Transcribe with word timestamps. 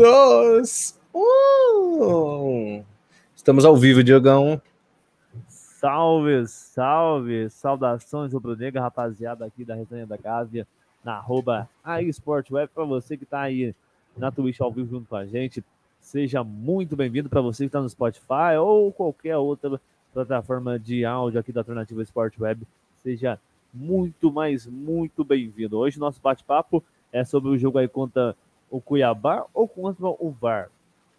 dois, 0.00 0.98
um. 1.14 2.82
Estamos 3.36 3.66
ao 3.66 3.76
vivo, 3.76 4.02
Diogão. 4.02 4.58
Salve, 5.46 6.46
salve, 6.46 7.50
saudações 7.50 8.32
rubro-negra, 8.32 8.80
rapaziada 8.80 9.44
aqui 9.44 9.62
da 9.62 9.74
Resenha 9.74 10.06
da 10.06 10.16
Gávea, 10.16 10.66
na 11.04 11.16
arroba 11.16 11.68
Web, 11.86 12.70
para 12.74 12.84
você 12.84 13.14
que 13.14 13.24
está 13.24 13.42
aí 13.42 13.74
na 14.16 14.30
Twitch 14.30 14.62
ao 14.62 14.72
vivo 14.72 14.88
junto 14.88 15.06
com 15.06 15.16
a 15.16 15.26
gente, 15.26 15.62
seja 16.00 16.42
muito 16.42 16.96
bem-vindo 16.96 17.28
para 17.28 17.42
você 17.42 17.64
que 17.64 17.68
está 17.68 17.82
no 17.82 17.88
Spotify 17.90 18.56
ou 18.58 18.90
qualquer 18.90 19.36
outra 19.36 19.78
plataforma 20.14 20.78
de 20.78 21.04
áudio 21.04 21.38
aqui 21.38 21.52
da 21.52 21.60
Alternativa 21.60 22.02
Sport 22.02 22.38
Web, 22.38 22.66
seja 23.02 23.38
muito, 23.72 24.32
mais 24.32 24.66
muito 24.66 25.22
bem-vindo. 25.24 25.76
Hoje 25.76 26.00
nosso 26.00 26.22
bate-papo 26.22 26.82
é 27.12 27.22
sobre 27.22 27.50
o 27.50 27.58
jogo 27.58 27.76
aí 27.76 27.86
contra 27.86 28.34
o 28.70 28.80
Cuiabá 28.80 29.44
ou 29.52 29.66
contra 29.66 30.06
o 30.06 30.34
VAR. 30.40 30.70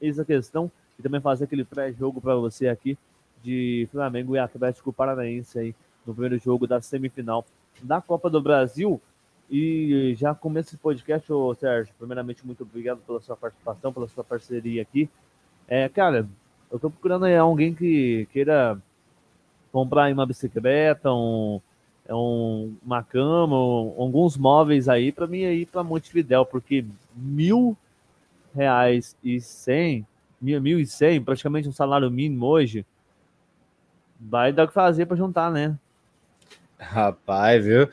Eis 0.02 0.20
a 0.20 0.26
questão 0.26 0.72
e 0.98 1.04
também 1.04 1.22
fazer 1.22 1.44
aquele 1.44 1.66
pré-jogo 1.66 2.22
para 2.22 2.36
você 2.36 2.68
aqui 2.68 2.98
de 3.44 3.88
Flamengo 3.92 4.36
e 4.36 4.40
Atlético 4.40 4.94
Paranaense 4.94 5.60
aí 5.60 5.76
no 6.06 6.14
primeiro 6.14 6.38
jogo 6.38 6.66
da 6.66 6.82
semifinal 6.82 7.46
da 7.82 8.00
Copa 8.02 8.30
do 8.30 8.42
Brasil. 8.42 9.02
E 9.50 10.16
já 10.18 10.34
começa 10.34 10.70
esse 10.70 10.78
podcast, 10.78 11.32
ô 11.34 11.54
Sérgio. 11.54 11.94
Primeiramente, 11.98 12.46
muito 12.46 12.64
obrigado 12.64 13.00
pela 13.00 13.20
sua 13.20 13.36
participação, 13.36 13.92
pela 13.92 14.08
sua 14.08 14.24
parceria 14.24 14.82
aqui. 14.82 15.10
É, 15.68 15.90
cara, 15.90 16.26
eu 16.72 16.80
tô 16.80 16.90
procurando 16.90 17.26
alguém 17.26 17.74
que 17.74 18.28
queira 18.32 18.82
comprar 19.72 20.12
uma 20.12 20.26
bicicleta, 20.26 21.12
um, 21.12 21.60
um, 22.14 22.76
uma 22.86 23.04
cama, 23.04 23.56
um, 23.56 23.96
alguns 23.98 24.38
móveis 24.38 24.90
aí 24.90 25.12
para 25.12 25.28
mim 25.28 25.46
aí 25.46 25.66
para 25.66 25.84
Montevidéu, 25.84 26.46
porque 26.46 26.86
mil 27.16 27.78
reais 28.54 29.16
e 29.24 29.40
cem, 29.40 30.06
mil, 30.42 30.62
mil 30.62 30.80
e 30.80 30.86
cem, 30.86 31.22
praticamente 31.22 31.68
um 31.68 31.74
salário 31.74 32.10
mínimo 32.12 32.46
hoje, 32.46 32.86
vai 34.20 34.52
dar 34.52 34.66
o 34.66 34.68
que 34.68 34.74
fazer 34.74 35.06
para 35.06 35.18
juntar, 35.18 35.52
né? 35.52 35.78
Rapaz, 36.78 37.64
viu? 37.64 37.88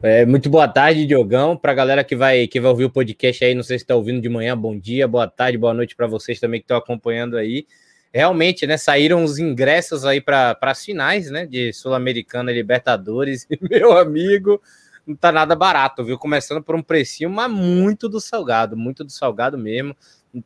É, 0.00 0.24
muito 0.24 0.48
boa 0.48 0.68
tarde, 0.68 1.04
Diogão. 1.04 1.56
Para 1.56 1.72
a 1.72 1.74
galera 1.74 2.04
que 2.04 2.14
vai, 2.14 2.46
que 2.46 2.60
vai 2.60 2.70
ouvir 2.70 2.84
o 2.84 2.90
podcast 2.90 3.44
aí, 3.44 3.54
não 3.54 3.64
sei 3.64 3.78
se 3.78 3.84
está 3.84 3.96
ouvindo 3.96 4.20
de 4.20 4.28
manhã, 4.28 4.56
bom 4.56 4.78
dia, 4.78 5.08
boa 5.08 5.26
tarde, 5.26 5.58
boa 5.58 5.74
noite 5.74 5.96
para 5.96 6.06
vocês 6.06 6.38
também 6.38 6.60
que 6.60 6.64
estão 6.64 6.76
acompanhando 6.76 7.36
aí. 7.36 7.66
Realmente, 8.18 8.66
né? 8.66 8.76
Saíram 8.76 9.22
os 9.22 9.38
ingressos 9.38 10.04
aí 10.04 10.20
para 10.20 10.58
as 10.60 10.84
finais, 10.84 11.30
né? 11.30 11.46
De 11.46 11.72
Sul-Americana 11.72 12.50
e 12.50 12.54
Libertadores. 12.54 13.46
E, 13.48 13.56
meu 13.70 13.96
amigo, 13.96 14.60
não 15.06 15.14
tá 15.14 15.30
nada 15.30 15.54
barato, 15.54 16.04
viu? 16.04 16.18
Começando 16.18 16.60
por 16.60 16.74
um 16.74 16.82
precinho, 16.82 17.30
mas 17.30 17.48
muito 17.48 18.08
do 18.08 18.20
salgado, 18.20 18.76
muito 18.76 19.04
do 19.04 19.12
salgado 19.12 19.56
mesmo. 19.56 19.96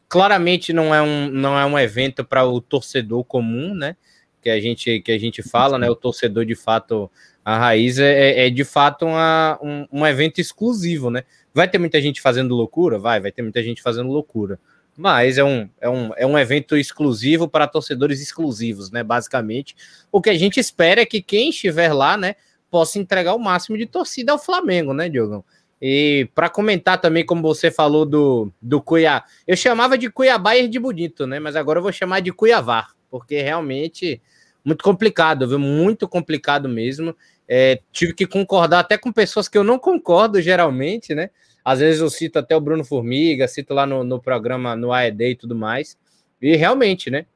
Claramente 0.07 0.71
não 0.71 0.95
é 0.95 1.01
um, 1.01 1.31
não 1.31 1.59
é 1.59 1.65
um 1.65 1.79
evento 1.79 2.23
para 2.23 2.45
o 2.45 2.61
torcedor 2.61 3.25
comum, 3.25 3.75
né? 3.75 3.97
que 4.43 4.51
a 4.51 4.61
gente, 4.61 5.01
que 5.01 5.13
a 5.13 5.19
gente 5.19 5.41
fala, 5.43 5.79
né? 5.79 5.89
O 5.89 5.95
torcedor, 5.95 6.45
de 6.45 6.57
fato, 6.57 7.11
a 7.45 7.57
raiz 7.57 7.99
é, 7.99 8.13
é, 8.13 8.47
é 8.47 8.51
de 8.51 8.65
fato 8.65 9.07
uma, 9.07 9.59
um, 9.63 9.87
um 9.91 10.07
evento 10.07 10.41
exclusivo, 10.41 11.11
né? 11.11 11.23
Vai 11.55 11.69
ter 11.69 11.79
muita 11.79 12.03
gente 12.03 12.21
fazendo 12.21 12.55
loucura? 12.55 12.99
Vai, 12.99 13.21
vai 13.21 13.31
ter 13.31 13.41
muita 13.41 13.63
gente 13.63 13.81
fazendo 13.81 14.11
loucura. 14.11 14.59
Mas 14.97 15.39
é 15.39 15.45
um, 15.45 15.69
é, 15.81 15.89
um, 15.89 16.11
é 16.17 16.27
um 16.27 16.39
evento 16.39 16.77
exclusivo 16.77 17.49
para 17.49 17.67
torcedores 17.67 18.21
exclusivos, 18.21 18.91
né? 18.91 19.03
Basicamente. 19.03 19.75
O 20.11 20.21
que 20.21 20.31
a 20.31 20.39
gente 20.39 20.61
espera 20.61 21.01
é 21.01 21.07
que 21.07 21.23
quem 21.23 21.51
estiver 21.51 21.93
lá, 21.93 22.17
né, 22.17 22.37
possa 22.71 22.99
entregar 22.99 23.35
o 23.35 23.39
máximo 23.39 23.77
de 23.77 23.87
torcida 23.87 24.33
ao 24.33 24.39
Flamengo, 24.39 24.93
né, 24.93 25.09
Diogão? 25.09 25.45
E 25.81 26.29
para 26.35 26.49
comentar 26.49 27.01
também, 27.01 27.27
como 27.27 27.43
você 27.43 27.71
falou 27.71 28.07
do, 28.07 28.53
do 28.61 28.81
Cuiabá, 28.81 29.25
eu 29.47 29.57
chamava 29.57 29.99
de 29.99 30.09
Cuiabá 30.09 30.57
e 30.57 30.69
de 30.69 30.79
Bonito, 30.79 31.27
né? 31.27 31.41
Mas 31.41 31.57
agora 31.57 31.79
eu 31.79 31.83
vou 31.83 31.93
chamar 31.93 32.21
de 32.21 32.33
Cuiavar, 32.33 32.95
porque 33.11 33.43
realmente 33.43 34.23
muito 34.65 34.85
complicado, 34.85 35.49
viu? 35.49 35.59
Muito 35.59 36.07
complicado 36.07 36.69
mesmo. 36.69 37.17
É, 37.49 37.81
tive 37.91 38.15
que 38.15 38.27
concordar 38.27 38.81
até 38.81 38.97
com 38.97 39.11
pessoas 39.11 39.49
que 39.49 39.59
eu 39.59 39.65
não 39.65 39.79
concordo 39.79 40.41
geralmente, 40.41 41.15
né? 41.15 41.31
Às 41.65 41.81
vezes 41.81 42.01
eu 42.01 42.11
cito 42.11 42.39
até 42.39 42.57
o 42.57 42.61
Bruno 42.61 42.85
Formiga, 42.85 43.47
cito 43.47 43.73
lá 43.75 43.87
no, 43.87 44.03
no 44.03 44.21
programa, 44.21 44.75
no 44.75 44.93
AED 44.93 45.25
e 45.25 45.37
tudo 45.37 45.55
mais. 45.55 45.97
E 46.41 46.57
realmente, 46.57 47.11
né? 47.11 47.27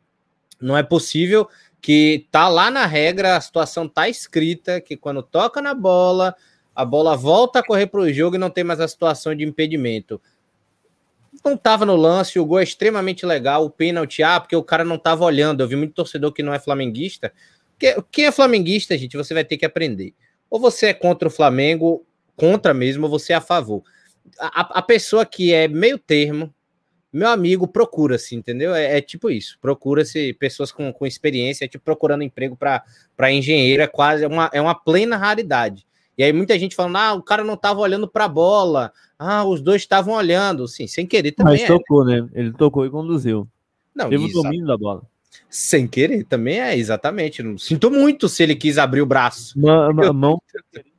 Não 0.60 0.76
é 0.76 0.82
possível 0.82 1.48
que 1.80 2.26
tá 2.30 2.48
lá 2.48 2.70
na 2.70 2.86
regra, 2.86 3.36
a 3.36 3.40
situação 3.40 3.88
tá 3.88 4.08
escrita, 4.08 4.80
que 4.80 4.96
quando 4.96 5.22
toca 5.22 5.62
na 5.62 5.74
bola, 5.74 6.34
a 6.74 6.84
bola 6.84 7.16
volta 7.16 7.60
a 7.60 7.62
correr 7.62 7.86
para 7.86 8.00
o 8.00 8.12
jogo 8.12 8.36
e 8.36 8.38
não 8.38 8.50
tem 8.50 8.64
mais 8.64 8.80
a 8.80 8.88
situação 8.88 9.34
de 9.34 9.44
impedimento 9.44 10.20
não 11.44 11.54
estava 11.54 11.86
no 11.86 11.96
lance, 11.96 12.38
o 12.38 12.44
gol 12.44 12.60
é 12.60 12.64
extremamente 12.64 13.24
legal, 13.24 13.64
o 13.64 13.70
pênalti, 13.70 14.22
ah, 14.22 14.40
porque 14.40 14.56
o 14.56 14.62
cara 14.62 14.84
não 14.84 14.96
estava 14.96 15.24
olhando. 15.24 15.62
Eu 15.62 15.68
vi 15.68 15.76
muito 15.76 15.94
torcedor 15.94 16.32
que 16.32 16.42
não 16.42 16.52
é 16.52 16.58
flamenguista. 16.58 17.32
Quem 18.10 18.26
é 18.26 18.32
flamenguista, 18.32 18.96
gente, 18.96 19.16
você 19.16 19.34
vai 19.34 19.44
ter 19.44 19.56
que 19.56 19.66
aprender. 19.66 20.14
Ou 20.50 20.58
você 20.58 20.86
é 20.86 20.94
contra 20.94 21.28
o 21.28 21.30
Flamengo, 21.30 22.04
contra 22.34 22.72
mesmo, 22.72 23.04
ou 23.04 23.10
você 23.10 23.32
é 23.32 23.36
a 23.36 23.40
favor. 23.40 23.82
A, 24.38 24.78
a 24.78 24.82
pessoa 24.82 25.24
que 25.24 25.52
é 25.52 25.68
meio 25.68 25.98
termo, 25.98 26.52
meu 27.12 27.28
amigo, 27.28 27.66
procura-se, 27.66 28.34
entendeu? 28.34 28.74
É, 28.74 28.98
é, 28.98 29.00
tipo 29.00 29.30
isso, 29.30 29.58
procura-se 29.60 30.34
pessoas 30.34 30.70
com, 30.70 30.92
com 30.92 31.06
experiência, 31.06 31.68
tipo 31.68 31.84
procurando 31.84 32.22
emprego 32.22 32.56
para 32.56 33.32
engenheiro, 33.32 33.82
é 33.82 33.86
quase 33.86 34.24
é 34.24 34.28
uma, 34.28 34.50
é 34.52 34.60
uma 34.60 34.74
plena 34.74 35.16
raridade. 35.16 35.86
E 36.18 36.22
aí 36.22 36.32
muita 36.32 36.58
gente 36.58 36.74
falando, 36.74 36.96
ah, 36.96 37.14
o 37.14 37.22
cara 37.22 37.44
não 37.44 37.54
estava 37.54 37.80
olhando 37.80 38.08
para 38.08 38.24
a 38.24 38.28
bola, 38.28 38.92
ah, 39.18 39.44
os 39.44 39.60
dois 39.60 39.82
estavam 39.82 40.14
olhando, 40.14 40.66
sim, 40.66 40.86
sem 40.86 41.06
querer 41.06 41.32
também. 41.32 41.58
Mas 41.58 41.66
tocou, 41.66 42.08
é. 42.08 42.20
né? 42.20 42.28
Ele 42.34 42.52
tocou 42.52 42.86
e 42.86 42.90
conduziu. 42.90 43.48
Não, 43.94 44.10
Teve 44.10 44.24
o 44.24 44.32
domínio 44.32 44.66
da 44.66 44.76
bola. 44.76 45.02
Sem 45.48 45.86
querer 45.86 46.24
também 46.24 46.60
é, 46.60 46.76
exatamente. 46.76 47.42
Não 47.42 47.56
sinto 47.56 47.90
muito 47.90 48.28
se 48.28 48.42
ele 48.42 48.54
quis 48.54 48.78
abrir 48.78 49.00
o 49.00 49.06
braço. 49.06 49.58
Uma, 49.58 49.88
uma 49.88 50.12
mão. 50.12 50.42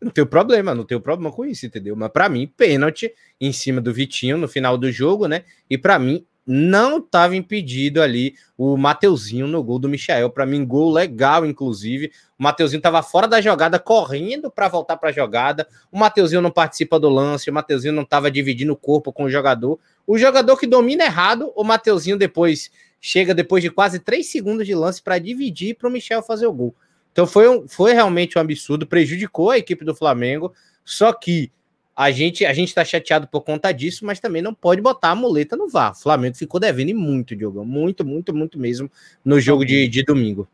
Não 0.00 0.10
tem 0.10 0.24
problema, 0.24 0.74
não 0.74 0.84
tenho 0.84 1.00
problema 1.00 1.32
com 1.32 1.44
isso, 1.44 1.66
entendeu? 1.66 1.96
Mas 1.96 2.10
para 2.10 2.28
mim, 2.28 2.46
pênalti 2.46 3.12
em 3.40 3.52
cima 3.52 3.80
do 3.80 3.92
Vitinho 3.92 4.38
no 4.38 4.46
final 4.46 4.78
do 4.78 4.92
jogo, 4.92 5.26
né? 5.26 5.44
E 5.68 5.76
para 5.76 5.98
mim, 5.98 6.24
não 6.50 6.96
estava 6.96 7.36
impedido 7.36 8.00
ali 8.00 8.34
o 8.56 8.74
Mateuzinho 8.78 9.46
no 9.46 9.62
gol 9.62 9.78
do 9.78 9.86
Michel. 9.86 10.30
Para 10.30 10.46
mim, 10.46 10.64
gol 10.64 10.90
legal, 10.90 11.44
inclusive. 11.44 12.10
O 12.38 12.42
Mateuzinho 12.42 12.78
estava 12.78 13.02
fora 13.02 13.28
da 13.28 13.38
jogada, 13.38 13.78
correndo 13.78 14.50
para 14.50 14.66
voltar 14.66 14.96
para 14.96 15.10
a 15.10 15.12
jogada. 15.12 15.68
O 15.92 15.98
Mateuzinho 15.98 16.40
não 16.40 16.50
participa 16.50 16.98
do 16.98 17.10
lance, 17.10 17.50
o 17.50 17.52
Mateuzinho 17.52 17.92
não 17.92 18.02
estava 18.02 18.30
dividindo 18.30 18.72
o 18.72 18.76
corpo 18.76 19.12
com 19.12 19.24
o 19.24 19.30
jogador. 19.30 19.78
O 20.06 20.16
jogador 20.16 20.56
que 20.56 20.66
domina 20.66 21.04
errado, 21.04 21.52
o 21.54 21.62
Mateuzinho 21.62 22.16
depois 22.16 22.70
chega 22.98 23.34
depois 23.34 23.62
de 23.62 23.70
quase 23.70 23.98
três 23.98 24.30
segundos 24.30 24.66
de 24.66 24.74
lance 24.74 25.02
para 25.02 25.18
dividir 25.18 25.74
para 25.74 25.88
o 25.88 25.92
Michel 25.92 26.22
fazer 26.22 26.46
o 26.46 26.52
gol. 26.52 26.74
Então 27.18 27.26
foi, 27.26 27.48
um, 27.48 27.66
foi 27.66 27.94
realmente 27.94 28.38
um 28.38 28.40
absurdo, 28.40 28.86
prejudicou 28.86 29.50
a 29.50 29.58
equipe 29.58 29.84
do 29.84 29.92
Flamengo. 29.92 30.54
Só 30.84 31.12
que 31.12 31.50
a 31.96 32.12
gente 32.12 32.46
a 32.46 32.52
gente 32.52 32.72
tá 32.72 32.84
chateado 32.84 33.26
por 33.26 33.40
conta 33.40 33.72
disso, 33.72 34.06
mas 34.06 34.20
também 34.20 34.40
não 34.40 34.54
pode 34.54 34.80
botar 34.80 35.10
a 35.10 35.14
muleta 35.16 35.56
no 35.56 35.68
VAR. 35.68 35.90
O 35.90 36.00
Flamengo 36.00 36.36
ficou 36.36 36.60
devendo 36.60 36.96
muito, 36.96 37.34
Diogo. 37.34 37.64
Muito, 37.64 38.06
muito, 38.06 38.32
muito 38.32 38.56
mesmo 38.56 38.88
no 39.24 39.40
jogo 39.40 39.64
de, 39.64 39.88
de 39.88 40.04
domingo. 40.04 40.46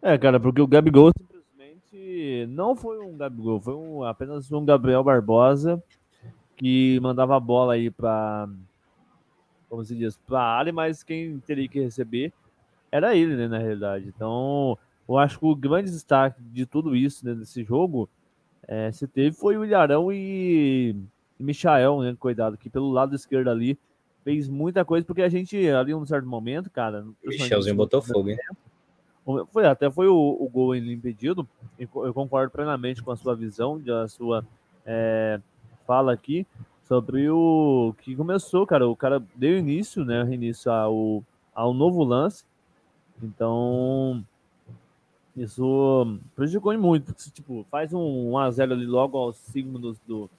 É, 0.00 0.16
cara, 0.16 0.38
porque 0.38 0.60
o 0.60 0.66
Gabigol 0.68 1.10
simplesmente 1.18 2.46
não 2.46 2.76
foi 2.76 3.00
um 3.00 3.16
Gabigol, 3.16 3.60
foi 3.60 3.74
um, 3.74 4.04
apenas 4.04 4.52
um 4.52 4.64
Gabriel 4.64 5.02
Barbosa 5.02 5.82
que 6.56 7.00
mandava 7.00 7.36
a 7.36 7.40
bola 7.40 7.74
aí 7.74 7.90
para 7.90 8.48
como 9.68 9.84
se 9.84 9.96
diz, 9.96 10.16
para 10.24 10.38
a 10.38 10.56
área, 10.56 10.72
mas 10.72 11.02
quem 11.02 11.40
teria 11.40 11.68
que 11.68 11.80
receber 11.80 12.32
era 12.94 13.16
ele, 13.16 13.34
né, 13.34 13.48
na 13.48 13.58
realidade. 13.58 14.06
Então, 14.06 14.78
eu 15.08 15.18
acho 15.18 15.36
que 15.36 15.44
o 15.44 15.56
grande 15.56 15.90
destaque 15.90 16.40
de 16.40 16.64
tudo 16.64 16.94
isso, 16.94 17.26
né, 17.26 17.34
desse 17.34 17.64
jogo, 17.64 18.08
é, 18.68 18.92
se 18.92 19.08
teve 19.08 19.34
foi 19.36 19.56
o 19.56 19.64
Ilharão 19.64 20.12
e, 20.12 20.94
Michael, 21.36 22.02
né? 22.02 22.16
Cuidado, 22.16 22.56
que 22.56 22.70
pelo 22.70 22.92
lado 22.92 23.12
esquerdo 23.12 23.48
ali 23.48 23.76
fez 24.22 24.48
muita 24.48 24.84
coisa, 24.84 25.04
porque 25.04 25.22
a 25.22 25.28
gente, 25.28 25.56
ali 25.70 25.90
em 25.90 25.96
um 25.96 26.06
certo 26.06 26.28
momento, 26.28 26.70
cara. 26.70 27.04
Michelzinho 27.24 27.74
botou 27.74 28.00
fogo, 28.00 28.30
hein? 28.30 28.38
Foi, 29.52 29.66
até 29.66 29.90
foi 29.90 30.06
o, 30.06 30.36
o 30.38 30.48
gol 30.48 30.76
impedido. 30.76 31.48
Eu 31.78 32.14
concordo 32.14 32.52
plenamente 32.52 33.02
com 33.02 33.10
a 33.10 33.16
sua 33.16 33.34
visão, 33.34 33.82
a 34.02 34.06
sua 34.06 34.46
é, 34.86 35.40
fala 35.84 36.12
aqui 36.12 36.46
sobre 36.84 37.28
o 37.28 37.92
que 38.02 38.14
começou, 38.14 38.64
cara. 38.66 38.86
O 38.86 38.94
cara 38.94 39.20
deu 39.34 39.58
início, 39.58 40.04
né? 40.04 40.22
Início 40.32 40.70
ao, 40.70 41.24
ao 41.52 41.74
novo 41.74 42.04
lance. 42.04 42.44
Então, 43.22 44.24
isso 45.36 46.18
prejudicou 46.36 46.76
muito, 46.78 47.06
porque 47.06 47.22
se 47.22 47.30
tipo, 47.30 47.66
faz 47.70 47.92
um 47.92 48.30
1x0 48.32 48.72
ali 48.72 48.86
logo 48.86 49.18
aos 49.18 49.36
5 49.36 49.68
minutos 49.68 49.98
do, 50.06 50.30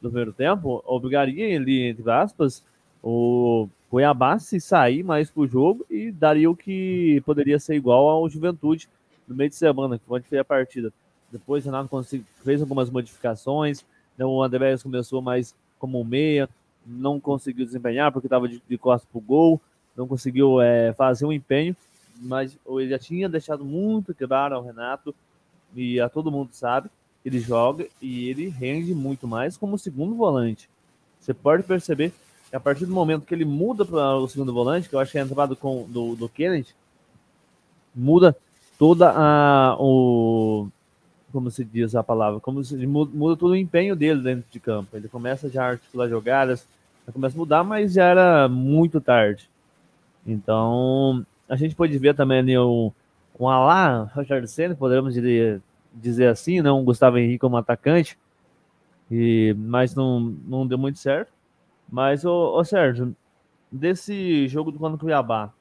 do 0.00 0.08
primeiro 0.08 0.32
tempo, 0.32 0.82
obrigaria 0.86 1.56
ali, 1.56 1.88
entre 1.88 2.10
aspas, 2.10 2.64
o 3.02 3.68
Cuiabá 3.90 4.38
se 4.38 4.60
sair 4.60 5.02
mais 5.02 5.30
pro 5.30 5.46
jogo 5.46 5.84
e 5.90 6.10
daria 6.10 6.50
o 6.50 6.56
que 6.56 7.22
poderia 7.24 7.58
ser 7.58 7.74
igual 7.74 8.08
ao 8.08 8.28
Juventude 8.28 8.88
no 9.26 9.34
meio 9.34 9.50
de 9.50 9.56
semana, 9.56 9.98
que 9.98 10.04
onde 10.08 10.26
foi 10.26 10.38
a 10.38 10.44
partida. 10.44 10.92
Depois 11.30 11.64
o 11.64 11.66
Renato 11.66 11.88
fez 12.44 12.60
algumas 12.60 12.90
modificações, 12.90 13.84
né, 14.16 14.24
o 14.24 14.42
André 14.42 14.76
começou 14.78 15.22
mais 15.22 15.54
como 15.78 16.04
meia, 16.04 16.48
não 16.86 17.20
conseguiu 17.20 17.64
desempenhar 17.64 18.12
porque 18.12 18.26
estava 18.26 18.48
de, 18.48 18.62
de 18.68 18.78
costas 18.78 19.08
para 19.10 19.18
o 19.18 19.22
gol, 19.22 19.60
não 19.96 20.06
conseguiu 20.06 20.60
é, 20.60 20.92
fazer 20.92 21.26
um 21.26 21.32
empenho, 21.32 21.76
mas 22.22 22.56
ele 22.66 22.88
já 22.88 22.98
tinha 22.98 23.28
deixado 23.28 23.64
muito 23.64 24.14
quebrar 24.14 24.52
ao 24.52 24.62
Renato 24.62 25.14
e 25.74 26.00
a 26.00 26.08
todo 26.08 26.30
mundo 26.30 26.50
sabe, 26.52 26.90
ele 27.24 27.38
joga 27.38 27.86
e 28.00 28.28
ele 28.28 28.48
rende 28.48 28.94
muito 28.94 29.26
mais 29.26 29.56
como 29.56 29.78
segundo 29.78 30.14
volante. 30.14 30.68
Você 31.20 31.32
pode 31.32 31.62
perceber 31.62 32.12
que 32.50 32.56
a 32.56 32.60
partir 32.60 32.84
do 32.84 32.92
momento 32.92 33.26
que 33.26 33.34
ele 33.34 33.44
muda 33.44 33.84
para 33.84 34.16
o 34.16 34.28
segundo 34.28 34.52
volante, 34.52 34.88
que 34.88 34.94
eu 34.94 35.00
acho 35.00 35.12
que 35.12 35.18
é 35.18 35.22
a 35.22 35.24
entrada 35.24 35.54
com, 35.54 35.86
do, 35.88 36.16
do 36.16 36.28
Kennedy, 36.28 36.74
muda 37.94 38.36
toda 38.78 39.12
a 39.14 39.76
o 39.78 40.68
como 41.32 41.50
se 41.50 41.64
diz 41.64 41.94
a 41.94 42.02
palavra, 42.02 42.40
como 42.40 42.62
se 42.62 42.86
muda 42.86 43.36
todo 43.36 43.52
o 43.52 43.56
empenho 43.56 43.96
dele 43.96 44.20
dentro 44.20 44.44
de 44.50 44.60
campo. 44.60 44.94
Ele 44.94 45.08
começa 45.08 45.48
já 45.48 45.64
a 45.64 45.70
articular 45.70 46.06
jogadas, 46.06 46.68
começa 47.10 47.34
a 47.34 47.38
mudar, 47.38 47.64
mas 47.64 47.94
já 47.94 48.04
era 48.04 48.48
muito 48.48 49.00
tarde. 49.00 49.48
Então, 50.26 51.24
a 51.52 51.56
gente 51.56 51.74
pode 51.74 51.98
ver 51.98 52.14
também 52.14 52.38
ali 52.38 52.56
o, 52.56 52.90
um 53.38 53.46
Alá, 53.46 54.10
Richard 54.16 54.48
Senna, 54.48 54.74
poderíamos 54.74 55.12
dizer, 55.12 56.28
assim, 56.28 56.62
não 56.62 56.76
né? 56.76 56.80
um 56.80 56.82
Gustavo 56.82 57.18
Henrique 57.18 57.40
como 57.40 57.58
atacante, 57.58 58.18
e, 59.10 59.54
mas 59.58 59.94
não, 59.94 60.18
não 60.18 60.66
deu 60.66 60.78
muito 60.78 60.98
certo. 60.98 61.30
Mas, 61.90 62.24
ô, 62.24 62.58
ô 62.58 62.64
Sérgio, 62.64 63.14
desse 63.70 64.48
jogo 64.48 64.72
do 64.72 64.78
Quando 64.78 64.96
Cuiabá, 64.96 65.52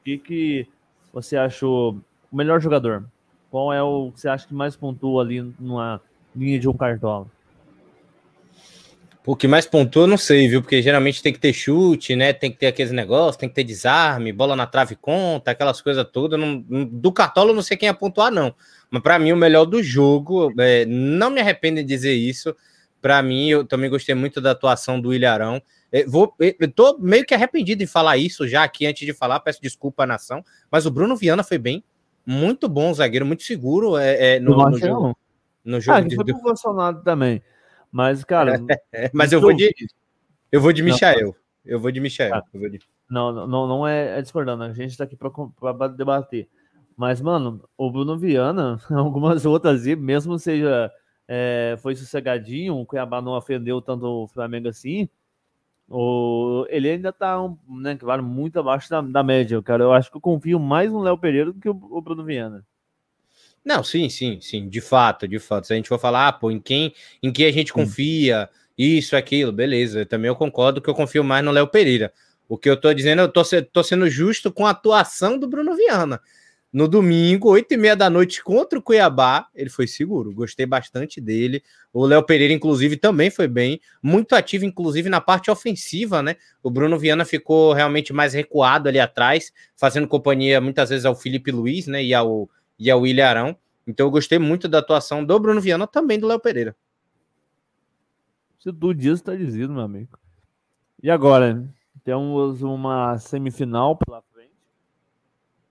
o 0.00 0.02
que, 0.02 0.16
que 0.16 0.66
você 1.12 1.36
achou 1.36 1.98
o 2.32 2.36
melhor 2.36 2.58
jogador? 2.58 3.04
Qual 3.50 3.70
é 3.70 3.82
o 3.82 4.10
que 4.10 4.22
você 4.22 4.30
acha 4.30 4.48
que 4.48 4.54
mais 4.54 4.76
pontua 4.76 5.22
ali 5.22 5.42
numa 5.60 6.00
linha 6.34 6.58
de 6.58 6.66
um 6.66 6.72
cartola? 6.72 7.26
O 9.28 9.36
que 9.36 9.46
mais 9.46 9.66
pontua, 9.66 10.06
não 10.06 10.16
sei, 10.16 10.48
viu? 10.48 10.62
Porque 10.62 10.80
geralmente 10.80 11.22
tem 11.22 11.34
que 11.34 11.38
ter 11.38 11.52
chute, 11.52 12.16
né? 12.16 12.32
Tem 12.32 12.50
que 12.50 12.56
ter 12.56 12.68
aqueles 12.68 12.90
negócios, 12.90 13.36
tem 13.36 13.46
que 13.46 13.54
ter 13.54 13.62
desarme, 13.62 14.32
bola 14.32 14.56
na 14.56 14.66
trave 14.66 14.96
conta, 14.96 15.50
aquelas 15.50 15.82
coisas 15.82 16.02
todas. 16.10 16.40
Não, 16.40 16.64
do 16.90 17.12
cartola 17.12 17.52
não 17.52 17.60
sei 17.60 17.76
quem 17.76 17.88
ia 17.88 17.92
pontuar, 17.92 18.32
não. 18.32 18.54
Mas 18.90 19.02
para 19.02 19.18
mim, 19.18 19.32
o 19.32 19.36
melhor 19.36 19.66
do 19.66 19.82
jogo, 19.82 20.50
é, 20.58 20.86
não 20.86 21.28
me 21.28 21.42
arrependo 21.42 21.76
de 21.76 21.84
dizer 21.84 22.14
isso. 22.14 22.56
Para 23.02 23.22
mim, 23.22 23.50
eu 23.50 23.66
também 23.66 23.90
gostei 23.90 24.14
muito 24.14 24.40
da 24.40 24.52
atuação 24.52 24.98
do 24.98 25.12
Ilharão. 25.12 25.60
Eu, 25.92 26.00
é, 26.00 26.06
vou, 26.06 26.34
eu 26.40 26.72
tô 26.72 26.96
meio 26.98 27.26
que 27.26 27.34
arrependido 27.34 27.80
de 27.80 27.86
falar 27.86 28.16
isso 28.16 28.48
já 28.48 28.64
aqui 28.64 28.86
antes 28.86 29.04
de 29.04 29.12
falar, 29.12 29.40
peço 29.40 29.60
desculpa 29.60 30.04
à 30.04 30.06
nação. 30.06 30.42
Mas 30.72 30.86
o 30.86 30.90
Bruno 30.90 31.14
Viana 31.14 31.44
foi 31.44 31.58
bem 31.58 31.84
muito 32.24 32.66
bom 32.66 32.94
zagueiro, 32.94 33.26
muito 33.26 33.42
seguro 33.42 33.98
é, 33.98 34.36
é 34.36 34.40
no, 34.40 34.56
no, 34.56 34.78
jogo. 34.78 35.18
No 35.62 35.80
jogo 35.82 35.98
ah, 35.98 36.00
de... 36.00 36.16
foi 36.16 36.24
proporcionado 36.24 37.02
também. 37.02 37.42
Mas, 37.90 38.24
cara. 38.24 38.54
É, 38.92 39.10
mas 39.12 39.32
eu 39.32 39.40
vou 39.40 39.52
de. 39.52 39.72
Eu 40.50 40.60
vou 40.60 40.72
de 40.72 40.82
Michael. 40.82 41.34
Eu 41.64 41.78
vou 41.78 41.90
de 41.90 42.00
Michael. 42.00 42.34
Ah, 42.34 42.42
vou 42.52 42.68
de... 42.70 42.80
Não, 43.10 43.46
não, 43.46 43.66
não 43.66 43.86
é, 43.86 44.18
é 44.18 44.22
discordando. 44.22 44.64
A 44.64 44.72
gente 44.72 44.96
tá 44.96 45.04
aqui 45.04 45.16
para 45.16 45.88
debater. 45.88 46.48
Mas, 46.96 47.20
mano, 47.20 47.62
o 47.76 47.90
Bruno 47.90 48.18
Viana, 48.18 48.80
algumas 48.90 49.44
outras, 49.46 49.84
mesmo 49.86 50.38
seja 50.38 50.90
é, 51.28 51.76
foi 51.80 51.94
sossegadinho, 51.94 52.76
o 52.76 52.86
Cuiabá 52.86 53.20
não 53.20 53.32
ofendeu 53.32 53.80
tanto 53.82 54.06
o 54.06 54.26
Flamengo 54.26 54.68
assim, 54.68 55.08
o, 55.88 56.66
ele 56.68 56.90
ainda 56.90 57.12
tá, 57.12 57.40
um, 57.42 57.56
né, 57.68 57.96
claro, 57.96 58.22
muito 58.22 58.58
abaixo 58.58 58.90
da, 58.90 59.00
da 59.00 59.22
média, 59.22 59.60
cara. 59.62 59.84
Eu 59.84 59.92
acho 59.92 60.10
que 60.10 60.16
eu 60.16 60.20
confio 60.20 60.58
mais 60.58 60.92
no 60.92 61.00
Léo 61.00 61.16
Pereira 61.18 61.52
do 61.52 61.60
que 61.60 61.68
o, 61.68 61.72
o, 61.72 62.00
Bruno 62.00 62.24
Viana. 62.24 62.64
Não, 63.68 63.84
sim, 63.84 64.08
sim, 64.08 64.40
sim, 64.40 64.66
de 64.66 64.80
fato, 64.80 65.28
de 65.28 65.38
fato. 65.38 65.66
Se 65.66 65.74
a 65.74 65.76
gente 65.76 65.90
for 65.90 65.98
falar, 65.98 66.28
ah, 66.28 66.32
pô, 66.32 66.50
em 66.50 66.58
quem, 66.58 66.94
em 67.22 67.30
quem 67.30 67.44
a 67.44 67.52
gente 67.52 67.70
confia, 67.70 68.48
isso, 68.78 69.14
aquilo, 69.14 69.52
beleza. 69.52 70.06
Também 70.06 70.30
eu 70.30 70.34
concordo 70.34 70.80
que 70.80 70.88
eu 70.88 70.94
confio 70.94 71.22
mais 71.22 71.44
no 71.44 71.50
Léo 71.50 71.68
Pereira. 71.68 72.10
O 72.48 72.56
que 72.56 72.70
eu 72.70 72.80
tô 72.80 72.94
dizendo, 72.94 73.20
eu 73.20 73.28
tô, 73.28 73.42
tô 73.70 73.84
sendo 73.84 74.08
justo 74.08 74.50
com 74.50 74.64
a 74.64 74.70
atuação 74.70 75.38
do 75.38 75.46
Bruno 75.46 75.76
Viana 75.76 76.18
no 76.72 76.88
domingo, 76.88 77.50
oito 77.50 77.72
e 77.72 77.76
meia 77.76 77.94
da 77.94 78.08
noite, 78.08 78.42
contra 78.42 78.78
o 78.78 78.82
Cuiabá. 78.82 79.48
Ele 79.54 79.68
foi 79.68 79.86
seguro, 79.86 80.32
gostei 80.32 80.64
bastante 80.64 81.20
dele. 81.20 81.62
O 81.92 82.06
Léo 82.06 82.22
Pereira, 82.22 82.54
inclusive, 82.54 82.96
também 82.96 83.28
foi 83.30 83.48
bem, 83.48 83.82
muito 84.02 84.34
ativo, 84.34 84.64
inclusive, 84.64 85.10
na 85.10 85.20
parte 85.20 85.50
ofensiva, 85.50 86.22
né? 86.22 86.36
O 86.62 86.70
Bruno 86.70 86.98
Viana 86.98 87.26
ficou 87.26 87.74
realmente 87.74 88.14
mais 88.14 88.32
recuado 88.32 88.88
ali 88.88 88.98
atrás, 88.98 89.52
fazendo 89.76 90.08
companhia 90.08 90.58
muitas 90.58 90.88
vezes 90.88 91.04
ao 91.04 91.14
Felipe 91.14 91.50
Luiz, 91.50 91.86
né? 91.86 92.02
E 92.02 92.14
ao, 92.14 92.48
e 92.78 92.90
ao 92.90 93.00
William 93.00 93.26
Arão. 93.26 93.56
Então, 93.86 94.06
eu 94.06 94.10
gostei 94.10 94.38
muito 94.38 94.68
da 94.68 94.78
atuação 94.78 95.24
do 95.24 95.38
Bruno 95.38 95.60
Viana, 95.60 95.86
também 95.86 96.18
do 96.18 96.26
Léo 96.26 96.38
Pereira. 96.38 96.76
Se 98.58 98.70
do 98.70 98.92
dia 98.92 99.12
está 99.12 99.34
dizendo, 99.34 99.72
meu 99.72 99.82
amigo. 99.82 100.18
E 101.02 101.10
agora? 101.10 101.66
Temos 102.04 102.62
uma 102.62 103.18
semifinal 103.18 103.96
pela 103.96 104.22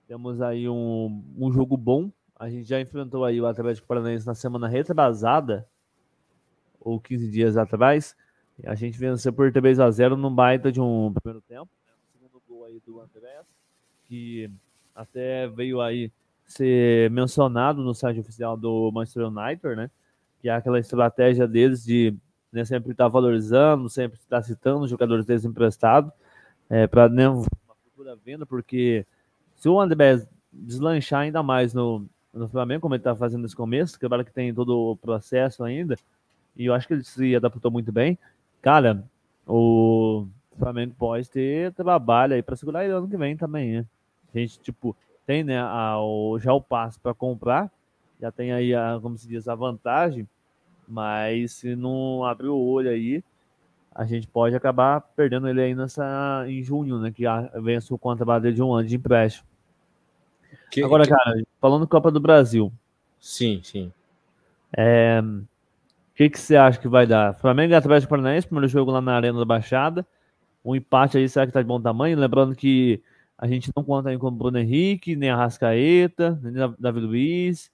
temos 0.08 0.40
aí 0.40 0.66
um, 0.66 1.22
um 1.36 1.52
jogo 1.52 1.76
bom. 1.76 2.10
A 2.34 2.48
gente 2.48 2.66
já 2.66 2.80
enfrentou 2.80 3.26
aí 3.26 3.38
o 3.38 3.46
Atlético 3.46 3.86
Paranaense 3.86 4.26
na 4.26 4.34
semana 4.34 4.66
retrasada, 4.66 5.68
ou 6.80 6.98
15 6.98 7.30
dias 7.30 7.58
atrás. 7.58 8.16
A 8.64 8.74
gente 8.74 8.98
venceu 8.98 9.34
por 9.34 9.52
3 9.52 9.78
a 9.78 9.90
0 9.90 10.16
no 10.16 10.30
baita 10.30 10.72
de 10.72 10.80
um 10.80 11.12
primeiro 11.12 11.42
tempo. 11.42 11.68
Né? 11.86 11.92
O 11.92 12.12
segundo 12.12 12.42
gol 12.48 12.64
aí 12.64 12.80
do 12.86 12.98
Andrés, 12.98 13.44
que 14.06 14.50
até 14.94 15.46
veio 15.46 15.78
aí 15.82 16.10
ser 16.48 17.10
mencionado 17.10 17.82
no 17.82 17.94
site 17.94 18.20
oficial 18.20 18.56
do 18.56 18.90
Manchester 18.90 19.28
United, 19.28 19.76
né? 19.76 19.90
Que 20.40 20.48
é 20.48 20.52
aquela 20.52 20.80
estratégia 20.80 21.46
deles 21.46 21.84
de 21.84 22.16
né, 22.50 22.64
sempre 22.64 22.92
estar 22.92 23.06
valorizando, 23.08 23.88
sempre 23.88 24.18
estar 24.18 24.42
citando 24.42 24.84
os 24.84 24.90
jogadores 24.90 25.26
deles 25.26 25.44
emprestados, 25.44 26.10
é, 26.70 26.86
para 26.86 27.08
né, 27.08 27.28
uma 27.28 27.44
futura 27.84 28.16
venda, 28.16 28.46
porque 28.46 29.06
se 29.54 29.68
o 29.68 29.78
André 29.78 30.26
deslanchar 30.50 31.20
ainda 31.20 31.42
mais 31.42 31.74
no, 31.74 32.06
no 32.32 32.48
Flamengo, 32.48 32.80
como 32.80 32.94
ele 32.94 33.00
está 33.00 33.14
fazendo 33.14 33.42
nesse 33.42 33.56
começo, 33.56 33.98
que 33.98 34.24
que 34.24 34.32
tem 34.32 34.54
todo 34.54 34.76
o 34.76 34.96
processo 34.96 35.62
ainda, 35.62 35.96
e 36.56 36.64
eu 36.66 36.74
acho 36.74 36.86
que 36.86 36.94
ele 36.94 37.04
se 37.04 37.36
adaptou 37.36 37.70
muito 37.70 37.92
bem, 37.92 38.18
cara, 38.62 39.04
o 39.46 40.26
Flamengo 40.58 40.94
pode 40.98 41.28
ter 41.30 41.72
trabalho 41.72 42.34
aí 42.34 42.42
para 42.42 42.56
segurar 42.56 42.84
ele 42.84 42.92
ano 42.92 43.08
que 43.08 43.16
vem 43.16 43.36
também, 43.36 43.72
né? 43.72 43.86
A 44.34 44.38
gente, 44.38 44.58
tipo, 44.60 44.96
tem 45.28 45.44
né, 45.44 45.60
a, 45.60 46.00
o, 46.00 46.38
já 46.38 46.54
o 46.54 46.60
passo 46.60 46.98
para 46.98 47.12
comprar, 47.12 47.70
já 48.18 48.32
tem 48.32 48.50
aí, 48.50 48.74
a, 48.74 48.98
como 49.02 49.18
se 49.18 49.28
diz, 49.28 49.46
a 49.46 49.54
vantagem, 49.54 50.26
mas 50.88 51.52
se 51.52 51.76
não 51.76 52.24
abrir 52.24 52.48
o 52.48 52.56
olho 52.56 52.88
aí, 52.88 53.22
a 53.94 54.06
gente 54.06 54.26
pode 54.26 54.56
acabar 54.56 55.02
perdendo 55.02 55.46
ele 55.46 55.60
aí 55.60 55.74
nessa, 55.74 56.46
em 56.48 56.62
junho, 56.62 56.98
né? 56.98 57.10
Que 57.10 57.24
vence 57.60 57.92
o 57.92 57.98
contrato 57.98 58.50
de 58.50 58.62
um 58.62 58.72
ano 58.72 58.88
de 58.88 58.96
empréstimo. 58.96 59.46
Que, 60.70 60.82
Agora, 60.82 61.04
que... 61.04 61.10
cara, 61.10 61.42
falando 61.60 61.86
Copa 61.86 62.10
do 62.10 62.20
Brasil. 62.20 62.72
Sim, 63.20 63.60
sim. 63.62 63.92
É, 64.74 65.20
o 65.22 65.44
que, 66.14 66.30
que 66.30 66.40
você 66.40 66.56
acha 66.56 66.80
que 66.80 66.88
vai 66.88 67.06
dar? 67.06 67.34
Flamengo 67.34 67.74
e 67.74 67.76
Atlético 67.76 68.08
Paranaense, 68.08 68.46
primeiro 68.46 68.68
jogo 68.68 68.90
lá 68.90 69.02
na 69.02 69.14
Arena 69.14 69.38
da 69.38 69.44
Baixada. 69.44 70.06
Um 70.64 70.74
empate 70.74 71.18
aí, 71.18 71.28
será 71.28 71.46
que 71.46 71.52
tá 71.52 71.60
de 71.60 71.68
bom 71.68 71.78
tamanho? 71.78 72.18
Lembrando 72.18 72.54
que 72.54 73.02
a 73.38 73.46
gente 73.46 73.70
não 73.74 73.84
conta 73.84 74.08
aí 74.08 74.18
com 74.18 74.26
o 74.26 74.32
Bruno 74.32 74.58
Henrique, 74.58 75.14
nem 75.14 75.30
a 75.30 75.36
Rascaeta, 75.36 76.38
nem 76.42 76.74
Davi 76.76 76.98
Luiz. 76.98 77.70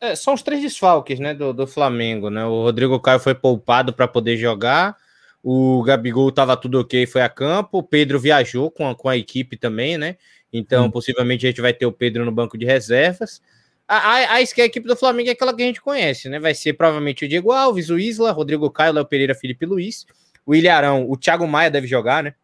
É, 0.00 0.16
são 0.16 0.34
os 0.34 0.42
três 0.42 0.60
desfalques, 0.60 1.20
né, 1.20 1.32
do, 1.32 1.52
do 1.52 1.66
Flamengo, 1.66 2.30
né? 2.30 2.44
O 2.44 2.62
Rodrigo 2.62 2.98
Caio 2.98 3.20
foi 3.20 3.34
poupado 3.34 3.92
para 3.92 4.08
poder 4.08 4.36
jogar. 4.36 4.96
O 5.40 5.82
Gabigol 5.84 6.30
estava 6.30 6.56
tudo 6.56 6.80
ok, 6.80 7.06
foi 7.06 7.20
a 7.20 7.28
campo. 7.28 7.78
O 7.78 7.82
Pedro 7.82 8.18
viajou 8.18 8.70
com 8.70 8.88
a, 8.88 8.94
com 8.94 9.08
a 9.08 9.16
equipe 9.16 9.56
também, 9.56 9.96
né? 9.96 10.16
Então, 10.52 10.86
hum. 10.86 10.90
possivelmente 10.90 11.46
a 11.46 11.50
gente 11.50 11.60
vai 11.60 11.72
ter 11.72 11.86
o 11.86 11.92
Pedro 11.92 12.24
no 12.24 12.32
banco 12.32 12.58
de 12.58 12.64
reservas. 12.64 13.40
A, 13.86 13.96
a, 13.96 14.14
a, 14.16 14.34
a 14.36 14.40
equipe 14.40 14.88
do 14.88 14.96
Flamengo 14.96 15.28
é 15.28 15.32
aquela 15.32 15.54
que 15.54 15.62
a 15.62 15.66
gente 15.66 15.82
conhece, 15.82 16.28
né? 16.28 16.40
Vai 16.40 16.54
ser 16.54 16.72
provavelmente 16.72 17.24
o 17.24 17.28
Diego 17.28 17.52
Alves, 17.52 17.90
o 17.90 17.98
Isla, 17.98 18.32
Rodrigo 18.32 18.68
Caio, 18.70 18.94
Léo 18.94 19.04
Pereira, 19.04 19.34
Felipe 19.34 19.64
Luiz, 19.64 20.06
o 20.44 20.54
Ilharão, 20.54 21.08
o 21.08 21.16
Thiago 21.16 21.46
Maia 21.46 21.70
deve 21.70 21.86
jogar, 21.86 22.22
né? 22.22 22.34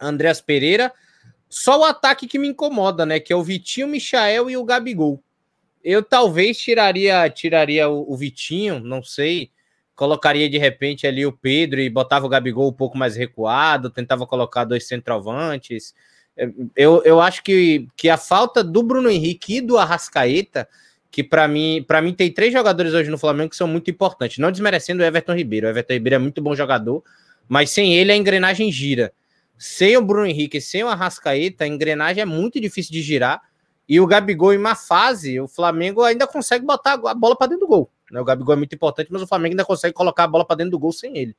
Andréas 0.00 0.40
Pereira. 0.40 0.90
Só 1.56 1.80
o 1.80 1.84
ataque 1.84 2.26
que 2.26 2.38
me 2.38 2.48
incomoda, 2.48 3.06
né? 3.06 3.20
Que 3.20 3.32
é 3.32 3.36
o 3.36 3.42
Vitinho, 3.42 3.86
o 3.86 3.90
Michael 3.90 4.50
e 4.50 4.56
o 4.56 4.64
Gabigol. 4.64 5.22
Eu 5.82 6.02
talvez 6.02 6.58
tiraria, 6.58 7.30
tiraria 7.30 7.88
o, 7.88 8.12
o 8.12 8.16
Vitinho, 8.16 8.80
não 8.80 9.02
sei 9.02 9.50
colocaria 9.94 10.50
de 10.50 10.58
repente 10.58 11.06
ali 11.06 11.24
o 11.24 11.32
Pedro 11.32 11.80
e 11.80 11.88
botava 11.88 12.26
o 12.26 12.28
Gabigol 12.28 12.68
um 12.68 12.72
pouco 12.72 12.98
mais 12.98 13.16
recuado, 13.16 13.90
tentava 13.90 14.26
colocar 14.26 14.64
dois 14.64 14.86
centroavantes. 14.86 15.94
Eu, 16.74 17.02
eu 17.04 17.20
acho 17.20 17.42
que, 17.44 17.86
que 17.96 18.08
a 18.08 18.16
falta 18.16 18.64
do 18.64 18.82
Bruno 18.82 19.08
Henrique 19.08 19.58
e 19.58 19.60
do 19.60 19.78
Arrascaeta, 19.78 20.68
que 21.10 21.22
para 21.22 21.46
mim, 21.46 21.84
para 21.86 22.02
mim 22.02 22.12
tem 22.12 22.32
três 22.32 22.52
jogadores 22.52 22.92
hoje 22.92 23.08
no 23.08 23.18
Flamengo 23.18 23.50
que 23.50 23.56
são 23.56 23.68
muito 23.68 23.88
importantes, 23.88 24.38
não 24.38 24.50
desmerecendo 24.50 25.02
o 25.02 25.06
Everton 25.06 25.34
Ribeiro. 25.34 25.68
O 25.68 25.70
Everton 25.70 25.92
Ribeiro 25.92 26.16
é 26.16 26.18
muito 26.18 26.42
bom 26.42 26.56
jogador, 26.56 27.04
mas 27.48 27.70
sem 27.70 27.94
ele 27.94 28.10
a 28.10 28.16
engrenagem 28.16 28.72
gira. 28.72 29.12
Sem 29.66 29.96
o 29.96 30.02
Bruno 30.02 30.26
Henrique, 30.26 30.60
sem 30.60 30.84
o 30.84 30.88
Arrascaeta, 30.88 31.64
a 31.64 31.66
engrenagem 31.66 32.20
é 32.20 32.26
muito 32.26 32.60
difícil 32.60 32.92
de 32.92 33.00
girar. 33.00 33.40
E 33.88 33.98
o 33.98 34.06
Gabigol 34.06 34.52
em 34.52 34.58
uma 34.58 34.74
fase, 34.74 35.40
o 35.40 35.48
Flamengo 35.48 36.02
ainda 36.02 36.26
consegue 36.26 36.66
botar 36.66 37.00
a 37.02 37.14
bola 37.14 37.34
para 37.34 37.46
dentro 37.46 37.64
do 37.64 37.66
gol. 37.66 37.90
Né? 38.10 38.20
O 38.20 38.24
Gabigol 38.26 38.52
é 38.52 38.58
muito 38.58 38.74
importante, 38.74 39.08
mas 39.10 39.22
o 39.22 39.26
Flamengo 39.26 39.54
ainda 39.54 39.64
consegue 39.64 39.94
colocar 39.94 40.24
a 40.24 40.26
bola 40.26 40.44
para 40.44 40.56
dentro 40.56 40.72
do 40.72 40.78
gol 40.78 40.92
sem 40.92 41.16
ele. 41.16 41.34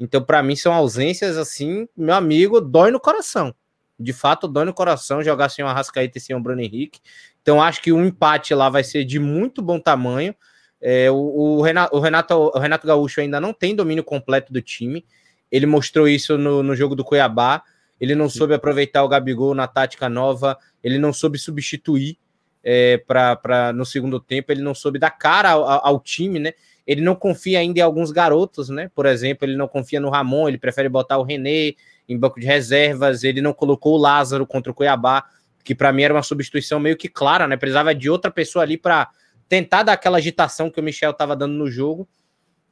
Então, 0.00 0.22
para 0.22 0.42
mim, 0.42 0.56
são 0.56 0.72
ausências 0.72 1.36
assim, 1.36 1.86
meu 1.94 2.14
amigo, 2.14 2.62
dói 2.62 2.90
no 2.90 2.98
coração. 2.98 3.54
De 4.00 4.14
fato, 4.14 4.48
dói 4.48 4.64
no 4.64 4.72
coração 4.72 5.22
jogar 5.22 5.50
sem 5.50 5.62
o 5.62 5.68
Arrascaeta 5.68 6.16
e 6.16 6.20
sem 6.20 6.34
o 6.34 6.40
Bruno 6.40 6.62
Henrique. 6.62 6.98
Então, 7.42 7.62
acho 7.62 7.82
que 7.82 7.92
o 7.92 7.96
um 7.96 8.06
empate 8.06 8.54
lá 8.54 8.70
vai 8.70 8.84
ser 8.84 9.04
de 9.04 9.18
muito 9.18 9.60
bom 9.60 9.78
tamanho. 9.78 10.34
É, 10.80 11.10
o, 11.10 11.16
o, 11.16 11.60
Renato, 11.60 11.94
o, 11.94 12.00
Renato, 12.00 12.34
o 12.34 12.58
Renato 12.58 12.86
Gaúcho 12.86 13.20
ainda 13.20 13.38
não 13.38 13.52
tem 13.52 13.76
domínio 13.76 14.02
completo 14.02 14.50
do 14.50 14.62
time. 14.62 15.04
Ele 15.50 15.66
mostrou 15.66 16.08
isso 16.08 16.36
no, 16.36 16.62
no 16.62 16.74
jogo 16.74 16.94
do 16.94 17.04
Cuiabá. 17.04 17.62
Ele 18.00 18.14
não 18.14 18.28
Sim. 18.28 18.38
soube 18.38 18.54
aproveitar 18.54 19.02
o 19.04 19.08
Gabigol 19.08 19.54
na 19.54 19.66
tática 19.66 20.08
nova. 20.08 20.58
Ele 20.82 20.98
não 20.98 21.12
soube 21.12 21.38
substituir 21.38 22.18
é, 22.62 22.98
para 22.98 23.72
no 23.72 23.86
segundo 23.86 24.20
tempo. 24.20 24.52
Ele 24.52 24.62
não 24.62 24.74
soube 24.74 24.98
dar 24.98 25.10
cara 25.10 25.50
ao, 25.50 25.64
ao, 25.64 26.00
time, 26.00 26.38
né? 26.38 26.52
Ele 26.86 27.00
não 27.00 27.14
confia 27.14 27.58
ainda 27.58 27.80
em 27.80 27.82
alguns 27.82 28.10
garotos, 28.10 28.68
né? 28.68 28.90
Por 28.94 29.06
exemplo, 29.06 29.46
ele 29.46 29.56
não 29.56 29.66
confia 29.66 30.00
no 30.00 30.10
Ramon. 30.10 30.48
Ele 30.48 30.58
prefere 30.58 30.88
botar 30.88 31.18
o 31.18 31.22
René 31.22 31.74
em 32.08 32.18
banco 32.18 32.38
de 32.38 32.46
reservas. 32.46 33.24
Ele 33.24 33.40
não 33.40 33.52
colocou 33.52 33.94
o 33.94 33.98
Lázaro 33.98 34.46
contra 34.46 34.70
o 34.70 34.74
Cuiabá, 34.74 35.24
que 35.64 35.74
para 35.74 35.92
mim 35.92 36.02
era 36.02 36.14
uma 36.14 36.22
substituição 36.22 36.78
meio 36.78 36.96
que 36.96 37.08
clara, 37.08 37.48
né? 37.48 37.56
Precisava 37.56 37.94
de 37.94 38.10
outra 38.10 38.30
pessoa 38.30 38.62
ali 38.62 38.76
para 38.76 39.08
tentar 39.48 39.84
dar 39.84 39.92
aquela 39.92 40.18
agitação 40.18 40.70
que 40.70 40.80
o 40.80 40.82
Michel 40.82 41.12
estava 41.12 41.34
dando 41.34 41.54
no 41.54 41.70
jogo. 41.70 42.08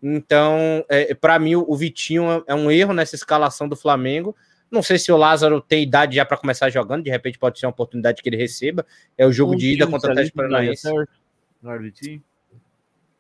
Então, 0.07 0.85
é, 0.87 1.15
para 1.15 1.39
mim, 1.39 1.55
o 1.55 1.75
Vitinho 1.75 2.45
é 2.47 2.55
um 2.55 2.71
erro 2.71 2.93
nessa 2.93 3.15
escalação 3.15 3.67
do 3.67 3.75
Flamengo. 3.75 4.37
Não 4.71 4.83
sei 4.83 4.99
se 4.99 5.11
o 5.11 5.17
Lázaro 5.17 5.63
tem 5.63 5.83
idade 5.83 6.17
já 6.17 6.27
para 6.27 6.37
começar 6.37 6.69
jogando, 6.69 7.05
de 7.05 7.11
repente 7.11 7.39
pode 7.39 7.59
ser 7.59 7.65
uma 7.65 7.73
oportunidade 7.73 8.23
que 8.23 8.29
ele 8.29 8.37
receba. 8.37 8.85
É 9.17 9.27
o 9.27 9.33
jogo 9.33 9.55
um 9.55 9.57
de 9.57 9.73
ida 9.73 9.87
contra 9.87 10.11
o 10.11 10.13
Atlético 10.13 10.37
Paranaense. 10.37 10.87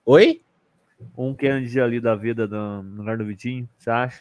Oi? 0.04 0.42
Um 1.16 1.32
Kennedy 1.32 1.80
ali 1.80 2.00
da 2.00 2.14
vida 2.14 2.46
do, 2.46 2.82
no 2.82 2.98
lugar 2.98 3.16
do 3.16 3.24
Vitinho, 3.24 3.66
você 3.78 3.88
acha? 3.88 4.20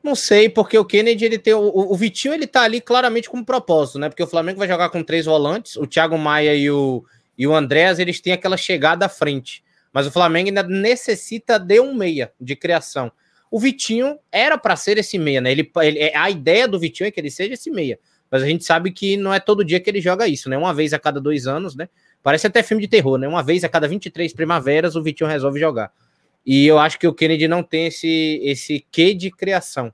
Não 0.00 0.14
sei, 0.14 0.48
porque 0.48 0.78
o 0.78 0.84
Kennedy, 0.84 1.24
ele 1.24 1.38
tem. 1.38 1.54
O, 1.54 1.72
o 1.74 1.96
Vitinho, 1.96 2.32
ele 2.32 2.46
tá 2.46 2.62
ali 2.62 2.80
claramente 2.80 3.28
como 3.28 3.44
propósito, 3.44 3.98
né? 3.98 4.08
Porque 4.08 4.22
o 4.22 4.28
Flamengo 4.28 4.60
vai 4.60 4.68
jogar 4.68 4.90
com 4.90 5.02
três 5.02 5.26
volantes, 5.26 5.74
o 5.74 5.88
Thiago 5.88 6.16
Maia 6.16 6.54
e 6.54 6.70
o, 6.70 7.04
e 7.36 7.48
o 7.48 7.54
Andréas, 7.54 7.98
eles 7.98 8.20
têm 8.20 8.32
aquela 8.32 8.56
chegada 8.56 9.06
à 9.06 9.08
frente. 9.08 9.65
Mas 9.96 10.06
o 10.06 10.10
Flamengo 10.10 10.48
ainda 10.48 10.62
necessita 10.62 11.58
de 11.58 11.80
um 11.80 11.94
meia 11.94 12.30
de 12.38 12.54
criação. 12.54 13.10
O 13.50 13.58
Vitinho 13.58 14.18
era 14.30 14.58
para 14.58 14.76
ser 14.76 14.98
esse 14.98 15.16
meia, 15.18 15.40
né? 15.40 15.50
Ele, 15.50 15.72
ele, 15.80 16.14
a 16.14 16.28
ideia 16.28 16.68
do 16.68 16.78
Vitinho 16.78 17.08
é 17.08 17.10
que 17.10 17.18
ele 17.18 17.30
seja 17.30 17.54
esse 17.54 17.70
meia. 17.70 17.98
Mas 18.30 18.42
a 18.42 18.46
gente 18.46 18.62
sabe 18.62 18.92
que 18.92 19.16
não 19.16 19.32
é 19.32 19.40
todo 19.40 19.64
dia 19.64 19.80
que 19.80 19.88
ele 19.88 20.02
joga 20.02 20.28
isso, 20.28 20.50
né? 20.50 20.58
Uma 20.58 20.74
vez 20.74 20.92
a 20.92 20.98
cada 20.98 21.18
dois 21.18 21.46
anos, 21.46 21.74
né? 21.74 21.88
Parece 22.22 22.46
até 22.46 22.62
filme 22.62 22.82
de 22.82 22.88
terror, 22.88 23.16
né? 23.16 23.26
Uma 23.26 23.42
vez 23.42 23.64
a 23.64 23.70
cada 23.70 23.88
23 23.88 24.34
primaveras 24.34 24.96
o 24.96 25.02
Vitinho 25.02 25.30
resolve 25.30 25.58
jogar. 25.58 25.90
E 26.44 26.66
eu 26.66 26.78
acho 26.78 26.98
que 26.98 27.08
o 27.08 27.14
Kennedy 27.14 27.48
não 27.48 27.62
tem 27.62 27.86
esse, 27.86 28.38
esse 28.44 28.84
quê 28.92 29.14
de 29.14 29.30
criação 29.30 29.90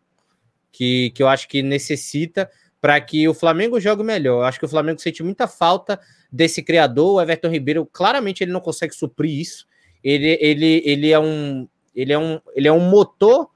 que, 0.73 1.11
que 1.11 1.23
eu 1.23 1.29
acho 1.29 1.47
que 1.47 1.63
necessita 1.63 2.51
para 2.81 3.01
que 3.01 3.29
o 3.29 3.35
Flamengo 3.35 3.79
jogue 3.79 4.03
melhor. 4.03 4.41
Eu 4.41 4.47
acho 4.47 4.59
que 4.59 4.67
o 4.67 4.69
Flamengo 4.69 5.01
sente 5.01 5.23
muita 5.23 5.47
falta 5.47 6.01
desse 6.33 6.61
criador. 6.61 7.15
O 7.15 7.23
Everton 7.23 7.51
Ribeiro, 7.51 7.87
claramente, 7.87 8.43
ele 8.43 8.51
não 8.51 8.61
consegue 8.61 8.93
suprir 8.97 9.39
isso 9.39 9.71
ele, 10.03 10.39
ele, 10.41 10.83
ele 10.85 11.11
é 11.11 11.19
um 11.19 11.69
ele 11.95 12.13
é 12.13 12.19
um 12.19 12.41
ele 12.55 12.69
é 12.69 12.73
um 12.73 12.81
motor 12.81 13.51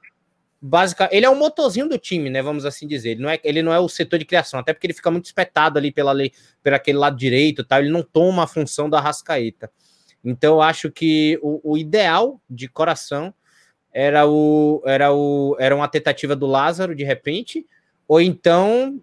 básica, 0.60 1.08
ele 1.12 1.26
é 1.26 1.30
um 1.30 1.38
motorzinho 1.38 1.88
do 1.88 1.98
time, 1.98 2.28
né? 2.30 2.42
Vamos 2.42 2.64
assim 2.64 2.86
dizer. 2.86 3.10
Ele 3.10 3.22
não 3.22 3.30
é, 3.30 3.38
ele 3.44 3.62
não 3.62 3.72
é 3.72 3.78
o 3.78 3.88
setor 3.88 4.18
de 4.18 4.24
criação, 4.24 4.60
até 4.60 4.72
porque 4.72 4.86
ele 4.86 4.94
fica 4.94 5.10
muito 5.10 5.26
espetado 5.26 5.78
ali 5.78 5.92
pela 5.92 6.12
lei, 6.12 6.32
por 6.62 6.72
aquele 6.74 6.98
lado 6.98 7.16
direito, 7.16 7.64
tal. 7.64 7.80
Ele 7.80 7.90
não 7.90 8.02
toma 8.02 8.44
a 8.44 8.46
função 8.46 8.90
da 8.90 9.00
Rascaeta. 9.00 9.70
Então, 10.24 10.54
eu 10.54 10.62
acho 10.62 10.90
que 10.90 11.38
o, 11.42 11.72
o, 11.72 11.78
ideal 11.78 12.40
de 12.50 12.68
coração 12.68 13.32
era 13.92 14.26
o 14.26 14.82
era 14.84 15.12
o 15.12 15.56
era 15.58 15.74
uma 15.74 15.88
tentativa 15.88 16.34
do 16.34 16.46
Lázaro 16.46 16.94
de 16.94 17.04
repente, 17.04 17.64
ou 18.08 18.20
então 18.20 19.00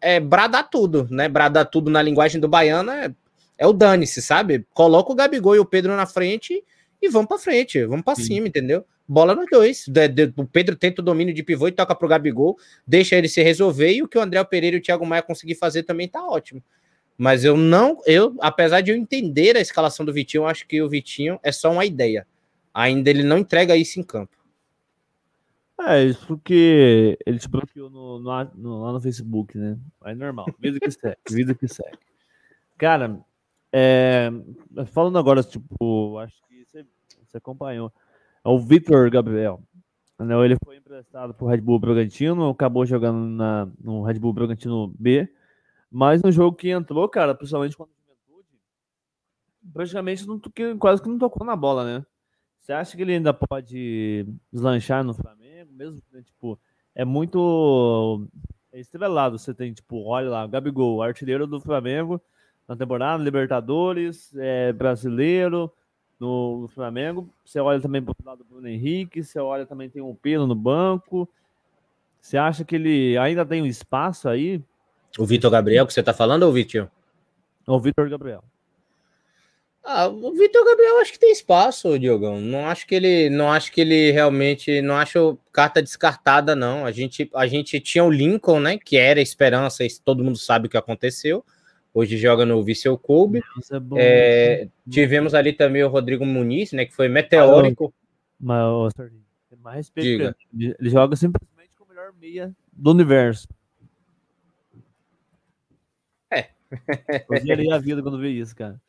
é 0.00 0.20
bradar 0.20 0.68
tudo, 0.68 1.08
né? 1.10 1.28
Bradar 1.28 1.66
tudo 1.66 1.90
na 1.90 2.02
linguagem 2.02 2.40
do 2.40 2.48
baiano 2.48 2.90
é, 2.90 3.14
é 3.56 3.66
o 3.66 3.72
dane-se, 3.72 4.20
sabe? 4.20 4.66
Coloca 4.74 5.10
o 5.10 5.14
Gabigol 5.14 5.56
e 5.56 5.58
o 5.58 5.64
Pedro 5.64 5.96
na 5.96 6.06
frente 6.06 6.62
e 7.00 7.08
vamos 7.08 7.28
para 7.28 7.38
frente, 7.38 7.84
vamos 7.86 8.04
para 8.04 8.16
cima, 8.16 8.48
entendeu? 8.48 8.84
Bola 9.06 9.34
nos 9.34 9.46
dois. 9.50 9.86
De, 9.86 10.08
de, 10.08 10.32
o 10.36 10.44
Pedro 10.44 10.76
tenta 10.76 11.00
o 11.00 11.04
domínio 11.04 11.32
de 11.32 11.42
pivô 11.42 11.68
e 11.68 11.72
toca 11.72 11.94
pro 11.94 12.08
Gabigol, 12.08 12.58
deixa 12.86 13.16
ele 13.16 13.28
se 13.28 13.42
resolver 13.42 13.92
e 13.92 14.02
o 14.02 14.08
que 14.08 14.18
o 14.18 14.20
André 14.20 14.42
Pereira 14.44 14.76
e 14.76 14.80
o 14.80 14.82
Thiago 14.82 15.06
Maia 15.06 15.22
conseguir 15.22 15.54
fazer 15.54 15.84
também 15.84 16.08
tá 16.08 16.24
ótimo. 16.26 16.62
Mas 17.16 17.44
eu 17.44 17.56
não, 17.56 18.00
eu, 18.06 18.36
apesar 18.40 18.80
de 18.80 18.92
eu 18.92 18.96
entender 18.96 19.56
a 19.56 19.60
escalação 19.60 20.04
do 20.06 20.12
Vitinho, 20.12 20.42
eu 20.42 20.46
acho 20.46 20.66
que 20.66 20.80
o 20.80 20.88
Vitinho 20.88 21.38
é 21.42 21.50
só 21.50 21.72
uma 21.72 21.84
ideia. 21.84 22.26
Ainda 22.72 23.10
ele 23.10 23.24
não 23.24 23.38
entrega 23.38 23.76
isso 23.76 23.98
em 23.98 24.04
campo. 24.04 24.36
É, 25.80 26.04
isso 26.04 26.26
porque 26.26 27.16
ele 27.24 27.38
te 27.38 27.48
bloqueou 27.48 27.88
no, 27.88 28.18
no, 28.18 28.44
no, 28.54 28.82
lá 28.82 28.92
no 28.92 29.00
Facebook, 29.00 29.56
né? 29.56 29.78
É 30.04 30.14
normal. 30.14 30.46
Vida 30.58 30.78
que 30.80 30.90
segue, 30.90 31.16
vida 31.30 31.54
que 31.54 31.68
segue. 31.68 31.98
Cara, 32.76 33.20
é, 33.72 34.30
falando 34.92 35.18
agora, 35.18 35.42
tipo, 35.42 36.18
acho 36.18 36.36
você 37.30 37.38
acompanhou. 37.38 37.92
É 38.44 38.48
o 38.48 38.58
Vitor 38.58 39.10
Gabriel. 39.10 39.62
Né, 40.18 40.34
ele 40.44 40.56
foi 40.64 40.76
emprestado 40.76 41.32
para 41.32 41.44
o 41.44 41.48
Red 41.48 41.60
Bull 41.60 41.78
Bragantino, 41.78 42.48
acabou 42.48 42.84
jogando 42.84 43.18
na, 43.18 43.68
no 43.80 44.02
Red 44.02 44.18
Bull 44.18 44.32
Bragantino 44.32 44.92
B, 44.98 45.32
mas 45.90 46.22
no 46.22 46.32
jogo 46.32 46.56
que 46.56 46.70
entrou, 46.70 47.08
cara, 47.08 47.34
principalmente 47.34 47.76
quando 47.76 47.90
juventude, 47.90 48.48
praticamente 49.72 50.26
não, 50.26 50.40
quase 50.76 51.00
que 51.00 51.08
não 51.08 51.18
tocou 51.18 51.46
na 51.46 51.54
bola, 51.54 51.84
né? 51.84 52.06
Você 52.58 52.72
acha 52.72 52.96
que 52.96 53.02
ele 53.02 53.14
ainda 53.14 53.32
pode 53.32 54.26
deslanchar 54.52 55.04
no 55.04 55.14
Flamengo? 55.14 55.72
Mesmo, 55.72 56.02
né, 56.12 56.20
tipo, 56.22 56.58
é 56.94 57.04
muito 57.04 58.28
estrelado. 58.72 59.38
Você 59.38 59.54
tem, 59.54 59.72
tipo, 59.72 60.04
olha 60.04 60.28
lá, 60.28 60.46
Gabigol, 60.46 61.00
artilheiro 61.00 61.46
do 61.46 61.60
Flamengo 61.60 62.20
na 62.66 62.76
temporada, 62.76 63.22
Libertadores, 63.22 64.34
é, 64.36 64.72
brasileiro, 64.72 65.72
no 66.18 66.68
Flamengo. 66.74 67.28
Você 67.44 67.60
olha 67.60 67.80
também 67.80 68.02
para 68.02 68.12
o 68.12 68.26
lado 68.26 68.38
do 68.38 68.44
Bruno 68.44 68.68
Henrique, 68.68 69.22
você 69.22 69.38
olha 69.38 69.64
também 69.64 69.88
tem 69.88 70.02
um 70.02 70.14
pelo 70.14 70.46
no 70.46 70.54
banco. 70.54 71.28
Você 72.20 72.36
acha 72.36 72.64
que 72.64 72.74
ele 72.74 73.16
ainda 73.16 73.46
tem 73.46 73.62
um 73.62 73.66
espaço 73.66 74.28
aí? 74.28 74.62
O 75.18 75.24
Vitor 75.24 75.50
Gabriel 75.50 75.86
que 75.86 75.92
você 75.92 76.00
está 76.00 76.12
falando 76.12 76.42
ou 76.42 76.50
o 76.50 76.52
Vitor? 76.52 76.90
O 77.66 77.78
Vitor 77.78 78.08
Gabriel. 78.08 78.42
Ah, 79.84 80.08
o 80.08 80.32
Vitor 80.32 80.64
Gabriel 80.64 81.00
acho 81.00 81.12
que 81.12 81.18
tem 81.18 81.32
espaço, 81.32 81.98
Diogão. 81.98 82.40
Não 82.40 82.66
acho 82.66 82.86
que 82.86 82.94
ele, 82.94 83.30
não 83.30 83.50
acho 83.50 83.72
que 83.72 83.80
ele 83.80 84.10
realmente, 84.10 84.82
não 84.82 84.96
acho 84.96 85.38
carta 85.52 85.80
descartada 85.80 86.54
não. 86.54 86.84
A 86.84 86.92
gente, 86.92 87.30
a 87.34 87.46
gente 87.46 87.80
tinha 87.80 88.04
o 88.04 88.10
Lincoln, 88.10 88.60
né, 88.60 88.76
que 88.76 88.96
era 88.98 89.20
esperança, 89.20 89.86
todo 90.04 90.22
mundo 90.22 90.36
sabe 90.36 90.66
o 90.66 90.70
que 90.70 90.76
aconteceu 90.76 91.42
hoje 91.98 92.16
joga 92.16 92.46
no 92.46 92.62
Viseu 92.62 92.96
Kobe. 92.96 93.42
É, 93.96 94.62
é 94.62 94.68
tivemos 94.88 95.34
ali 95.34 95.52
também 95.52 95.82
o 95.82 95.88
Rodrigo 95.88 96.24
Muniz, 96.24 96.72
né, 96.72 96.84
que 96.84 96.94
foi 96.94 97.08
meteórico. 97.08 97.92
Mas, 98.40 98.92
mais 99.62 99.76
respeito, 99.76 100.34
ele, 100.54 100.76
ele 100.78 100.90
joga 100.90 101.16
simplesmente 101.16 101.76
com 101.76 101.84
o 101.84 101.88
melhor 101.88 102.12
meia 102.20 102.54
do 102.72 102.92
universo. 102.92 103.48
É. 106.30 106.50
Eu 107.28 107.74
a 107.74 107.78
vida 107.78 108.02
quando 108.02 108.18
vê 108.18 108.28
isso, 108.30 108.54
cara. 108.54 108.80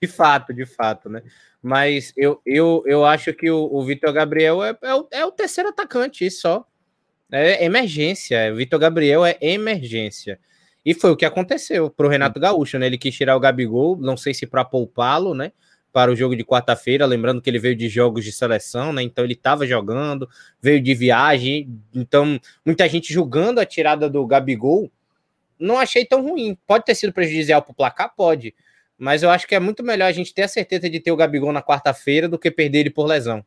De 0.00 0.08
fato, 0.08 0.54
de 0.54 0.64
fato, 0.64 1.08
né? 1.10 1.22
Mas 1.60 2.12
eu, 2.16 2.40
eu, 2.46 2.82
eu 2.86 3.04
acho 3.04 3.34
que 3.34 3.50
o, 3.50 3.68
o 3.70 3.84
Vitor 3.84 4.12
Gabriel 4.12 4.62
é, 4.64 4.78
é, 4.82 4.94
o, 4.94 5.08
é 5.10 5.26
o 5.26 5.32
terceiro 5.32 5.68
atacante, 5.68 6.24
isso 6.24 6.42
só. 6.42 6.66
É 7.30 7.64
emergência. 7.64 8.52
O 8.52 8.56
Vitor 8.56 8.78
Gabriel 8.78 9.24
é 9.24 9.36
emergência. 9.40 10.40
E 10.84 10.94
foi 10.94 11.10
o 11.10 11.16
que 11.16 11.24
aconteceu 11.24 11.90
para 11.90 12.06
o 12.06 12.08
Renato 12.08 12.40
Gaúcho, 12.40 12.78
né? 12.78 12.86
Ele 12.86 12.96
quis 12.96 13.14
tirar 13.14 13.36
o 13.36 13.40
Gabigol, 13.40 13.96
não 13.96 14.16
sei 14.16 14.32
se 14.32 14.46
para 14.46 14.64
poupá-lo, 14.64 15.34
né? 15.34 15.52
Para 15.92 16.10
o 16.10 16.16
jogo 16.16 16.36
de 16.36 16.44
quarta-feira, 16.44 17.04
lembrando 17.04 17.42
que 17.42 17.50
ele 17.50 17.58
veio 17.58 17.76
de 17.76 17.88
jogos 17.88 18.24
de 18.24 18.32
seleção, 18.32 18.92
né? 18.92 19.02
Então 19.02 19.24
ele 19.24 19.34
estava 19.34 19.66
jogando, 19.66 20.28
veio 20.60 20.80
de 20.80 20.94
viagem. 20.94 21.68
Então, 21.94 22.40
muita 22.64 22.88
gente 22.88 23.12
julgando 23.12 23.60
a 23.60 23.66
tirada 23.66 24.08
do 24.08 24.26
Gabigol. 24.26 24.90
Não 25.58 25.78
achei 25.78 26.04
tão 26.06 26.22
ruim. 26.22 26.56
Pode 26.66 26.84
ter 26.84 26.94
sido 26.94 27.12
prejudicial 27.12 27.60
para 27.60 27.72
o 27.72 27.74
placar? 27.74 28.14
Pode. 28.16 28.54
Mas 28.96 29.22
eu 29.22 29.30
acho 29.30 29.46
que 29.46 29.54
é 29.54 29.60
muito 29.60 29.82
melhor 29.82 30.06
a 30.06 30.12
gente 30.12 30.32
ter 30.32 30.42
a 30.42 30.48
certeza 30.48 30.88
de 30.88 31.00
ter 31.00 31.10
o 31.10 31.16
Gabigol 31.16 31.52
na 31.52 31.62
quarta-feira 31.62 32.28
do 32.28 32.38
que 32.38 32.50
perder 32.50 32.80
ele 32.80 32.90
por 32.90 33.06
lesão. 33.06 33.44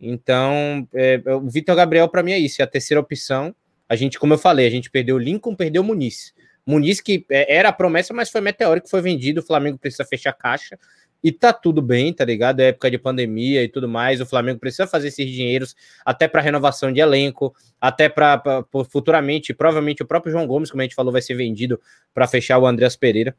Então, 0.00 0.88
é, 0.94 1.20
o 1.34 1.48
Vitor 1.48 1.76
Gabriel, 1.76 2.08
para 2.08 2.22
mim, 2.22 2.32
é 2.32 2.38
isso. 2.38 2.62
É 2.62 2.64
a 2.64 2.68
terceira 2.68 3.00
opção. 3.00 3.54
A 3.88 3.96
gente, 3.96 4.18
como 4.18 4.34
eu 4.34 4.38
falei, 4.38 4.66
a 4.66 4.70
gente 4.70 4.90
perdeu 4.90 5.16
o 5.16 5.18
Lincoln, 5.18 5.54
perdeu 5.54 5.82
o 5.82 5.84
Muniz. 5.84 6.32
Muniz, 6.68 7.00
que 7.00 7.24
é, 7.30 7.56
era 7.56 7.70
a 7.70 7.72
promessa, 7.72 8.12
mas 8.12 8.30
foi 8.30 8.42
meteórico, 8.42 8.90
foi 8.90 9.00
vendido. 9.00 9.40
O 9.40 9.42
Flamengo 9.42 9.78
precisa 9.78 10.04
fechar 10.04 10.34
caixa 10.34 10.78
e 11.24 11.32
tá 11.32 11.50
tudo 11.50 11.80
bem, 11.80 12.12
tá 12.12 12.26
ligado? 12.26 12.60
É 12.60 12.68
época 12.68 12.90
de 12.90 12.98
pandemia 12.98 13.62
e 13.62 13.68
tudo 13.68 13.88
mais. 13.88 14.20
O 14.20 14.26
Flamengo 14.26 14.60
precisa 14.60 14.86
fazer 14.86 15.08
esses 15.08 15.28
dinheiros 15.30 15.74
até 16.04 16.28
para 16.28 16.42
renovação 16.42 16.92
de 16.92 17.00
elenco, 17.00 17.54
até 17.80 18.08
para 18.08 18.42
futuramente, 18.90 19.54
provavelmente 19.54 20.02
o 20.02 20.06
próprio 20.06 20.30
João 20.30 20.46
Gomes, 20.46 20.70
como 20.70 20.82
a 20.82 20.84
gente 20.84 20.94
falou, 20.94 21.10
vai 21.10 21.22
ser 21.22 21.34
vendido 21.34 21.80
para 22.12 22.28
fechar 22.28 22.58
o 22.58 22.66
Andreas 22.66 22.96
Pereira. 22.96 23.34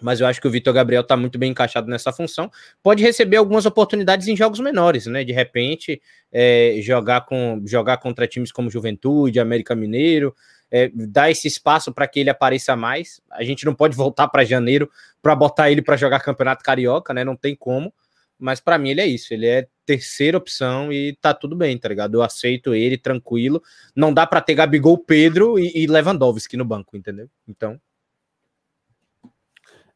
mas 0.00 0.20
eu 0.20 0.26
acho 0.26 0.40
que 0.40 0.46
o 0.46 0.50
Vitor 0.50 0.72
Gabriel 0.72 1.02
está 1.02 1.16
muito 1.16 1.38
bem 1.38 1.50
encaixado 1.50 1.88
nessa 1.88 2.12
função. 2.12 2.50
Pode 2.82 3.02
receber 3.02 3.38
algumas 3.38 3.66
oportunidades 3.66 4.28
em 4.28 4.36
jogos 4.36 4.60
menores, 4.60 5.06
né? 5.06 5.24
De 5.24 5.32
repente, 5.32 6.00
é, 6.30 6.78
jogar, 6.80 7.22
com, 7.22 7.62
jogar 7.66 7.96
contra 7.96 8.26
times 8.26 8.52
como 8.52 8.70
Juventude, 8.70 9.40
América 9.40 9.74
Mineiro, 9.74 10.34
é, 10.70 10.90
dar 10.94 11.30
esse 11.30 11.46
espaço 11.48 11.92
para 11.92 12.06
que 12.06 12.20
ele 12.20 12.30
apareça 12.30 12.74
mais. 12.76 13.20
A 13.30 13.44
gente 13.44 13.64
não 13.64 13.74
pode 13.74 13.96
voltar 13.96 14.28
para 14.28 14.44
janeiro 14.44 14.90
para 15.22 15.34
botar 15.34 15.70
ele 15.70 15.82
para 15.82 15.96
jogar 15.96 16.20
Campeonato 16.20 16.64
Carioca, 16.64 17.14
né? 17.14 17.24
Não 17.24 17.36
tem 17.36 17.54
como. 17.54 17.92
Mas 18.38 18.60
para 18.60 18.78
mim 18.78 18.90
ele 18.90 19.00
é 19.00 19.06
isso, 19.06 19.32
ele 19.32 19.46
é 19.46 19.66
terceira 19.86 20.36
opção 20.36 20.92
e 20.92 21.16
tá 21.22 21.32
tudo 21.32 21.56
bem, 21.56 21.78
tá 21.78 21.88
ligado? 21.88 22.14
Eu 22.14 22.22
aceito 22.22 22.74
ele 22.74 22.98
tranquilo. 22.98 23.62
Não 23.94 24.12
dá 24.12 24.26
para 24.26 24.42
ter 24.42 24.54
Gabigol, 24.54 24.98
Pedro 24.98 25.58
e, 25.58 25.72
e 25.74 25.86
Lewandowski 25.86 26.56
no 26.56 26.64
banco, 26.64 26.96
entendeu? 26.96 27.30
Então, 27.48 27.80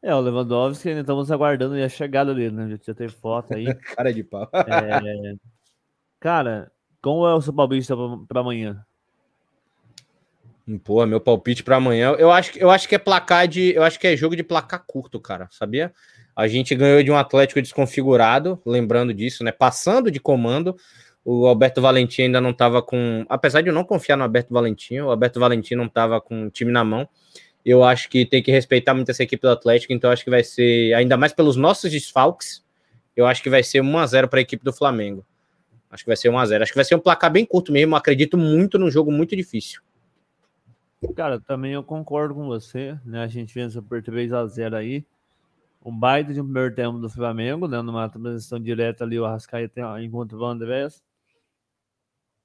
é, 0.03 0.15
o 0.15 0.21
Lewandowski 0.21 0.89
ainda 0.89 1.03
estamos 1.03 1.31
aguardando 1.31 1.75
a 1.75 1.89
chegada 1.89 2.35
dele, 2.35 2.55
né? 2.55 2.79
Já 2.83 2.95
teve 2.95 3.13
foto 3.13 3.55
aí. 3.55 3.67
cara 3.95 4.13
de 4.13 4.25
pau. 4.25 4.49
é... 4.55 5.35
Cara, 6.19 6.73
como 7.03 7.27
é 7.27 7.35
o 7.35 7.41
seu 7.43 7.53
palpite 7.53 7.89
para 8.27 8.41
amanhã? 8.41 8.85
Pô, 10.85 11.05
meu 11.07 11.21
palpite 11.21 11.63
para 11.63 11.77
amanhã, 11.77 12.15
eu 12.19 12.31
acho, 12.31 12.57
eu 12.59 12.71
acho 12.71 12.89
que 12.89 12.95
é 12.95 12.99
placar 12.99 13.49
de, 13.49 13.75
eu 13.75 13.83
acho 13.83 13.99
que 13.99 14.07
é 14.07 14.17
jogo 14.17 14.37
de 14.37 14.43
placar 14.43 14.85
curto, 14.87 15.19
cara, 15.19 15.49
sabia? 15.51 15.93
A 16.37 16.47
gente 16.47 16.75
ganhou 16.75 17.03
de 17.03 17.11
um 17.11 17.17
Atlético 17.17 17.61
desconfigurado, 17.61 18.61
lembrando 18.65 19.13
disso, 19.13 19.43
né? 19.43 19.51
Passando 19.51 20.11
de 20.11 20.21
comando, 20.21 20.77
o 21.25 21.47
Alberto 21.47 21.83
Valentim 21.83 22.23
ainda 22.23 22.41
não 22.41 22.51
estava 22.51 22.83
com, 22.83 23.25
apesar 23.29 23.63
de 23.63 23.69
eu 23.69 23.75
não 23.75 23.85
confiar 23.85 24.17
no 24.17 24.23
Alberto 24.23 24.55
Valentim, 24.55 25.01
o 25.01 25.11
Alberto 25.11 25.41
Valentim 25.41 25.75
não 25.75 25.87
estava 25.87 26.21
com 26.21 26.47
o 26.47 26.51
time 26.51 26.71
na 26.71 26.85
mão. 26.85 27.09
Eu 27.65 27.83
acho 27.85 28.09
que 28.09 28.25
tem 28.25 28.43
que 28.43 28.51
respeitar 28.51 28.95
muito 28.95 29.11
essa 29.11 29.23
equipe 29.23 29.43
do 29.43 29.51
Atlético, 29.51 29.93
então 29.93 30.11
acho 30.11 30.25
que 30.25 30.31
vai 30.31 30.45
ser, 30.45 30.95
ainda 30.95 31.17
mais 31.17 31.33
pelos 31.33 31.57
nossos 31.57 31.91
desfalques, 31.91 32.65
eu 33.17 33.27
acho 33.27 33.43
que 33.43 33.51
vai 33.51 33.63
ser 33.63 33.83
1x0 33.83 34.29
para 34.29 34.39
a 34.39 34.43
equipe 34.43 34.65
do 34.65 34.73
Flamengo. 34.73 35.27
Acho 35.91 36.05
que 36.05 36.09
vai 36.09 36.17
ser 36.17 36.31
1x0. 36.31 36.63
Acho 36.63 36.73
que 36.73 36.79
vai 36.79 36.85
ser 36.85 36.95
um 36.95 37.01
placar 37.01 37.31
bem 37.31 37.45
curto 37.45 37.73
mesmo. 37.73 37.97
Acredito 37.97 38.39
muito 38.39 38.79
num 38.79 38.91
jogo 38.91 39.11
muito 39.11 39.35
difícil. 39.35 39.83
Cara, 41.17 41.41
também 41.41 41.73
eu 41.73 41.83
concordo 41.83 42.35
com 42.35 42.47
você, 42.47 42.99
né? 43.05 43.23
A 43.23 43.27
gente 43.27 43.55
vença 43.55 43.81
por 43.81 44.03
3x0 44.03 44.75
aí. 44.75 45.07
Um 45.83 45.97
baita 45.97 46.35
de 46.35 46.41
um 46.41 46.45
primeiro 46.45 46.75
tempo 46.75 46.99
do 46.99 47.09
Flamengo, 47.09 47.67
né? 47.67 47.81
Numa 47.81 48.09
transição 48.09 48.61
direta 48.61 49.05
ali, 49.05 49.19
o 49.19 49.25
Arrascaeta 49.25 49.81
encontra 50.03 50.37
o 50.37 50.45
Andrés. 50.45 51.03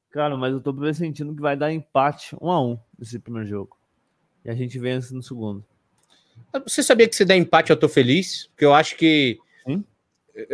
Cara, 0.10 0.38
mas 0.38 0.54
eu 0.54 0.62
tô 0.62 0.74
pressentindo 0.74 1.36
que 1.36 1.42
vai 1.42 1.58
dar 1.58 1.74
empate 1.74 2.36
1x1 2.38 2.80
nesse 2.98 3.20
primeiro 3.20 3.48
jogo 3.48 3.78
e 4.46 4.50
a 4.50 4.56
gente 4.56 4.78
vence 4.80 5.14
no 5.14 5.24
segundo. 5.24 5.66
Você 6.66 6.84
sabia 6.84 7.10
que 7.10 7.16
se 7.16 7.26
der 7.26 7.36
empate 7.36 7.72
eu 7.72 7.78
tô 7.78 7.90
feliz? 7.90 8.48
Porque 8.48 8.64
eu 8.64 8.74
acho 8.74 8.96
que. 8.96 9.38
Sim? 9.66 9.84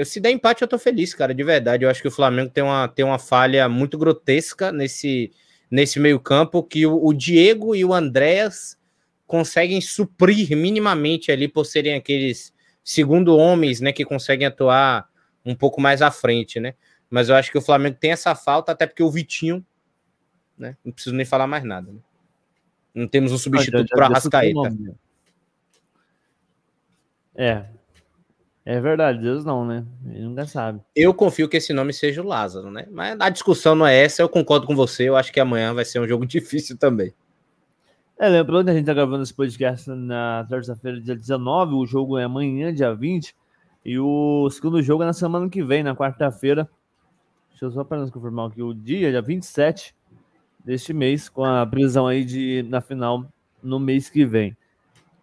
Se 0.05 0.19
der 0.19 0.31
empate 0.31 0.61
eu 0.61 0.67
tô 0.67 0.79
feliz, 0.79 1.13
cara, 1.13 1.33
de 1.33 1.43
verdade. 1.43 1.83
Eu 1.83 1.89
acho 1.89 2.01
que 2.01 2.07
o 2.07 2.11
Flamengo 2.11 2.51
tem 2.51 2.63
uma, 2.63 2.87
tem 2.87 3.03
uma 3.03 3.19
falha 3.19 3.67
muito 3.67 3.97
grotesca 3.97 4.71
nesse, 4.71 5.31
nesse 5.71 5.99
meio-campo 5.99 6.61
que 6.61 6.85
o, 6.85 7.03
o, 7.03 7.13
Diego 7.13 7.73
e 7.73 7.85
o 7.85 7.93
Andréas 7.93 8.77
conseguem 9.25 9.79
suprir 9.79 10.55
minimamente 10.57 11.31
ali 11.31 11.47
por 11.47 11.65
serem 11.65 11.95
aqueles 11.95 12.53
segundo 12.83 13.37
homens, 13.37 13.79
né, 13.79 13.93
que 13.93 14.03
conseguem 14.03 14.45
atuar 14.45 15.09
um 15.45 15.55
pouco 15.55 15.79
mais 15.79 16.01
à 16.01 16.11
frente, 16.11 16.59
né? 16.59 16.75
Mas 17.09 17.29
eu 17.29 17.35
acho 17.35 17.51
que 17.51 17.57
o 17.57 17.61
Flamengo 17.61 17.97
tem 17.99 18.11
essa 18.11 18.35
falta, 18.35 18.71
até 18.71 18.85
porque 18.85 19.01
o 19.01 19.09
Vitinho, 19.09 19.65
né? 20.57 20.77
Não 20.83 20.91
preciso 20.91 21.15
nem 21.15 21.25
falar 21.25 21.47
mais 21.47 21.63
nada. 21.63 21.91
Né? 21.91 21.99
Não 22.93 23.07
temos 23.07 23.31
um 23.31 23.37
substituto 23.37 23.89
para 23.89 24.07
Arrascaeta. 24.07 24.75
É. 27.35 27.65
É 28.63 28.79
verdade, 28.79 29.19
Deus 29.19 29.43
não, 29.43 29.65
né? 29.65 29.83
Ele 30.05 30.23
nunca 30.23 30.45
sabe. 30.45 30.81
Eu 30.95 31.13
confio 31.13 31.49
que 31.49 31.57
esse 31.57 31.73
nome 31.73 31.91
seja 31.93 32.21
o 32.21 32.27
Lázaro, 32.27 32.69
né? 32.69 32.85
Mas 32.91 33.19
a 33.19 33.29
discussão 33.29 33.73
não 33.73 33.87
é 33.87 33.97
essa, 34.03 34.21
eu 34.21 34.29
concordo 34.29 34.67
com 34.67 34.75
você. 34.75 35.09
Eu 35.09 35.15
acho 35.15 35.31
que 35.31 35.39
amanhã 35.39 35.73
vai 35.73 35.83
ser 35.83 35.99
um 35.99 36.07
jogo 36.07 36.25
difícil 36.27 36.77
também. 36.77 37.13
É, 38.19 38.29
lembrando 38.29 38.65
que 38.65 38.71
a 38.71 38.73
gente 38.75 38.85
tá 38.85 38.93
gravando 38.93 39.23
esse 39.23 39.33
podcast 39.33 39.89
na 39.89 40.45
terça-feira, 40.47 41.01
dia 41.01 41.15
19, 41.15 41.73
o 41.73 41.87
jogo 41.87 42.19
é 42.19 42.23
amanhã, 42.23 42.71
dia 42.71 42.93
20, 42.93 43.35
e 43.83 43.97
o 43.97 44.47
segundo 44.51 44.79
jogo 44.79 45.01
é 45.01 45.07
na 45.07 45.13
semana 45.13 45.49
que 45.49 45.63
vem, 45.63 45.81
na 45.81 45.95
quarta-feira. 45.95 46.69
Deixa 47.49 47.65
eu 47.65 47.71
só 47.71 47.81
apenas 47.81 48.11
confirmar 48.11 48.49
aqui 48.49 48.61
o 48.61 48.75
dia, 48.75 49.09
dia 49.09 49.23
27 49.23 49.95
deste 50.63 50.93
mês, 50.93 51.29
com 51.29 51.43
a 51.43 51.65
prisão 51.65 52.05
aí 52.05 52.23
de 52.23 52.63
na 52.69 52.79
final 52.79 53.25
no 53.63 53.79
mês 53.79 54.07
que 54.07 54.23
vem. 54.23 54.55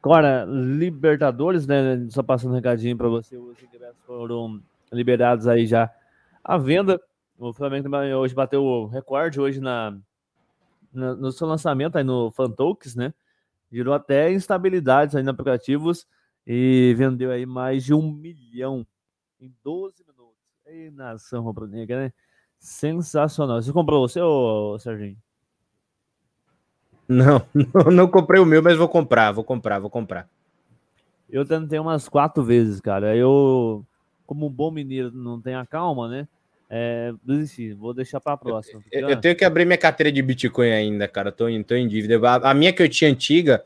Agora, 0.03 0.45
Libertadores, 0.45 1.67
né? 1.67 2.07
Só 2.11 2.23
passando 2.23 2.53
um 2.53 2.55
recadinho 2.55 2.97
para 2.97 3.09
você, 3.09 3.37
os 3.37 3.61
ingressos 3.63 4.01
foram 4.07 4.63
liberados 4.93 5.47
aí 5.47 5.67
já 5.67 5.91
à 6.43 6.57
venda. 6.57 7.01
O 7.39 7.53
Flamengo 7.53 7.85
também 7.85 8.15
hoje 8.15 8.35
bateu 8.35 8.65
o 8.65 8.87
recorde 8.87 9.41
hoje 9.41 9.61
na, 9.61 9.97
na 10.93 11.15
no 11.15 11.31
seu 11.33 11.47
lançamento 11.47 11.97
aí 11.97 12.05
no 12.05 12.31
Fantox, 12.31 12.95
né? 12.95 13.13
Girou 13.71 13.93
até 13.95 14.33
instabilidades 14.33 15.15
aí 15.15 15.23
nos 15.23 15.31
aplicativos 15.33 16.07
e 16.47 16.95
vendeu 16.97 17.31
aí 17.31 17.45
mais 17.45 17.85
de 17.85 17.93
um 17.93 18.11
milhão 18.11 18.87
em 19.41 19.53
12 19.63 20.05
minutos. 20.07 20.39
Ei, 20.65 20.91
nação 20.91 21.43
rubro-negra, 21.43 22.05
né? 22.05 22.13
Sensacional. 22.59 23.61
Você 23.63 23.73
comprou 23.73 24.09
você, 24.09 24.21
ô, 24.21 24.79
Serginho? 24.79 25.19
Não, 27.09 27.42
não, 27.55 27.85
não, 27.90 28.09
comprei 28.09 28.40
o 28.40 28.44
meu, 28.44 28.62
mas 28.62 28.77
vou 28.77 28.88
comprar, 28.88 29.33
vou 29.33 29.42
comprar, 29.42 29.79
vou 29.79 29.88
comprar. 29.88 30.29
Eu 31.31 31.44
tentei 31.44 31.79
umas 31.79 32.09
quatro 32.09 32.42
vezes, 32.42 32.81
cara. 32.81 33.16
Eu, 33.16 33.85
como 34.27 34.47
um 34.47 34.51
bom 34.51 34.71
mineiro, 34.71 35.11
não 35.11 35.40
tenho 35.40 35.59
a 35.59 35.66
calma, 35.66 36.09
né? 36.09 36.29
É, 36.71 37.14
desisti, 37.25 37.73
vou 37.73 37.94
deixar 37.94 38.21
para 38.21 38.35
a 38.35 38.37
próxima. 38.37 38.83
Porque, 38.83 38.99
eu, 38.99 39.09
eu, 39.09 39.16
tenho 39.18 39.35
que 39.35 39.44
abrir 39.44 39.64
minha 39.64 39.79
carteira 39.79 40.12
de 40.12 40.21
Bitcoin 40.21 40.71
ainda, 40.71 41.09
cara. 41.09 41.33
Tô 41.33 41.49
em, 41.49 41.62
tô 41.62 41.75
em 41.75 41.88
dívida. 41.88 42.18
A, 42.29 42.51
a, 42.51 42.55
minha 42.55 42.73
que 42.73 42.83
eu 42.83 42.88
tinha 42.88 43.11
antiga, 43.11 43.64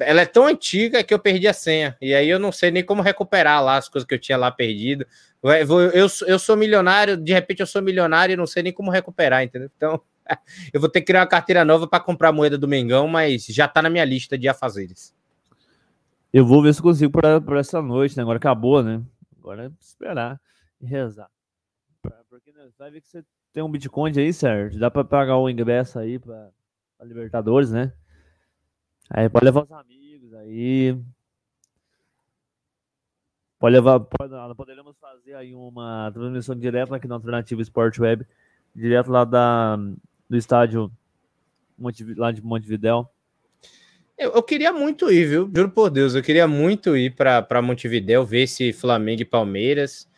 ela 0.00 0.22
é 0.22 0.26
tão 0.26 0.46
antiga 0.46 1.04
que 1.04 1.12
eu 1.12 1.18
perdi 1.18 1.46
a 1.46 1.52
senha. 1.52 1.96
E 2.00 2.14
aí 2.14 2.28
eu 2.28 2.38
não 2.38 2.50
sei 2.50 2.70
nem 2.70 2.82
como 2.82 3.02
recuperar 3.02 3.62
lá 3.62 3.76
as 3.76 3.90
coisas 3.90 4.06
que 4.06 4.14
eu 4.14 4.18
tinha 4.18 4.38
lá 4.38 4.50
perdido. 4.50 5.06
Eu, 5.42 5.80
eu, 5.92 6.06
eu 6.26 6.38
sou 6.38 6.56
milionário, 6.56 7.16
de 7.16 7.32
repente 7.32 7.60
eu 7.60 7.66
sou 7.66 7.82
milionário 7.82 8.32
e 8.32 8.36
não 8.36 8.46
sei 8.46 8.62
nem 8.62 8.72
como 8.72 8.90
recuperar, 8.90 9.42
entendeu? 9.42 9.70
Então. 9.76 10.00
eu 10.72 10.80
vou 10.80 10.88
ter 10.88 11.00
que 11.00 11.06
criar 11.06 11.20
uma 11.20 11.26
carteira 11.26 11.64
nova 11.64 11.86
para 11.86 12.02
comprar 12.02 12.32
moeda 12.32 12.56
do 12.56 12.68
Mengão, 12.68 13.08
mas 13.08 13.46
já 13.46 13.66
está 13.66 13.82
na 13.82 13.90
minha 13.90 14.04
lista 14.04 14.36
de 14.38 14.48
afazeres. 14.48 15.14
Eu 16.32 16.46
vou 16.46 16.62
ver 16.62 16.72
se 16.72 16.80
consigo 16.80 17.10
por, 17.10 17.56
essa 17.56 17.82
noite, 17.82 18.16
né? 18.16 18.22
Agora 18.22 18.38
acabou, 18.38 18.82
né? 18.82 19.02
Agora 19.38 19.66
é 19.66 19.70
esperar 19.80 20.40
e 20.80 20.86
rezar. 20.86 21.28
Porque 22.28 22.52
né, 22.52 22.68
vai 22.78 22.90
ver 22.90 23.00
que 23.00 23.08
você 23.08 23.24
tem 23.52 23.62
um 23.62 23.70
Bitcoin 23.70 24.12
aí, 24.16 24.32
certo? 24.32 24.78
Dá 24.78 24.90
para 24.90 25.04
pagar 25.04 25.36
o 25.36 25.50
ingresso 25.50 25.98
aí 25.98 26.18
para 26.18 26.50
Libertadores, 27.02 27.72
né? 27.72 27.92
Aí 29.08 29.28
pode 29.28 29.44
levar 29.44 29.64
os 29.64 29.72
amigos 29.72 30.32
aí. 30.34 30.96
Pode 33.58 33.74
levar. 33.74 33.98
Pode, 33.98 34.54
poderemos 34.54 34.96
fazer 34.98 35.34
aí 35.34 35.52
uma 35.52 36.12
transmissão 36.12 36.54
direta 36.54 36.94
aqui 36.94 37.08
na 37.08 37.16
Alternativa 37.16 37.60
Sport 37.60 37.98
Web, 37.98 38.24
direto 38.74 39.10
lá 39.10 39.24
da, 39.24 39.76
do 40.30 40.36
estádio 40.36 40.90
lá 42.16 42.30
de 42.30 42.40
Montevidéu? 42.40 43.08
Eu, 44.16 44.32
eu, 44.32 44.42
queria 44.42 44.72
muito 44.72 45.10
ir, 45.10 45.24
viu? 45.26 45.50
Juro 45.52 45.70
por 45.70 45.90
Deus, 45.90 46.14
eu 46.14 46.22
queria 46.22 46.46
muito 46.46 46.96
ir 46.96 47.16
para 47.16 47.60
Montevidéu 47.60 48.24
ver 48.24 48.42
esse 48.42 48.72
Flamengo 48.72 49.22
e 49.22 49.24
Palmeiras. 49.24 50.08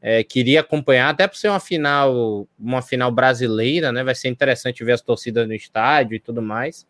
É, 0.00 0.22
queria 0.22 0.60
acompanhar, 0.60 1.08
até 1.08 1.26
por 1.26 1.36
ser 1.36 1.48
uma 1.48 1.58
final, 1.58 2.46
uma 2.56 2.80
final 2.80 3.10
brasileira, 3.10 3.90
né? 3.90 4.04
Vai 4.04 4.14
ser 4.14 4.28
interessante 4.28 4.84
ver 4.84 4.92
as 4.92 5.00
torcidas 5.00 5.48
no 5.48 5.54
estádio 5.54 6.14
e 6.14 6.20
tudo 6.20 6.40
mais. 6.40 6.86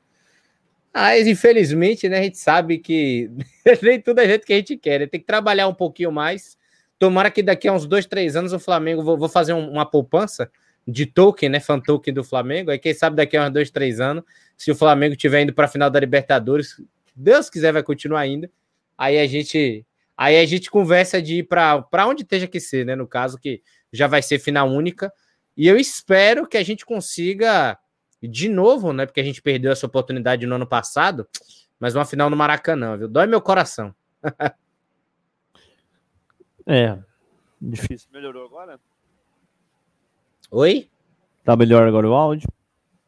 Mas, 0.92 1.26
infelizmente, 1.26 2.08
né, 2.08 2.18
a 2.18 2.22
gente 2.22 2.38
sabe 2.38 2.78
que 2.78 3.30
nem 3.82 4.00
tudo 4.00 4.20
é 4.20 4.26
jeito 4.26 4.44
que 4.44 4.52
a 4.52 4.56
gente 4.56 4.76
quer. 4.76 5.00
Né? 5.00 5.06
Tem 5.06 5.20
que 5.20 5.26
trabalhar 5.26 5.68
um 5.68 5.74
pouquinho 5.74 6.10
mais. 6.10 6.58
Tomara 6.98 7.30
que 7.30 7.42
daqui 7.42 7.68
a 7.68 7.72
uns 7.72 7.86
dois, 7.86 8.06
três 8.06 8.34
anos 8.34 8.52
o 8.52 8.58
Flamengo 8.58 9.02
vou, 9.02 9.16
vou 9.16 9.28
fazer 9.28 9.52
um, 9.52 9.70
uma 9.70 9.86
poupança 9.86 10.50
de 10.87 11.05
token, 11.05 11.49
né? 11.49 11.61
Fan 11.61 11.81
token 11.81 12.14
do 12.14 12.22
Flamengo. 12.22 12.70
Aí 12.70 12.79
quem 12.79 12.94
sabe 12.94 13.16
daqui 13.16 13.37
a 13.37 13.46
uns 13.46 13.53
dois, 13.53 13.70
três 13.70 14.01
anos, 14.01 14.22
se 14.57 14.70
o 14.70 14.75
Flamengo 14.75 15.14
estiver 15.14 15.42
indo 15.42 15.53
para 15.53 15.64
a 15.64 15.68
final 15.68 15.90
da 15.90 15.99
Libertadores, 15.99 16.81
Deus 17.14 17.51
quiser, 17.51 17.72
vai 17.72 17.83
continuar 17.83 18.20
ainda. 18.20 18.51
Aí 18.96 19.18
a 19.18 19.27
gente, 19.27 19.85
aí 20.16 20.38
a 20.38 20.46
gente 20.46 20.70
conversa 20.70 21.20
de 21.20 21.38
ir 21.38 21.42
para 21.42 22.07
onde 22.07 22.22
esteja 22.22 22.46
que 22.46 22.61
ser, 22.61 22.87
né? 22.87 22.94
No 22.94 23.07
caso 23.07 23.38
que 23.38 23.62
já 23.92 24.07
vai 24.07 24.22
ser 24.22 24.38
final 24.38 24.68
única. 24.68 25.12
E 25.57 25.66
eu 25.66 25.77
espero 25.77 26.46
que 26.46 26.57
a 26.57 26.62
gente 26.62 26.85
consiga 26.85 27.79
de 28.22 28.49
novo, 28.49 28.92
né? 28.92 29.07
Porque 29.07 29.20
a 29.20 29.25
gente 29.25 29.42
perdeu 29.42 29.72
essa 29.72 29.87
oportunidade 29.87 30.46
no 30.46 30.55
ano 30.55 30.66
passado, 30.66 31.27
mas 31.81 31.94
uma 31.94 32.05
final 32.05 32.31
no 32.31 32.37
Maracanã, 32.37 32.96
viu? 32.96 33.09
Dói 33.09 33.27
meu 33.27 33.40
coração. 33.40 33.94
é, 36.66 36.99
difícil. 37.61 38.09
Melhorou 38.12 38.44
agora? 38.44 38.79
Oi? 40.50 40.88
Tá 41.44 41.56
melhor 41.56 41.87
agora 41.87 42.09
o 42.09 42.14
áudio? 42.14 42.48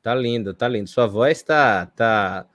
Tá 0.03 0.14
lindo, 0.14 0.55
tá 0.55 0.66
lindo. 0.68 0.88
Sua 0.88 1.07
voz 1.07 1.42
tá, 1.42 1.87
tá, 1.87 2.46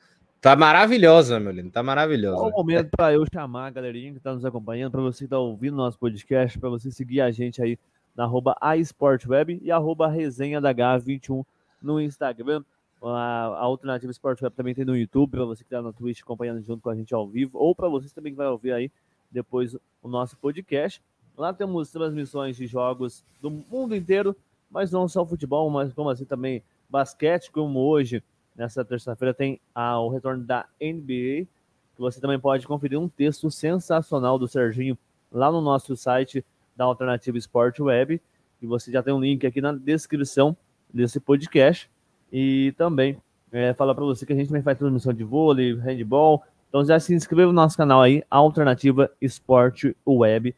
Tá 0.43 0.58
maravilhosa, 0.58 1.39
meu 1.39 1.54
lindo, 1.54 1.72
tá 1.72 1.82
maravilhosa. 1.82 2.43
É 2.43 2.50
o 2.50 2.52
momento 2.52 2.89
para 2.89 3.13
eu 3.13 3.24
chamar 3.34 3.67
a 3.67 3.69
galerinha 3.69 4.12
que 4.12 4.17
está 4.17 4.34
nos 4.34 4.43
acompanhando, 4.43 4.91
para 4.91 5.00
você 5.00 5.19
que 5.19 5.24
está 5.24 5.39
ouvindo 5.39 5.78
nosso 5.78 5.98
podcast, 5.98 6.60
para 6.60 6.67
você 6.67 6.91
seguir 6.91 7.22
a 7.22 7.32
gente 7.32 7.62
aí 7.62 7.80
na 8.13 8.26
arroba 8.26 8.54
aesportweb 8.60 9.62
e 9.63 9.72
arroba 9.72 10.10
resenha 10.10 10.60
da 10.60 10.76
H21 10.76 11.46
no 11.82 12.02
Instagram. 12.02 12.62
A, 13.02 13.08
a 13.08 13.60
Alternativa 13.60 14.12
Sport 14.12 14.41
Web 14.41 14.54
também 14.54 14.76
tem 14.76 14.84
no 14.84 14.98
YouTube, 14.98 15.32
para 15.32 15.46
você 15.46 15.63
que 15.63 15.67
está 15.67 15.82
na 15.82 15.93
Twitch 15.93 16.19
acompanhando 16.19 16.62
junto 16.62 16.82
com 16.82 16.89
a 16.89 16.96
gente 16.96 17.13
ao 17.13 17.26
vivo, 17.26 17.58
ou 17.58 17.74
para 17.74 17.88
vocês 17.88 18.12
também 18.12 18.34
que 18.34 18.38
vai 18.38 18.48
ouvir 18.48 18.74
aí 18.74 18.91
depois 19.32 19.78
o 20.02 20.10
nosso 20.10 20.36
podcast. 20.36 21.02
Lá 21.38 21.54
temos 21.54 21.89
transmissões 21.89 22.58
de 22.58 22.67
jogos 22.67 23.24
do 23.41 23.50
mundo 23.50 23.96
inteiro, 23.96 24.36
mas 24.74 24.92
não 24.92 25.08
só 25.08 25.26
futebol, 25.26 25.70
mas 25.70 25.94
como 25.94 26.10
assim 26.10 26.26
também 26.26 26.64
basquete, 26.90 27.52
como 27.52 27.80
hoje 27.80 28.24
Nessa 28.56 28.86
terça-feira 28.86 29.34
tem 29.34 29.60
a, 29.74 30.00
o 30.00 30.10
retorno 30.10 30.44
da 30.44 30.68
NBA, 30.80 31.48
que 31.96 32.00
você 32.00 32.22
também 32.22 32.40
pode 32.40 32.68
conferir 32.68 33.00
um 33.00 33.10
texto 33.10 33.50
sensacional 33.50 34.38
do 34.38 34.48
Serginho 34.48 34.98
lá 35.32 35.52
no 35.52 35.60
nosso 35.60 35.96
site 35.96 36.46
da 36.76 36.86
Alternativa 36.86 37.38
Sport 37.38 37.80
Web. 37.80 38.22
E 38.62 38.68
você 38.68 38.92
já 38.92 39.02
tem 39.02 39.14
um 39.14 39.20
link 39.20 39.46
aqui 39.46 39.60
na 39.60 39.74
descrição 39.74 40.56
desse 40.94 41.20
podcast. 41.20 41.90
E 42.32 42.74
também 42.78 43.18
é, 43.52 43.74
falar 43.74 43.96
para 43.96 44.06
você 44.06 44.24
que 44.24 44.34
a 44.34 44.36
gente 44.36 44.48
também 44.48 44.62
faz 44.62 44.78
transmissão 44.78 45.14
de 45.14 45.24
vôlei, 45.24 45.74
handball. 45.74 46.44
Então 46.70 46.86
já 46.86 47.00
se 47.00 47.14
inscreva 47.14 47.48
no 47.48 47.54
nosso 47.54 47.76
canal 47.76 48.02
aí, 48.02 48.24
Alternativa 48.30 49.10
Sport 49.20 49.86
Web, 50.06 50.56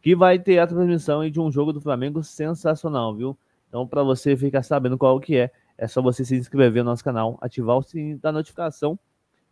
que 0.00 0.16
vai 0.16 0.38
ter 0.38 0.58
a 0.58 0.66
transmissão 0.66 1.28
de 1.28 1.38
um 1.38 1.52
jogo 1.52 1.72
do 1.72 1.82
Flamengo 1.82 2.22
sensacional, 2.22 3.14
viu? 3.14 3.36
Então, 3.68 3.86
para 3.86 4.02
você 4.02 4.36
ficar 4.36 4.62
sabendo 4.62 4.96
qual 4.96 5.18
que 5.20 5.36
é, 5.36 5.50
é 5.76 5.86
só 5.86 6.00
você 6.00 6.24
se 6.24 6.36
inscrever 6.36 6.82
no 6.82 6.90
nosso 6.90 7.04
canal, 7.04 7.38
ativar 7.40 7.76
o 7.76 7.82
sininho 7.82 8.18
da 8.18 8.32
notificação 8.32 8.98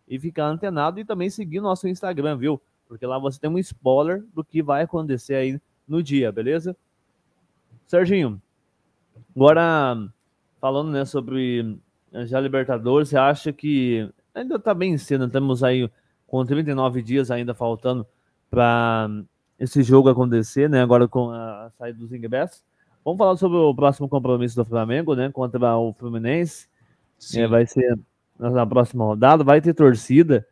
e 0.09 0.19
ficar 0.19 0.47
antenado 0.47 1.01
e 1.01 1.05
também 1.05 1.29
seguir 1.31 1.61
nosso 1.61 1.89
Instagram, 1.89 2.37
viu? 2.37 2.61
Porque 2.87 3.07
lá 3.07 3.19
você 3.19 3.41
tem 3.41 3.51
um 3.51 3.59
spoiler 3.59 4.23
do 4.35 4.45
que 4.45 4.63
vai 4.63 4.83
acontecer 4.83 5.35
aí 5.35 5.61
no 5.87 6.03
dia, 6.03 6.31
beleza? 6.31 6.77
Serginho, 7.87 8.41
agora 9.35 9.97
falando 10.61 10.91
né, 10.91 11.05
sobre 11.05 11.79
já 12.25 12.41
Libertadores, 12.41 13.09
você 13.09 13.17
acha 13.17 13.53
que 13.53 14.11
ainda 14.35 14.59
tá 14.59 14.73
bem 14.73 14.97
cedo, 14.97 15.29
temos 15.29 15.63
aí 15.63 15.91
com 16.27 16.45
39 16.45 17.03
dias 17.03 17.31
ainda 17.31 17.55
faltando 17.55 18.07
para 18.51 19.09
esse 19.59 19.83
jogo 19.83 20.09
acontecer, 20.09 20.69
né? 20.69 20.83
Agora 20.83 21.07
com 21.07 21.31
a 21.31 21.71
saída 21.77 21.99
dos 21.99 22.13
ingressos. 22.13 22.65
Vamos 23.05 23.19
falar 23.19 23.37
sobre 23.37 23.59
o 23.59 23.75
próximo 23.75 24.09
compromisso 24.09 24.57
do 24.57 24.65
Flamengo, 24.65 25.15
né? 25.15 25.31
Contra 25.31 25.77
o 25.77 25.93
Fluminense. 25.93 26.69
É, 27.35 27.47
vai 27.47 27.67
ser 27.67 27.99
na 28.39 28.67
próxima 28.67 29.05
rodada. 29.05 29.45
Vai 29.45 29.61
ter 29.61 29.75
torcida. 29.75 30.47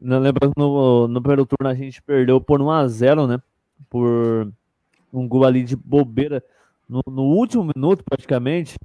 Lembra 0.00 0.48
que 0.50 0.60
no, 0.60 1.06
no 1.06 1.22
primeiro 1.22 1.46
turno 1.46 1.70
a 1.70 1.74
gente 1.74 2.02
perdeu 2.02 2.40
por 2.40 2.60
1x0, 2.60 3.28
né? 3.28 3.40
Por 3.88 4.52
um 5.12 5.28
gol 5.28 5.44
ali 5.44 5.62
de 5.62 5.76
bobeira. 5.76 6.42
No, 6.88 7.00
no 7.06 7.22
último 7.22 7.70
minuto, 7.74 8.02
praticamente, 8.04 8.76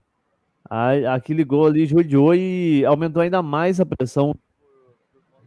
aquele 1.11 1.43
gol 1.43 1.65
ali 1.65 1.85
judiou 1.85 2.35
e 2.35 2.85
aumentou 2.85 3.21
ainda 3.21 3.41
mais 3.41 3.79
a 3.79 3.85
pressão 3.85 4.33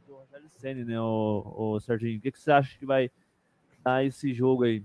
do 0.07 0.15
Rogério 0.15 0.49
Senna, 0.51 0.85
né, 0.85 1.01
o, 1.01 1.55
o 1.57 1.81
Serginho? 1.81 2.19
O 2.19 2.21
que, 2.21 2.33
que 2.33 2.39
você 2.39 2.51
acha 2.51 2.77
que 2.79 2.85
vai 2.85 3.11
dar 3.85 4.05
esse 4.05 4.35
jogo 4.35 4.65
aí? 4.65 4.85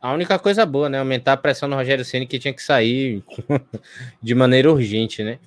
A 0.00 0.12
única 0.12 0.38
coisa 0.38 0.64
boa, 0.66 0.88
né? 0.88 0.98
Aumentar 0.98 1.32
a 1.32 1.36
pressão 1.36 1.68
no 1.68 1.76
Rogério 1.76 2.04
Ceni 2.04 2.26
que 2.26 2.38
tinha 2.38 2.54
que 2.54 2.62
sair 2.62 3.22
de 4.22 4.34
maneira 4.34 4.70
urgente, 4.70 5.24
né? 5.24 5.38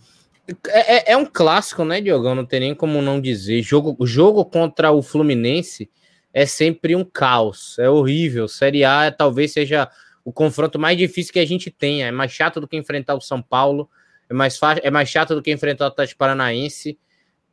É, 0.67 0.95
é, 0.95 1.11
é, 1.11 1.17
um 1.17 1.25
clássico, 1.25 1.85
né, 1.85 2.01
Diogão? 2.01 2.33
Não 2.33 2.45
tem 2.45 2.59
nem 2.59 2.75
como 2.75 3.01
não 3.01 3.21
dizer. 3.21 3.61
Jogo, 3.61 3.95
jogo 4.05 4.43
contra 4.43 4.91
o 4.91 5.01
Fluminense 5.01 5.89
é 6.33 6.45
sempre 6.45 6.95
um 6.95 7.03
caos. 7.03 7.77
É 7.77 7.89
horrível. 7.89 8.47
Série 8.47 8.83
A 8.83 9.11
talvez 9.11 9.53
seja 9.53 9.89
o 10.25 10.33
confronto 10.33 10.79
mais 10.79 10.97
difícil 10.97 11.33
que 11.33 11.39
a 11.39 11.45
gente 11.45 11.69
tenha. 11.69 12.07
É 12.07 12.11
mais 12.11 12.31
chato 12.31 12.59
do 12.59 12.67
que 12.67 12.77
enfrentar 12.77 13.15
o 13.15 13.21
São 13.21 13.41
Paulo. 13.41 13.89
É 14.29 14.33
mais, 14.33 14.59
é 14.81 14.91
mais 14.91 15.09
chato 15.09 15.35
do 15.35 15.41
que 15.41 15.51
enfrentar 15.51 15.85
o 15.85 15.87
Atlético 15.87 16.19
Paranaense. 16.19 16.97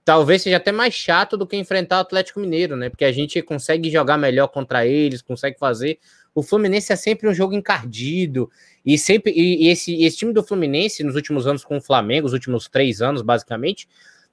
Talvez 0.05 0.43
seja 0.43 0.57
até 0.57 0.73
mais 0.73 0.95
chato 0.95 1.37
do 1.37 1.47
que 1.47 1.57
enfrentar 1.57 1.99
o 1.99 2.01
Atlético 2.01 2.41
Mineiro, 2.41 2.77
né? 2.77 2.89
Porque 2.89 3.05
a 3.05 3.13
gente 3.13 3.43
consegue 3.43 3.91
jogar 3.91 4.17
melhor 4.17 4.49
contra 4.49 4.87
eles, 4.87 5.21
consegue 5.21 5.59
fazer 5.59 5.99
o 6.37 6.43
Fluminense 6.43 6.93
é 6.93 6.97
sempre 6.97 7.27
um 7.27 7.33
jogo 7.33 7.55
encardido. 7.55 8.51
E 8.85 8.99
sempre 8.99 9.33
e, 9.35 9.69
esse, 9.69 10.05
esse 10.05 10.19
time 10.19 10.35
do 10.35 10.45
Fluminense, 10.45 11.03
nos 11.03 11.15
últimos 11.15 11.47
anos 11.47 11.65
com 11.65 11.79
o 11.79 11.81
Flamengo, 11.81 12.27
os 12.27 12.35
últimos 12.35 12.69
três 12.69 13.01
anos, 13.01 13.23
basicamente, 13.23 13.89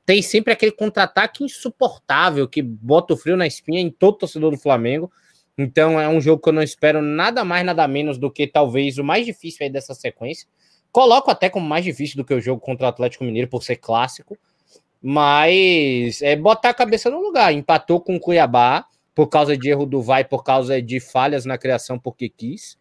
tem 0.06 0.22
sempre 0.22 0.52
aquele 0.52 0.74
contra-ataque 0.74 1.46
insuportável 1.46 2.46
que 2.46 2.62
bota 2.62 3.14
o 3.14 3.18
frio 3.18 3.38
na 3.38 3.48
espinha 3.48 3.80
em 3.80 3.90
todo 3.90 4.18
torcedor 4.18 4.52
do 4.52 4.58
Flamengo. 4.58 5.10
Então 5.58 5.98
é 5.98 6.10
um 6.10 6.20
jogo 6.20 6.44
que 6.44 6.50
eu 6.50 6.54
não 6.54 6.62
espero 6.62 7.02
nada 7.02 7.46
mais, 7.46 7.66
nada 7.66 7.88
menos 7.88 8.18
do 8.18 8.30
que 8.30 8.46
talvez 8.48 8.98
o 8.98 9.04
mais 9.04 9.26
difícil 9.26 9.60
aí 9.64 9.70
dessa 9.70 9.94
sequência. 9.94 10.46
Coloco 10.92 11.32
até 11.32 11.50
como 11.50 11.66
mais 11.66 11.86
difícil 11.86 12.18
do 12.18 12.26
que 12.26 12.34
o 12.34 12.42
jogo 12.42 12.60
contra 12.60 12.86
o 12.86 12.90
Atlético 12.90 13.24
Mineiro, 13.24 13.48
por 13.48 13.64
ser 13.64 13.78
clássico. 13.78 14.38
Mas 15.02 16.22
é 16.22 16.36
botar 16.36 16.70
a 16.70 16.74
cabeça 16.74 17.10
no 17.10 17.22
lugar. 17.22 17.54
Empatou 17.54 18.02
com 18.02 18.18
o 18.18 18.20
Cuiabá 18.20 18.86
por 19.16 19.28
causa 19.28 19.56
de 19.56 19.70
erro 19.70 19.86
do 19.86 20.02
Vai, 20.02 20.24
por 20.24 20.44
causa 20.44 20.82
de 20.82 21.00
falhas 21.00 21.46
na 21.46 21.58
criação 21.58 22.00
porque 22.00 22.30
quis. 22.30 22.78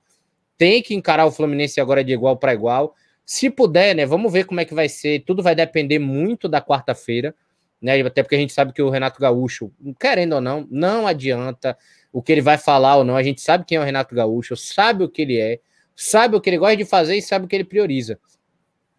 Tem 0.56 0.82
que 0.82 0.94
encarar 0.94 1.26
o 1.26 1.32
Fluminense 1.32 1.80
agora 1.80 2.02
de 2.02 2.12
igual 2.12 2.36
para 2.36 2.54
igual. 2.54 2.94
Se 3.24 3.50
puder, 3.50 3.94
né? 3.94 4.06
Vamos 4.06 4.32
ver 4.32 4.44
como 4.44 4.60
é 4.60 4.64
que 4.64 4.74
vai 4.74 4.88
ser. 4.88 5.20
Tudo 5.20 5.42
vai 5.42 5.54
depender 5.54 5.98
muito 5.98 6.48
da 6.48 6.60
quarta-feira, 6.60 7.34
né? 7.80 8.00
Até 8.00 8.22
porque 8.22 8.34
a 8.34 8.38
gente 8.38 8.52
sabe 8.52 8.72
que 8.72 8.82
o 8.82 8.90
Renato 8.90 9.20
Gaúcho, 9.20 9.72
querendo 9.98 10.34
ou 10.34 10.40
não, 10.40 10.66
não 10.70 11.06
adianta 11.06 11.76
o 12.12 12.22
que 12.22 12.32
ele 12.32 12.42
vai 12.42 12.58
falar 12.58 12.96
ou 12.96 13.04
não. 13.04 13.16
A 13.16 13.22
gente 13.22 13.40
sabe 13.40 13.64
quem 13.64 13.76
é 13.76 13.80
o 13.80 13.84
Renato 13.84 14.14
Gaúcho, 14.14 14.56
sabe 14.56 15.04
o 15.04 15.08
que 15.08 15.22
ele 15.22 15.38
é, 15.38 15.60
sabe 15.94 16.36
o 16.36 16.40
que 16.40 16.50
ele 16.50 16.58
gosta 16.58 16.76
de 16.76 16.84
fazer 16.84 17.16
e 17.16 17.22
sabe 17.22 17.44
o 17.44 17.48
que 17.48 17.56
ele 17.56 17.64
prioriza. 17.64 18.18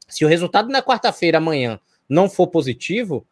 Se 0.07 0.25
o 0.25 0.27
resultado 0.27 0.69
na 0.69 0.81
quarta-feira 0.81 1.37
amanhã 1.37 1.79
não 2.07 2.29
for 2.29 2.47
positivo, 2.47 3.25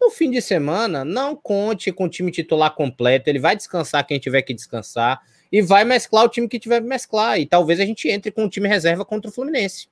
no 0.00 0.10
fim 0.10 0.30
de 0.30 0.40
semana, 0.40 1.04
não 1.04 1.34
conte 1.34 1.90
com 1.90 2.04
o 2.04 2.08
time 2.08 2.30
titular 2.30 2.74
completo. 2.74 3.28
Ele 3.28 3.38
vai 3.38 3.56
descansar 3.56 4.06
quem 4.06 4.18
tiver 4.18 4.42
que 4.42 4.54
descansar 4.54 5.20
e 5.50 5.62
vai 5.62 5.84
mesclar 5.84 6.24
o 6.24 6.28
time 6.28 6.48
que 6.48 6.58
tiver 6.58 6.80
que 6.80 6.86
mesclar. 6.86 7.40
E 7.40 7.46
talvez 7.46 7.80
a 7.80 7.84
gente 7.84 8.08
entre 8.08 8.30
com 8.30 8.44
o 8.44 8.48
time 8.48 8.68
reserva 8.68 9.04
contra 9.04 9.30
o 9.30 9.32
Fluminense. 9.32 9.88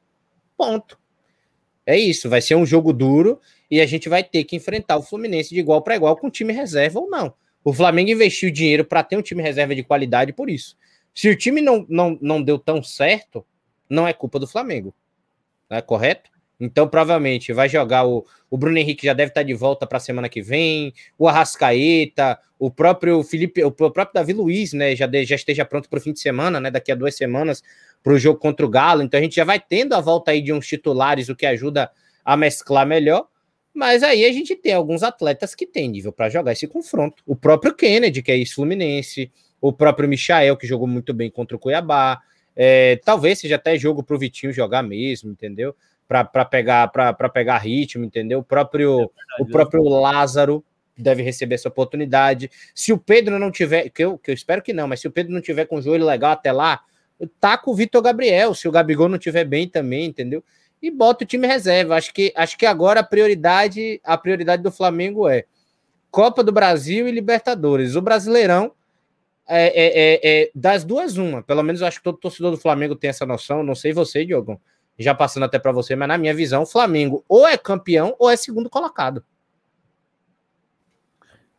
Ponto. 0.56 0.98
É 1.86 1.98
isso. 1.98 2.28
Vai 2.28 2.40
ser 2.40 2.54
um 2.54 2.66
jogo 2.66 2.92
duro 2.92 3.40
e 3.70 3.80
a 3.80 3.86
gente 3.86 4.08
vai 4.08 4.22
ter 4.22 4.44
que 4.44 4.56
enfrentar 4.56 4.96
o 4.96 5.02
Fluminense 5.02 5.50
de 5.54 5.60
igual 5.60 5.82
para 5.82 5.96
igual 5.96 6.16
com 6.16 6.26
o 6.26 6.30
time 6.30 6.52
reserva 6.52 7.00
ou 7.00 7.08
não. 7.08 7.34
O 7.62 7.72
Flamengo 7.72 8.10
investiu 8.10 8.50
dinheiro 8.50 8.84
para 8.84 9.02
ter 9.02 9.16
um 9.16 9.22
time 9.22 9.42
reserva 9.42 9.74
de 9.74 9.82
qualidade 9.82 10.32
por 10.32 10.50
isso. 10.50 10.76
Se 11.14 11.28
o 11.28 11.36
time 11.36 11.60
não, 11.60 11.86
não, 11.88 12.18
não 12.20 12.42
deu 12.42 12.58
tão 12.58 12.82
certo, 12.82 13.44
não 13.88 14.06
é 14.06 14.12
culpa 14.12 14.38
do 14.38 14.46
Flamengo. 14.46 14.94
Não 15.70 15.78
é 15.78 15.82
correto? 15.82 16.30
Então, 16.64 16.88
provavelmente, 16.88 17.52
vai 17.52 17.68
jogar 17.68 18.06
o, 18.06 18.26
o 18.50 18.56
Bruno 18.56 18.78
Henrique 18.78 19.06
já 19.06 19.12
deve 19.12 19.30
estar 19.30 19.42
de 19.42 19.54
volta 19.54 19.86
para 19.86 19.98
a 19.98 20.00
semana 20.00 20.28
que 20.28 20.40
vem, 20.40 20.92
o 21.18 21.28
Arrascaeta, 21.28 22.38
o 22.58 22.70
próprio 22.70 23.22
Felipe, 23.22 23.62
o 23.62 23.70
próprio 23.70 24.08
Davi 24.14 24.32
Luiz, 24.32 24.72
né? 24.72 24.96
Já, 24.96 25.06
de, 25.06 25.24
já 25.24 25.34
esteja 25.34 25.64
pronto 25.64 25.88
para 25.88 25.98
o 25.98 26.00
fim 26.02 26.12
de 26.12 26.20
semana, 26.20 26.60
né? 26.60 26.70
Daqui 26.70 26.90
a 26.90 26.94
duas 26.94 27.16
semanas 27.16 27.62
para 28.02 28.12
o 28.12 28.18
jogo 28.18 28.38
contra 28.38 28.64
o 28.64 28.68
Galo. 28.68 29.02
Então 29.02 29.18
a 29.18 29.22
gente 29.22 29.36
já 29.36 29.44
vai 29.44 29.58
tendo 29.60 29.94
a 29.94 30.00
volta 30.00 30.30
aí 30.30 30.40
de 30.40 30.52
uns 30.52 30.66
titulares, 30.66 31.28
o 31.28 31.36
que 31.36 31.46
ajuda 31.46 31.90
a 32.24 32.36
mesclar 32.36 32.86
melhor. 32.86 33.26
Mas 33.74 34.02
aí 34.02 34.24
a 34.24 34.32
gente 34.32 34.54
tem 34.54 34.72
alguns 34.72 35.02
atletas 35.02 35.54
que 35.54 35.66
têm 35.66 35.88
nível 35.88 36.12
para 36.12 36.28
jogar 36.28 36.52
esse 36.52 36.68
confronto. 36.68 37.22
O 37.26 37.34
próprio 37.34 37.74
Kennedy, 37.74 38.22
que 38.22 38.30
é 38.30 38.36
ex-fluminense, 38.36 39.32
o 39.60 39.72
próprio 39.72 40.08
Michael, 40.08 40.56
que 40.56 40.66
jogou 40.66 40.86
muito 40.86 41.12
bem 41.12 41.28
contra 41.28 41.56
o 41.56 41.60
Cuiabá. 41.60 42.20
É, 42.54 43.00
talvez 43.04 43.40
seja 43.40 43.56
até 43.56 43.76
jogo 43.76 44.02
para 44.02 44.14
o 44.14 44.18
Vitinho 44.18 44.52
jogar 44.52 44.82
mesmo, 44.82 45.32
entendeu? 45.32 45.74
Para 46.06 46.44
pegar 46.44 46.88
para 46.88 47.28
pegar 47.28 47.58
ritmo, 47.58 48.04
entendeu? 48.04 48.40
O 48.40 48.44
próprio 48.44 49.10
é 49.38 49.42
o 49.42 49.46
próprio 49.46 49.82
Lázaro 49.84 50.64
deve 50.96 51.22
receber 51.22 51.56
essa 51.56 51.68
oportunidade. 51.68 52.50
Se 52.74 52.92
o 52.92 52.98
Pedro 52.98 53.38
não 53.38 53.50
tiver, 53.50 53.88
que 53.90 54.04
eu, 54.04 54.16
que 54.16 54.30
eu 54.30 54.34
espero 54.34 54.62
que 54.62 54.72
não, 54.72 54.86
mas 54.86 55.00
se 55.00 55.08
o 55.08 55.10
Pedro 55.10 55.32
não 55.32 55.40
tiver 55.40 55.64
com 55.66 55.76
o 55.76 55.82
joelho 55.82 56.06
legal 56.06 56.32
até 56.32 56.52
lá, 56.52 56.82
tá 57.40 57.58
com 57.58 57.72
o 57.72 57.74
Vitor 57.74 58.02
Gabriel, 58.02 58.54
se 58.54 58.68
o 58.68 58.72
Gabigol 58.72 59.08
não 59.08 59.18
tiver 59.18 59.44
bem 59.44 59.68
também, 59.68 60.06
entendeu? 60.06 60.42
E 60.80 60.90
bota 60.90 61.24
o 61.24 61.26
time 61.26 61.46
reserva. 61.46 61.96
Acho 61.96 62.12
que 62.12 62.32
acho 62.36 62.56
que 62.56 62.66
agora 62.66 63.00
a 63.00 63.04
prioridade, 63.04 64.00
a 64.04 64.16
prioridade 64.16 64.62
do 64.62 64.70
Flamengo 64.70 65.28
é 65.28 65.44
Copa 66.10 66.44
do 66.44 66.52
Brasil 66.52 67.08
e 67.08 67.12
Libertadores. 67.12 67.96
O 67.96 68.02
Brasileirão 68.02 68.72
é, 69.48 69.66
é, 69.66 69.92
é, 69.96 70.42
é 70.42 70.50
das 70.54 70.84
duas 70.84 71.16
uma. 71.16 71.42
Pelo 71.42 71.62
menos 71.62 71.82
acho 71.82 71.98
que 71.98 72.04
todo 72.04 72.18
torcedor 72.18 72.50
do 72.50 72.58
Flamengo 72.58 72.94
tem 72.94 73.10
essa 73.10 73.26
noção. 73.26 73.62
Não 73.62 73.74
sei 73.74 73.92
você, 73.92 74.24
Diogo 74.24 74.60
já 74.98 75.14
passando 75.14 75.44
até 75.44 75.58
para 75.58 75.72
você, 75.72 75.96
mas 75.96 76.08
na 76.08 76.18
minha 76.18 76.34
visão, 76.34 76.62
o 76.62 76.66
Flamengo 76.66 77.24
ou 77.28 77.46
é 77.46 77.56
campeão 77.56 78.14
ou 78.18 78.30
é 78.30 78.36
segundo 78.36 78.70
colocado. 78.70 79.24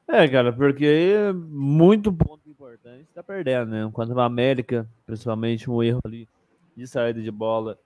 É, 0.07 0.27
cara, 0.27 0.53
porque 0.53 1.17
muito 1.33 2.13
ponto 2.13 2.47
importante 2.47 3.05
está 3.09 3.23
perdendo, 3.23 3.71
né? 3.71 3.89
Quanto 3.91 4.17
a 4.19 4.25
América, 4.25 4.87
principalmente 5.05 5.69
um 5.69 5.81
erro 5.81 5.99
ali 6.05 6.29
de 6.75 6.85
saída 6.85 7.21
de 7.21 7.31
bola. 7.31 7.79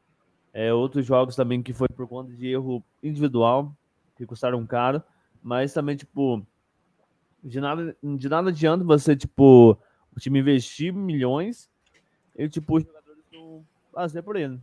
É, 0.53 0.73
outros 0.73 1.05
jogos 1.05 1.35
também 1.35 1.63
que 1.63 1.73
foi 1.73 1.87
por 1.87 2.07
conta 2.07 2.33
de 2.33 2.47
erro 2.47 2.83
individual, 3.01 3.73
que 4.17 4.25
custaram 4.25 4.65
caro. 4.65 5.01
Mas 5.41 5.73
também, 5.73 5.95
tipo, 5.95 6.45
de 7.41 7.61
nada, 7.61 7.95
de 8.03 8.29
nada 8.29 8.49
adianta 8.49 8.83
você, 8.83 9.15
tipo, 9.15 9.77
o 10.13 10.19
time 10.19 10.39
investir 10.39 10.93
milhões 10.93 11.69
e, 12.35 12.49
tipo, 12.49 12.77
os 12.77 12.83
jogadores 12.83 13.23
não 13.31 13.65
fazer 13.93 14.21
por 14.21 14.35
ele. 14.35 14.59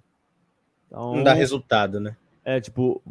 Então, 0.86 1.16
não 1.16 1.24
dá 1.24 1.32
resultado, 1.32 2.00
né? 2.00 2.16
É, 2.44 2.60
tipo, 2.60 3.02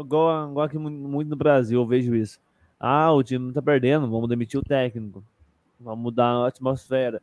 igual, 0.00 0.50
igual 0.50 0.66
aqui 0.66 0.78
muito 0.78 1.28
no 1.28 1.36
Brasil, 1.36 1.80
eu 1.80 1.86
vejo 1.86 2.14
isso. 2.14 2.38
Ah, 2.78 3.12
o 3.12 3.22
time 3.22 3.52
tá 3.52 3.60
perdendo, 3.60 4.08
vamos 4.08 4.28
demitir 4.28 4.58
o 4.58 4.62
técnico. 4.62 5.22
Vamos 5.78 6.02
mudar 6.02 6.26
a 6.26 6.48
atmosfera. 6.48 7.20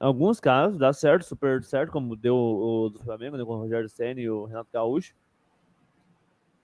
Em 0.00 0.04
alguns 0.04 0.40
casos 0.40 0.78
dá 0.78 0.92
certo, 0.92 1.24
super 1.24 1.62
certo, 1.64 1.90
como 1.90 2.14
deu 2.14 2.36
o, 2.36 2.90
do 2.90 2.98
Flamengo, 2.98 3.36
né, 3.36 3.44
com 3.44 3.52
o 3.52 3.58
Rogério 3.58 3.88
Senna 3.88 4.20
e 4.20 4.28
o 4.28 4.44
Renato 4.44 4.68
Gaúcho. 4.72 5.14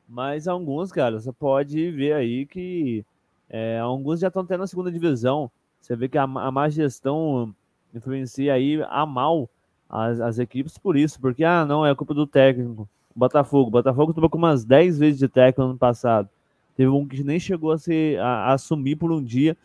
Mas 0.08 0.48
alguns, 0.48 0.92
cara, 0.92 1.18
você 1.18 1.32
pode 1.32 1.90
ver 1.92 2.12
aí 2.14 2.44
que 2.44 3.04
é, 3.48 3.78
alguns 3.78 4.20
já 4.20 4.28
estão 4.28 4.44
tendo 4.44 4.64
a 4.64 4.66
segunda 4.66 4.90
divisão. 4.90 5.50
Você 5.80 5.96
vê 5.96 6.08
que 6.08 6.18
a, 6.18 6.24
a 6.24 6.50
má 6.50 6.68
gestão 6.68 7.54
influencia 7.94 8.52
aí 8.52 8.82
a 8.88 9.06
mal 9.06 9.48
as, 9.90 10.20
as 10.20 10.38
equipes 10.38 10.78
por 10.78 10.96
isso, 10.96 11.20
porque, 11.20 11.42
ah, 11.42 11.64
não, 11.66 11.84
é 11.84 11.94
culpa 11.94 12.14
do 12.14 12.26
técnico. 12.26 12.88
Botafogo. 13.14 13.70
Botafogo 13.70 14.14
tomou 14.14 14.30
com 14.30 14.38
umas 14.38 14.64
10 14.64 14.98
vezes 14.98 15.18
de 15.18 15.28
técnico 15.28 15.62
no 15.62 15.70
ano 15.70 15.78
passado. 15.78 16.28
Teve 16.76 16.88
um 16.90 17.06
que 17.06 17.24
nem 17.24 17.40
chegou 17.40 17.72
a, 17.72 17.78
se, 17.78 18.16
a, 18.18 18.26
a 18.26 18.52
assumir 18.52 18.96
por 18.96 19.10
um 19.10 19.22
dia 19.22 19.56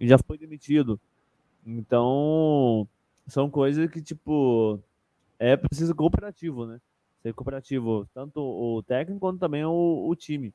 e 0.00 0.08
já 0.08 0.16
foi 0.18 0.38
demitido. 0.38 0.98
Então, 1.64 2.88
são 3.26 3.50
coisas 3.50 3.88
que, 3.90 4.00
tipo, 4.00 4.80
é 5.38 5.56
preciso 5.56 5.94
cooperativo, 5.94 6.66
né? 6.66 6.80
Ser 7.22 7.34
cooperativo, 7.34 8.08
tanto 8.14 8.40
o 8.40 8.82
técnico 8.82 9.20
quanto 9.20 9.38
também 9.38 9.64
o, 9.64 10.06
o 10.08 10.16
time. 10.16 10.54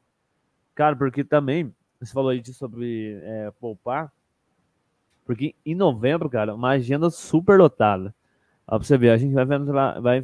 Cara, 0.74 0.96
porque 0.96 1.24
também, 1.24 1.74
você 2.00 2.12
falou 2.12 2.30
aí 2.30 2.44
sobre 2.46 3.20
é, 3.24 3.52
poupar, 3.60 4.12
porque 5.26 5.54
em 5.66 5.76
novembro, 5.76 6.30
cara, 6.30 6.56
uma 6.56 6.70
agenda 6.72 7.10
super 7.10 7.60
lotada. 7.60 8.14
Ó, 8.68 8.78
pra 8.78 8.88
você 8.88 8.98
ver, 8.98 9.10
a 9.10 9.18
gente 9.18 9.34
vai 9.34 9.44
enfrentar, 9.44 10.00
vai, 10.00 10.22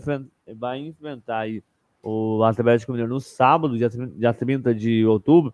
vai 0.55 0.79
enfrentar 0.79 1.39
aí 1.39 1.63
o 2.01 2.43
Atlético 2.43 2.91
Mineiro 2.91 3.13
no 3.13 3.19
sábado, 3.19 3.77
dia, 3.77 3.89
dia 3.89 4.33
30 4.33 4.73
de 4.73 5.05
outubro. 5.05 5.53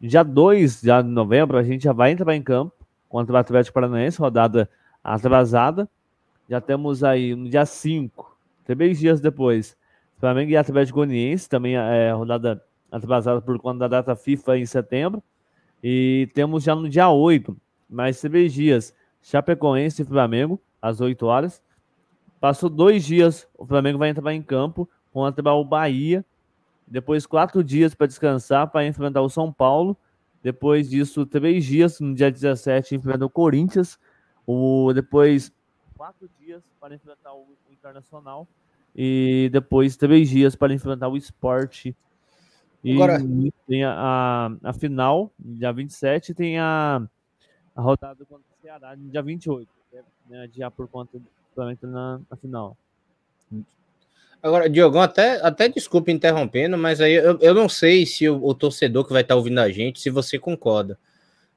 Dia 0.00 0.22
2 0.22 0.80
de 0.80 1.02
novembro, 1.02 1.58
a 1.58 1.62
gente 1.62 1.84
já 1.84 1.92
vai 1.92 2.12
entrar 2.12 2.34
em 2.34 2.42
campo 2.42 2.72
contra 3.08 3.34
o 3.34 3.36
Atlético 3.36 3.74
Paranaense, 3.74 4.18
rodada 4.18 4.70
atrasada. 5.04 5.88
Já 6.48 6.60
temos 6.60 7.04
aí 7.04 7.34
no 7.34 7.48
dia 7.48 7.66
5, 7.66 8.36
três 8.64 8.98
dias 8.98 9.20
depois, 9.20 9.76
Flamengo 10.18 10.50
e 10.50 10.56
Atlético 10.56 10.96
Goianiense, 10.96 11.48
também 11.48 11.76
é 11.76 12.12
rodada 12.12 12.62
atrasada 12.90 13.40
por 13.40 13.58
conta 13.58 13.80
da 13.80 13.88
data 13.88 14.16
FIFA 14.16 14.58
em 14.58 14.66
setembro. 14.66 15.22
E 15.82 16.28
temos 16.34 16.62
já 16.64 16.74
no 16.74 16.88
dia 16.88 17.08
8, 17.08 17.56
mais 17.88 18.20
três 18.20 18.52
dias, 18.52 18.94
Chapecoense 19.22 20.02
e 20.02 20.04
Flamengo, 20.04 20.60
às 20.80 21.00
8 21.00 21.26
horas. 21.26 21.62
Passou 22.40 22.70
dois 22.70 23.04
dias, 23.04 23.46
o 23.56 23.66
Flamengo 23.66 23.98
vai 23.98 24.08
entrar 24.08 24.32
em 24.32 24.42
campo 24.42 24.88
contra 25.12 25.52
o 25.52 25.62
Bahia. 25.62 26.24
Depois, 26.86 27.26
quatro 27.26 27.62
dias 27.62 27.94
para 27.94 28.06
descansar 28.06 28.66
para 28.68 28.86
enfrentar 28.86 29.20
o 29.20 29.28
São 29.28 29.52
Paulo. 29.52 29.94
Depois 30.42 30.88
disso, 30.88 31.26
três 31.26 31.66
dias, 31.66 32.00
no 32.00 32.14
dia 32.14 32.30
17, 32.30 32.94
enfrenta 32.94 33.26
o 33.26 33.30
Corinthians. 33.30 33.98
O, 34.46 34.90
depois, 34.94 35.52
quatro 35.94 36.30
dias 36.40 36.62
para 36.80 36.94
enfrentar 36.94 37.34
o, 37.34 37.42
o 37.68 37.72
Internacional 37.72 38.48
e 38.96 39.50
depois 39.52 39.96
três 39.96 40.30
dias 40.30 40.56
para 40.56 40.72
enfrentar 40.72 41.08
o 41.08 41.16
Esporte. 41.16 41.94
E 42.82 42.94
Agora... 42.94 43.18
tem 43.66 43.84
a, 43.84 43.92
a, 43.92 44.70
a, 44.70 44.72
final, 44.72 45.30
dia 45.38 45.70
27, 45.70 46.32
tem 46.32 46.58
a, 46.58 47.06
a 47.76 47.82
rodada 47.82 48.24
contra 48.24 48.46
o 48.50 48.62
Ceará, 48.62 48.96
no 48.96 49.10
dia 49.10 49.22
28, 49.22 49.68
né, 50.26 50.46
dia 50.46 50.70
por 50.70 50.88
conta 50.88 51.20
do 51.56 51.86
na, 51.88 52.20
na 52.30 52.36
final. 52.36 52.76
Agora, 54.42 54.70
Diogão, 54.70 55.02
até, 55.02 55.44
até 55.44 55.68
desculpa 55.68 56.10
interrompendo, 56.10 56.78
mas 56.78 57.00
aí 57.00 57.12
eu, 57.12 57.38
eu 57.40 57.54
não 57.54 57.68
sei 57.68 58.06
se 58.06 58.28
o, 58.28 58.42
o 58.42 58.54
torcedor 58.54 59.04
que 59.04 59.12
vai 59.12 59.22
estar 59.22 59.36
ouvindo 59.36 59.58
a 59.58 59.70
gente, 59.70 60.00
se 60.00 60.08
você 60.08 60.38
concorda. 60.38 60.98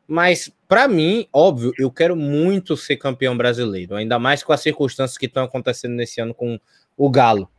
Mas, 0.05 0.51
para 0.67 0.85
mim, 0.87 1.25
óbvio, 1.31 1.71
eu 1.79 1.89
quero 1.89 2.13
muito 2.15 2.75
ser 2.75 2.97
campeão 2.97 3.37
brasileiro, 3.37 3.95
ainda 3.95 4.19
mais 4.19 4.43
com 4.43 4.51
as 4.51 4.59
circunstâncias 4.59 5.17
que 5.17 5.27
estão 5.27 5.45
acontecendo 5.45 5.93
nesse 5.93 6.19
ano 6.19 6.33
com 6.33 6.59
o 6.97 7.09
Galo. 7.09 7.49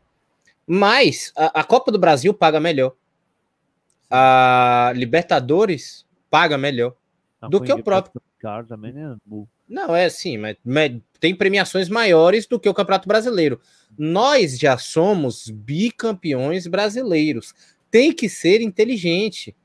Mas 0.66 1.32
a, 1.34 1.60
a 1.60 1.64
Copa 1.64 1.90
do 1.90 1.98
Brasil 1.98 2.34
paga 2.34 2.60
melhor. 2.60 2.94
A 4.10 4.92
Libertadores 4.94 6.06
paga 6.30 6.58
melhor 6.58 6.94
tá 7.40 7.48
do 7.48 7.62
que 7.62 7.72
o 7.72 7.82
próprio. 7.82 8.20
Cara, 8.38 8.64
também, 8.64 8.92
né? 8.92 9.16
Não, 9.68 9.96
é 9.96 10.04
assim, 10.04 10.36
mas, 10.36 10.56
mas 10.64 10.92
tem 11.18 11.34
premiações 11.34 11.88
maiores 11.88 12.46
do 12.46 12.60
que 12.60 12.68
o 12.68 12.74
Campeonato 12.74 13.08
Brasileiro. 13.08 13.60
Nós 13.96 14.58
já 14.58 14.76
somos 14.76 15.48
bicampeões 15.48 16.66
brasileiros. 16.66 17.54
Tem 17.90 18.12
que 18.12 18.28
ser 18.28 18.60
inteligente. 18.60 19.56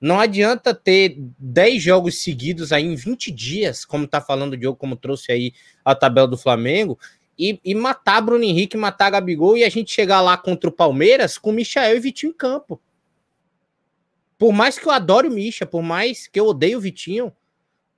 Não 0.00 0.18
adianta 0.18 0.74
ter 0.74 1.16
10 1.38 1.82
jogos 1.82 2.22
seguidos 2.22 2.72
aí 2.72 2.84
em 2.84 2.94
20 2.94 3.30
dias, 3.30 3.84
como 3.84 4.06
tá 4.06 4.20
falando 4.20 4.54
o 4.54 4.56
Diogo, 4.56 4.78
como 4.78 4.96
trouxe 4.96 5.32
aí 5.32 5.52
a 5.84 5.94
tabela 5.94 6.26
do 6.26 6.36
Flamengo, 6.36 6.98
e, 7.38 7.60
e 7.64 7.74
matar 7.74 8.20
Bruno 8.20 8.44
Henrique, 8.44 8.76
matar 8.76 9.10
Gabigol 9.10 9.56
e 9.56 9.64
a 9.64 9.68
gente 9.68 9.92
chegar 9.92 10.20
lá 10.20 10.36
contra 10.36 10.68
o 10.68 10.72
Palmeiras 10.72 11.38
com 11.38 11.52
Michael 11.52 11.96
e 11.96 12.00
Vitinho 12.00 12.30
em 12.30 12.36
campo. 12.36 12.80
Por 14.38 14.52
mais 14.52 14.78
que 14.78 14.86
eu 14.86 14.90
adore 14.90 15.28
o 15.28 15.32
Misha, 15.32 15.64
por 15.64 15.82
mais 15.82 16.26
que 16.26 16.38
eu 16.38 16.46
odeie 16.46 16.76
o 16.76 16.80
Vitinho, 16.80 17.32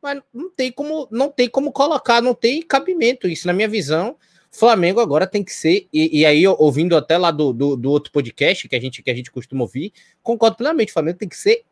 mas 0.08 0.22
não 0.32 0.48
tem 0.50 0.72
como, 0.72 1.06
não 1.10 1.30
tem 1.30 1.48
como 1.50 1.70
colocar, 1.70 2.22
não 2.22 2.34
tem 2.34 2.62
cabimento 2.62 3.28
isso 3.28 3.46
na 3.46 3.52
minha 3.52 3.68
visão. 3.68 4.16
Flamengo 4.50 5.00
agora 5.00 5.26
tem 5.26 5.44
que 5.44 5.52
ser, 5.52 5.86
e, 5.92 6.20
e 6.20 6.26
aí 6.26 6.46
ouvindo 6.46 6.96
até 6.96 7.18
lá 7.18 7.30
do, 7.30 7.52
do, 7.52 7.76
do, 7.76 7.90
outro 7.90 8.10
podcast 8.10 8.66
que 8.66 8.74
a 8.74 8.80
gente 8.80 9.02
que 9.02 9.10
a 9.10 9.14
gente 9.14 9.30
costuma 9.30 9.60
ouvir, 9.60 9.92
concordo 10.22 10.56
plenamente, 10.56 10.88
o 10.90 10.94
Flamengo 10.94 11.18
tem 11.18 11.28
que 11.28 11.36
ser 11.36 11.64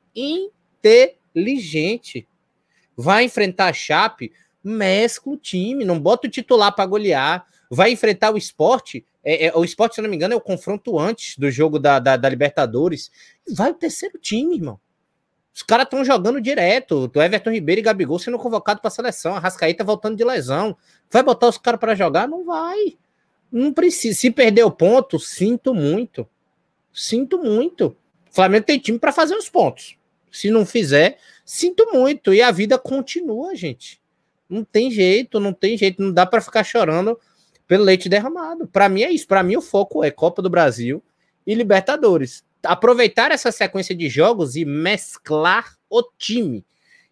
inteligente. 0.85 2.29
Vai 2.95 3.25
enfrentar 3.25 3.69
a 3.69 3.73
Chape, 3.73 4.31
mescla 4.63 5.33
o 5.33 5.39
time, 5.39 5.87
não 5.87 5.99
bota 5.99 6.27
o 6.27 6.31
titular 6.31 6.75
para 6.75 6.85
golear. 6.85 7.47
Vai 7.71 7.91
enfrentar 7.91 8.31
o 8.33 8.37
esporte. 8.37 9.05
É, 9.25 9.47
é, 9.47 9.57
o 9.57 9.65
esporte, 9.65 9.97
se 9.97 10.03
não 10.03 10.11
me 10.11 10.15
engano, 10.15 10.35
é 10.35 10.37
o 10.37 10.41
confronto 10.41 10.99
antes 10.99 11.37
do 11.37 11.51
jogo 11.51 11.79
da, 11.79 11.99
da, 11.99 12.17
da 12.17 12.29
Libertadores. 12.29 13.11
Vai 13.51 13.71
o 13.71 13.75
terceiro 13.75 14.19
time, 14.19 14.57
irmão. 14.57 14.79
Os 15.57 15.63
caras 15.63 15.85
estão 15.85 16.05
jogando 16.05 16.39
direto. 16.39 17.11
O 17.15 17.23
Everton 17.23 17.51
Ribeiro 17.51 17.79
e 17.79 17.83
Gabigol 17.83 18.19
sendo 18.19 18.39
convocado 18.39 18.79
para 18.79 18.89
a 18.89 18.91
seleção. 18.91 19.35
A 19.35 19.39
Rascaíta 19.39 19.83
voltando 19.83 20.15
de 20.15 20.23
lesão. 20.23 20.77
Vai 21.11 21.23
botar 21.23 21.49
os 21.49 21.57
caras 21.57 21.81
para 21.81 21.95
jogar? 21.95 22.29
Não 22.29 22.45
vai. 22.45 22.99
Não 23.51 23.73
precisa. 23.73 24.19
Se 24.19 24.31
perder 24.31 24.65
o 24.65 24.71
ponto, 24.71 25.19
sinto 25.19 25.73
muito. 25.73 26.29
Sinto 26.93 27.39
muito. 27.39 27.97
O 28.31 28.35
Flamengo 28.35 28.67
tem 28.67 28.79
time 28.79 28.99
para 28.99 29.13
fazer 29.13 29.35
os 29.35 29.49
pontos. 29.49 29.97
Se 30.31 30.51
não 30.51 30.67
fizer, 30.67 31.17
sinto 31.43 31.91
muito. 31.91 32.35
E 32.35 32.43
a 32.43 32.51
vida 32.51 32.79
continua, 32.79 33.57
gente. 33.57 33.99
Não 34.51 34.63
tem 34.63 34.91
jeito, 34.91 35.41
não 35.41 35.55
tem 35.55 35.79
jeito. 35.79 36.03
Não 36.03 36.13
dá 36.13 36.27
para 36.27 36.43
ficar 36.43 36.65
chorando 36.65 37.19
pelo 37.67 37.83
leite 37.83 38.11
derramado. 38.11 38.67
Para 38.69 38.91
mim 38.91 39.05
é 39.05 39.11
isso. 39.11 39.27
Para 39.27 39.43
mim 39.43 39.57
o 39.57 39.63
foco 39.63 40.05
é 40.05 40.11
Copa 40.11 40.43
do 40.43 40.51
Brasil 40.51 41.03
e 41.47 41.55
Libertadores. 41.55 42.45
Aproveitar 42.67 43.31
essa 43.31 43.51
sequência 43.53 43.95
de 43.95 44.09
jogos 44.09 44.57
e 44.57 44.65
mesclar 44.65 45.77
o 45.89 46.03
time. 46.19 46.65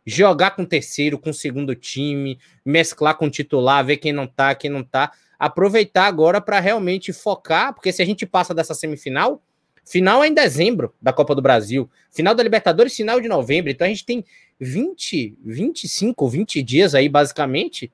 Jogar 0.06 0.50
com 0.50 0.64
terceiro, 0.64 1.18
com 1.18 1.32
segundo 1.32 1.74
time, 1.74 2.38
mesclar 2.64 3.16
com 3.16 3.30
titular, 3.30 3.84
ver 3.84 3.96
quem 3.96 4.12
não 4.12 4.26
tá, 4.26 4.54
quem 4.54 4.70
não 4.70 4.82
tá. 4.82 5.12
Aproveitar 5.38 6.06
agora 6.06 6.40
para 6.40 6.60
realmente 6.60 7.12
focar, 7.12 7.74
porque 7.74 7.92
se 7.92 8.02
a 8.02 8.04
gente 8.04 8.26
passa 8.26 8.54
dessa 8.54 8.74
semifinal, 8.74 9.42
Final 9.84 10.24
é 10.24 10.28
em 10.28 10.34
dezembro 10.34 10.94
da 11.00 11.12
Copa 11.12 11.34
do 11.34 11.42
Brasil. 11.42 11.90
Final 12.10 12.34
da 12.34 12.42
Libertadores, 12.42 12.96
final 12.96 13.20
de 13.20 13.28
novembro. 13.28 13.70
Então 13.70 13.86
a 13.86 13.90
gente 13.90 14.04
tem 14.04 14.24
20, 14.58 15.36
25, 15.44 16.28
20 16.28 16.62
dias 16.62 16.94
aí, 16.94 17.08
basicamente, 17.08 17.92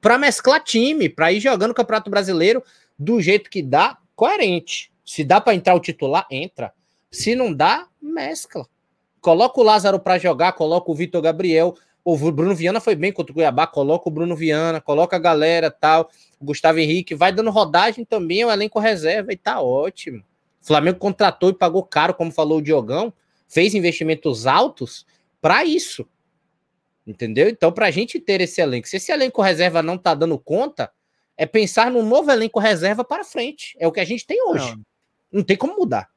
para 0.00 0.18
mesclar 0.18 0.62
time, 0.62 1.08
para 1.08 1.32
ir 1.32 1.40
jogando 1.40 1.70
o 1.70 1.74
Campeonato 1.74 2.10
Brasileiro 2.10 2.62
do 2.98 3.20
jeito 3.20 3.48
que 3.48 3.62
dá, 3.62 3.98
coerente. 4.16 4.92
Se 5.04 5.22
dá 5.22 5.40
para 5.40 5.54
entrar 5.54 5.74
o 5.74 5.80
titular, 5.80 6.26
entra. 6.30 6.72
Se 7.10 7.34
não 7.34 7.52
dá, 7.52 7.86
mescla. 8.00 8.66
Coloca 9.20 9.60
o 9.60 9.64
Lázaro 9.64 9.98
para 9.98 10.18
jogar, 10.18 10.52
coloca 10.52 10.90
o 10.90 10.94
Vitor 10.94 11.22
Gabriel. 11.22 11.74
O 12.04 12.16
Bruno 12.30 12.54
Viana 12.54 12.80
foi 12.80 12.94
bem 12.94 13.12
contra 13.12 13.32
o 13.32 13.34
Cuiabá, 13.34 13.66
coloca 13.66 14.08
o 14.08 14.12
Bruno 14.12 14.36
Viana, 14.36 14.80
coloca 14.80 15.16
a 15.16 15.18
galera 15.18 15.70
tal. 15.70 16.10
O 16.38 16.44
Gustavo 16.44 16.78
Henrique 16.78 17.14
vai 17.14 17.32
dando 17.32 17.50
rodagem 17.50 18.04
também, 18.04 18.44
o 18.44 18.50
elenco 18.50 18.78
reserva 18.78 19.32
e 19.32 19.36
tá 19.36 19.60
ótimo. 19.60 20.22
Flamengo 20.60 20.98
contratou 20.98 21.50
e 21.50 21.54
pagou 21.54 21.82
caro, 21.82 22.14
como 22.14 22.30
falou 22.30 22.58
o 22.58 22.62
Diogão, 22.62 23.12
fez 23.46 23.74
investimentos 23.74 24.46
altos 24.46 25.06
para 25.40 25.64
isso. 25.64 26.06
Entendeu? 27.06 27.48
Então, 27.48 27.70
para 27.70 27.86
a 27.86 27.90
gente 27.90 28.18
ter 28.18 28.40
esse 28.40 28.60
elenco, 28.62 28.88
se 28.88 28.96
esse 28.96 29.12
elenco 29.12 29.42
reserva 29.42 29.82
não 29.82 29.94
está 29.94 30.14
dando 30.14 30.38
conta, 30.38 30.90
é 31.36 31.44
pensar 31.44 31.90
num 31.90 32.02
novo 32.02 32.30
elenco 32.30 32.58
reserva 32.58 33.04
para 33.04 33.24
frente. 33.24 33.76
É 33.78 33.86
o 33.86 33.92
que 33.92 34.00
a 34.00 34.04
gente 34.04 34.26
tem 34.26 34.42
hoje. 34.42 34.70
Não, 34.70 34.82
não 35.34 35.42
tem 35.42 35.56
como 35.56 35.76
mudar. 35.76 36.08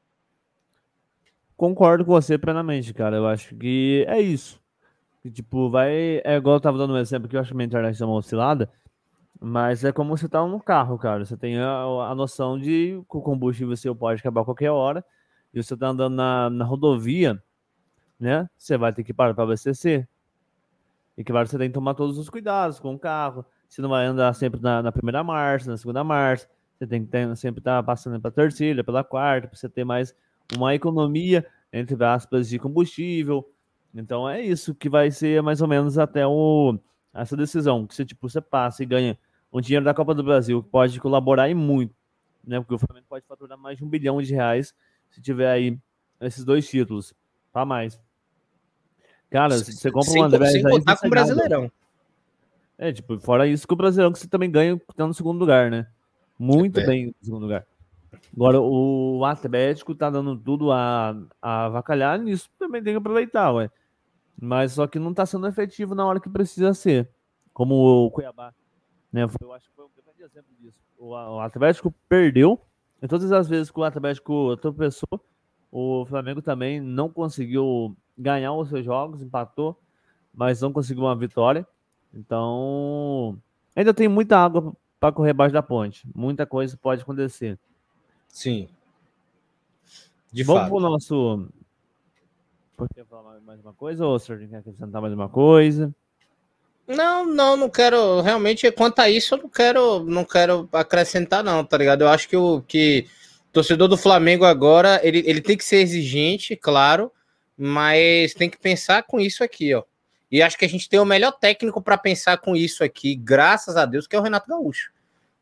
concordo 1.56 2.04
com 2.04 2.12
você 2.12 2.38
plenamente, 2.38 2.94
cara. 2.94 3.16
Eu 3.16 3.26
acho 3.26 3.56
que 3.56 4.04
é 4.08 4.20
isso. 4.20 4.60
Que, 5.22 5.30
tipo, 5.30 5.68
vai. 5.68 6.22
É 6.24 6.36
igual 6.36 6.56
eu 6.56 6.60
tava 6.60 6.78
dando 6.78 6.94
um 6.94 6.98
exemplo 6.98 7.28
que 7.28 7.36
eu 7.36 7.40
acho 7.40 7.50
que 7.50 7.56
minha 7.56 7.66
internet 7.66 7.98
deu 7.98 8.06
uma 8.06 8.16
oscilada. 8.16 8.70
Mas 9.40 9.84
é 9.84 9.92
como 9.92 10.16
você 10.16 10.28
tá 10.28 10.44
no 10.46 10.60
carro, 10.60 10.96
cara. 10.98 11.24
Você 11.24 11.36
tem 11.36 11.58
a, 11.58 11.82
a 11.82 12.14
noção 12.14 12.58
de 12.58 13.02
que 13.10 13.16
o 13.16 13.20
combustível 13.20 13.76
seu 13.76 13.94
pode 13.94 14.20
acabar 14.20 14.42
a 14.42 14.44
qualquer 14.44 14.70
hora. 14.70 15.04
E 15.52 15.62
você 15.62 15.76
tá 15.76 15.88
andando 15.88 16.14
na, 16.14 16.48
na 16.50 16.64
rodovia, 16.64 17.42
né? 18.20 18.48
Você 18.56 18.76
vai 18.76 18.92
ter 18.92 19.02
que 19.02 19.12
parar 19.12 19.34
para 19.34 19.44
abastecer. 19.44 20.08
E 21.16 21.24
claro, 21.24 21.48
você 21.48 21.58
tem 21.58 21.68
que 21.68 21.74
tomar 21.74 21.94
todos 21.94 22.18
os 22.18 22.30
cuidados 22.30 22.78
com 22.78 22.94
o 22.94 22.98
carro. 22.98 23.44
Você 23.68 23.82
não 23.82 23.88
vai 23.88 24.06
andar 24.06 24.32
sempre 24.34 24.60
na, 24.60 24.82
na 24.82 24.92
primeira 24.92 25.24
marcha, 25.24 25.70
na 25.70 25.76
segunda 25.76 26.04
marcha. 26.04 26.48
Você 26.78 26.86
tem 26.86 27.04
que 27.04 27.10
ter, 27.10 27.36
sempre 27.36 27.60
estar 27.60 27.78
tá 27.78 27.82
passando 27.82 28.20
para 28.20 28.28
a 28.28 28.32
terceira, 28.32 28.84
pela 28.84 29.02
quarta, 29.02 29.48
para 29.48 29.56
você 29.56 29.68
ter 29.68 29.84
mais 29.84 30.14
uma 30.56 30.74
economia, 30.74 31.44
entre 31.72 32.02
aspas, 32.04 32.48
de 32.48 32.56
combustível. 32.56 33.50
Então 33.92 34.28
é 34.28 34.40
isso 34.40 34.74
que 34.74 34.88
vai 34.88 35.10
ser 35.10 35.42
mais 35.42 35.60
ou 35.60 35.66
menos 35.66 35.98
até 35.98 36.24
o, 36.24 36.78
essa 37.12 37.36
decisão. 37.36 37.84
Que 37.84 37.96
você, 37.96 38.04
tipo, 38.04 38.28
você 38.28 38.40
passa 38.40 38.84
e 38.84 38.86
ganha 38.86 39.18
um 39.52 39.60
dinheiro 39.60 39.84
da 39.84 39.92
Copa 39.92 40.14
do 40.14 40.22
Brasil 40.22 40.62
que 40.62 40.68
pode 40.68 41.00
colaborar 41.00 41.48
e 41.48 41.54
muito, 41.54 41.92
né? 42.46 42.60
Porque 42.60 42.74
o 42.74 42.78
Flamengo 42.78 43.06
pode 43.08 43.26
faturar 43.26 43.58
mais 43.58 43.76
de 43.76 43.84
um 43.84 43.88
bilhão 43.88 44.22
de 44.22 44.32
reais 44.32 44.72
se 45.10 45.20
tiver 45.20 45.50
aí 45.50 45.76
esses 46.20 46.44
dois 46.44 46.68
títulos, 46.68 47.12
para 47.52 47.64
mais. 47.64 48.00
Cara, 49.30 49.58
se 49.58 49.72
você 49.72 49.90
compra 49.90 50.12
um 50.12 50.22
André 50.22 50.46
sem 50.50 50.62
contar 50.62 50.96
com 50.96 51.06
o 51.06 51.10
Brasileirão. 51.10 51.72
É, 52.78 52.92
tipo, 52.92 53.18
fora 53.18 53.48
isso 53.48 53.66
que 53.66 53.74
o 53.74 53.76
Brasileirão 53.76 54.12
que 54.12 54.20
você 54.20 54.28
também 54.28 54.50
ganha 54.50 54.80
tá 54.94 55.06
no 55.06 55.12
segundo 55.12 55.40
lugar, 55.40 55.70
né? 55.70 55.88
Muito 56.38 56.80
é. 56.80 56.86
bem 56.86 57.06
no 57.06 57.14
segundo 57.20 57.42
lugar. 57.42 57.66
Agora, 58.34 58.60
o 58.60 59.24
Atlético 59.24 59.94
tá 59.94 60.08
dando 60.08 60.36
tudo 60.36 60.70
a, 60.70 61.16
a 61.42 61.66
avacalhar 61.66 62.18
nisso, 62.18 62.48
também 62.58 62.82
tem 62.82 62.92
que 62.92 62.98
aproveitar, 62.98 63.52
ué. 63.52 63.70
Mas 64.40 64.72
só 64.72 64.86
que 64.86 64.98
não 64.98 65.12
tá 65.12 65.26
sendo 65.26 65.46
efetivo 65.46 65.94
na 65.94 66.06
hora 66.06 66.20
que 66.20 66.28
precisa 66.28 66.72
ser. 66.72 67.10
Como 67.52 67.74
o 67.74 68.10
Cuiabá 68.10 68.54
né? 69.12 69.26
Eu 69.40 69.52
acho 69.52 69.68
que 69.68 69.74
foi 69.74 69.84
um 69.84 69.90
grande 70.04 70.22
exemplo 70.22 70.54
disso. 70.60 70.78
O, 70.98 71.10
o 71.10 71.40
Atlético 71.40 71.92
perdeu, 72.08 72.60
e 73.02 73.08
todas 73.08 73.32
as 73.32 73.48
vezes 73.48 73.70
que 73.70 73.80
o 73.80 73.84
Atlético 73.84 74.56
tropeçou, 74.58 75.20
o 75.70 76.04
Flamengo 76.06 76.40
também 76.40 76.80
não 76.80 77.08
conseguiu 77.08 77.96
ganhar 78.16 78.52
os 78.52 78.68
seus 78.68 78.84
jogos, 78.84 79.22
empatou, 79.22 79.80
mas 80.32 80.60
não 80.60 80.72
conseguiu 80.72 81.04
uma 81.04 81.16
vitória. 81.16 81.66
Então, 82.12 83.38
ainda 83.74 83.92
tem 83.92 84.08
muita 84.08 84.38
água 84.38 84.74
para 85.00 85.12
correr 85.12 85.30
abaixo 85.30 85.52
da 85.52 85.62
ponte. 85.62 86.06
Muita 86.14 86.46
coisa 86.46 86.76
pode 86.76 87.02
acontecer. 87.02 87.58
Sim. 88.28 88.68
De 90.32 90.42
Vamos 90.42 90.62
fato. 90.62 90.70
pro 90.70 90.80
nosso. 90.80 91.48
Quer 92.94 93.06
falar 93.06 93.40
mais 93.40 93.60
uma 93.60 93.72
coisa, 93.72 94.06
ou 94.06 94.14
o 94.14 94.18
senhor 94.18 94.38
quer 94.46 94.58
acrescentar 94.58 95.00
mais 95.00 95.12
uma 95.12 95.28
coisa? 95.28 95.92
Não, 96.86 97.26
não, 97.26 97.56
não 97.56 97.68
quero. 97.68 98.20
Realmente, 98.20 98.70
quanto 98.72 99.00
a 99.00 99.10
isso, 99.10 99.34
eu 99.34 99.38
não 99.38 99.48
quero, 99.48 100.04
não 100.04 100.24
quero 100.24 100.68
acrescentar, 100.72 101.42
não, 101.42 101.64
tá 101.64 101.76
ligado? 101.76 102.02
Eu 102.02 102.08
acho 102.08 102.28
que 102.28 102.36
o 102.36 102.62
que 102.62 103.06
torcedor 103.52 103.88
do 103.88 103.96
Flamengo 103.96 104.44
agora, 104.44 105.00
ele, 105.02 105.22
ele 105.26 105.40
tem 105.40 105.56
que 105.56 105.64
ser 105.64 105.78
exigente, 105.78 106.54
claro, 106.54 107.10
mas 107.56 108.32
tem 108.34 108.48
que 108.48 108.58
pensar 108.58 109.02
com 109.02 109.18
isso 109.18 109.42
aqui, 109.42 109.74
ó. 109.74 109.82
E 110.30 110.42
acho 110.42 110.58
que 110.58 110.64
a 110.64 110.68
gente 110.68 110.88
tem 110.88 111.00
o 111.00 111.04
melhor 111.04 111.32
técnico 111.32 111.80
para 111.80 111.96
pensar 111.96 112.38
com 112.38 112.54
isso 112.54 112.84
aqui, 112.84 113.14
graças 113.14 113.76
a 113.76 113.86
Deus, 113.86 114.06
que 114.06 114.14
é 114.14 114.18
o 114.18 114.22
Renato 114.22 114.48
Gaúcho. 114.48 114.92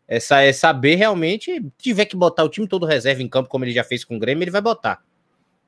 Essa 0.06 0.40
é 0.42 0.52
saber 0.52 0.94
realmente, 0.94 1.60
tiver 1.78 2.04
que 2.04 2.16
botar 2.16 2.44
o 2.44 2.48
time 2.48 2.68
todo 2.68 2.86
reserva 2.86 3.22
em 3.22 3.28
campo, 3.28 3.48
como 3.48 3.64
ele 3.64 3.72
já 3.72 3.82
fez 3.82 4.04
com 4.04 4.16
o 4.16 4.18
Grêmio, 4.18 4.44
ele 4.44 4.50
vai 4.50 4.60
botar. 4.60 5.02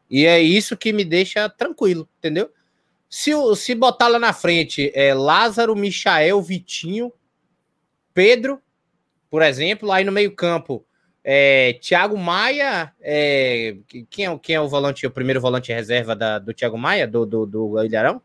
E 0.08 0.24
é 0.24 0.40
isso 0.40 0.76
que 0.76 0.92
me 0.92 1.04
deixa 1.04 1.48
tranquilo, 1.48 2.08
entendeu? 2.18 2.50
Se, 3.10 3.32
se 3.56 3.74
botar 3.74 4.08
lá 4.08 4.18
na 4.18 4.32
frente 4.32 4.92
é 4.94 5.12
Lázaro, 5.12 5.74
Michael, 5.74 6.40
Vitinho, 6.40 7.12
Pedro, 8.14 8.60
por 9.30 9.42
exemplo, 9.42 9.90
aí 9.90 10.04
no 10.04 10.12
meio-campo 10.12 10.84
é, 11.24 11.74
Thiago 11.74 12.16
Maia, 12.16 12.92
é, 13.00 13.76
quem, 14.08 14.26
é, 14.26 14.38
quem 14.38 14.54
é 14.56 14.60
o 14.60 14.68
volante, 14.68 15.06
o 15.06 15.10
primeiro 15.10 15.40
volante 15.40 15.72
reserva 15.72 16.14
da, 16.14 16.38
do 16.38 16.54
Thiago 16.54 16.78
Maia, 16.78 17.06
do, 17.06 17.26
do, 17.26 17.44
do 17.44 17.84
Ilharão? 17.84 18.22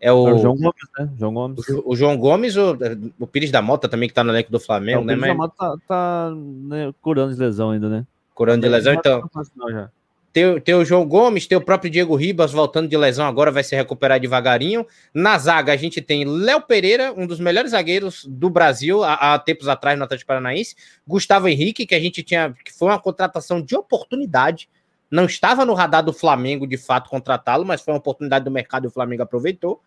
É 0.00 0.12
o, 0.12 0.28
é 0.28 0.34
o, 0.34 0.38
João 0.38 0.56
Gomes, 0.56 0.74
né? 0.98 1.08
João 1.18 1.34
Gomes. 1.34 1.68
O, 1.68 1.82
o, 1.86 1.96
João 1.96 2.16
Gomes, 2.16 2.56
o, 2.56 2.76
o 3.18 3.26
Pires 3.26 3.50
da 3.50 3.62
Mota 3.62 3.88
também, 3.88 4.08
que 4.08 4.14
tá 4.14 4.22
no 4.22 4.30
elenco 4.30 4.52
do 4.52 4.60
Flamengo, 4.60 5.00
é, 5.00 5.02
o 5.02 5.04
né? 5.04 5.14
Pires 5.14 5.20
Mas... 5.20 5.30
da 5.30 5.36
Mota 5.36 5.56
tá, 5.56 5.76
tá 5.88 6.34
né, 6.34 6.92
curando 7.00 7.34
de 7.34 7.40
lesão 7.40 7.70
ainda, 7.70 7.88
né? 7.88 8.06
Curando 8.34 8.60
de 8.60 8.68
lesão, 8.68 8.92
então. 8.92 9.22
Já. 9.70 9.90
Tem, 10.36 10.60
tem 10.60 10.74
o 10.74 10.84
João 10.84 11.06
Gomes, 11.06 11.46
tem 11.46 11.56
o 11.56 11.62
próprio 11.62 11.90
Diego 11.90 12.14
Ribas 12.14 12.52
voltando 12.52 12.86
de 12.88 12.96
lesão 12.98 13.26
agora, 13.26 13.50
vai 13.50 13.64
se 13.64 13.74
recuperar 13.74 14.20
devagarinho. 14.20 14.86
Na 15.14 15.38
zaga, 15.38 15.72
a 15.72 15.76
gente 15.76 16.02
tem 16.02 16.26
Léo 16.26 16.60
Pereira, 16.60 17.10
um 17.16 17.26
dos 17.26 17.40
melhores 17.40 17.70
zagueiros 17.70 18.26
do 18.28 18.50
Brasil 18.50 19.02
há, 19.02 19.14
há, 19.14 19.38
tempos 19.38 19.66
atrás 19.66 19.98
no 19.98 20.04
Atlético 20.04 20.28
Paranaense. 20.28 20.76
Gustavo 21.08 21.48
Henrique, 21.48 21.86
que 21.86 21.94
a 21.94 21.98
gente 21.98 22.22
tinha, 22.22 22.54
que 22.62 22.70
foi 22.70 22.88
uma 22.88 23.00
contratação 23.00 23.62
de 23.62 23.74
oportunidade. 23.74 24.68
Não 25.10 25.24
estava 25.24 25.64
no 25.64 25.74
radar 25.74 26.04
do 26.04 26.12
Flamengo 26.12 26.66
de 26.66 26.76
fato 26.76 27.08
contratá-lo, 27.08 27.64
mas 27.64 27.80
foi 27.80 27.94
uma 27.94 27.98
oportunidade 27.98 28.44
do 28.44 28.50
mercado 28.50 28.84
e 28.84 28.88
o 28.88 28.90
Flamengo 28.90 29.22
aproveitou. 29.22 29.82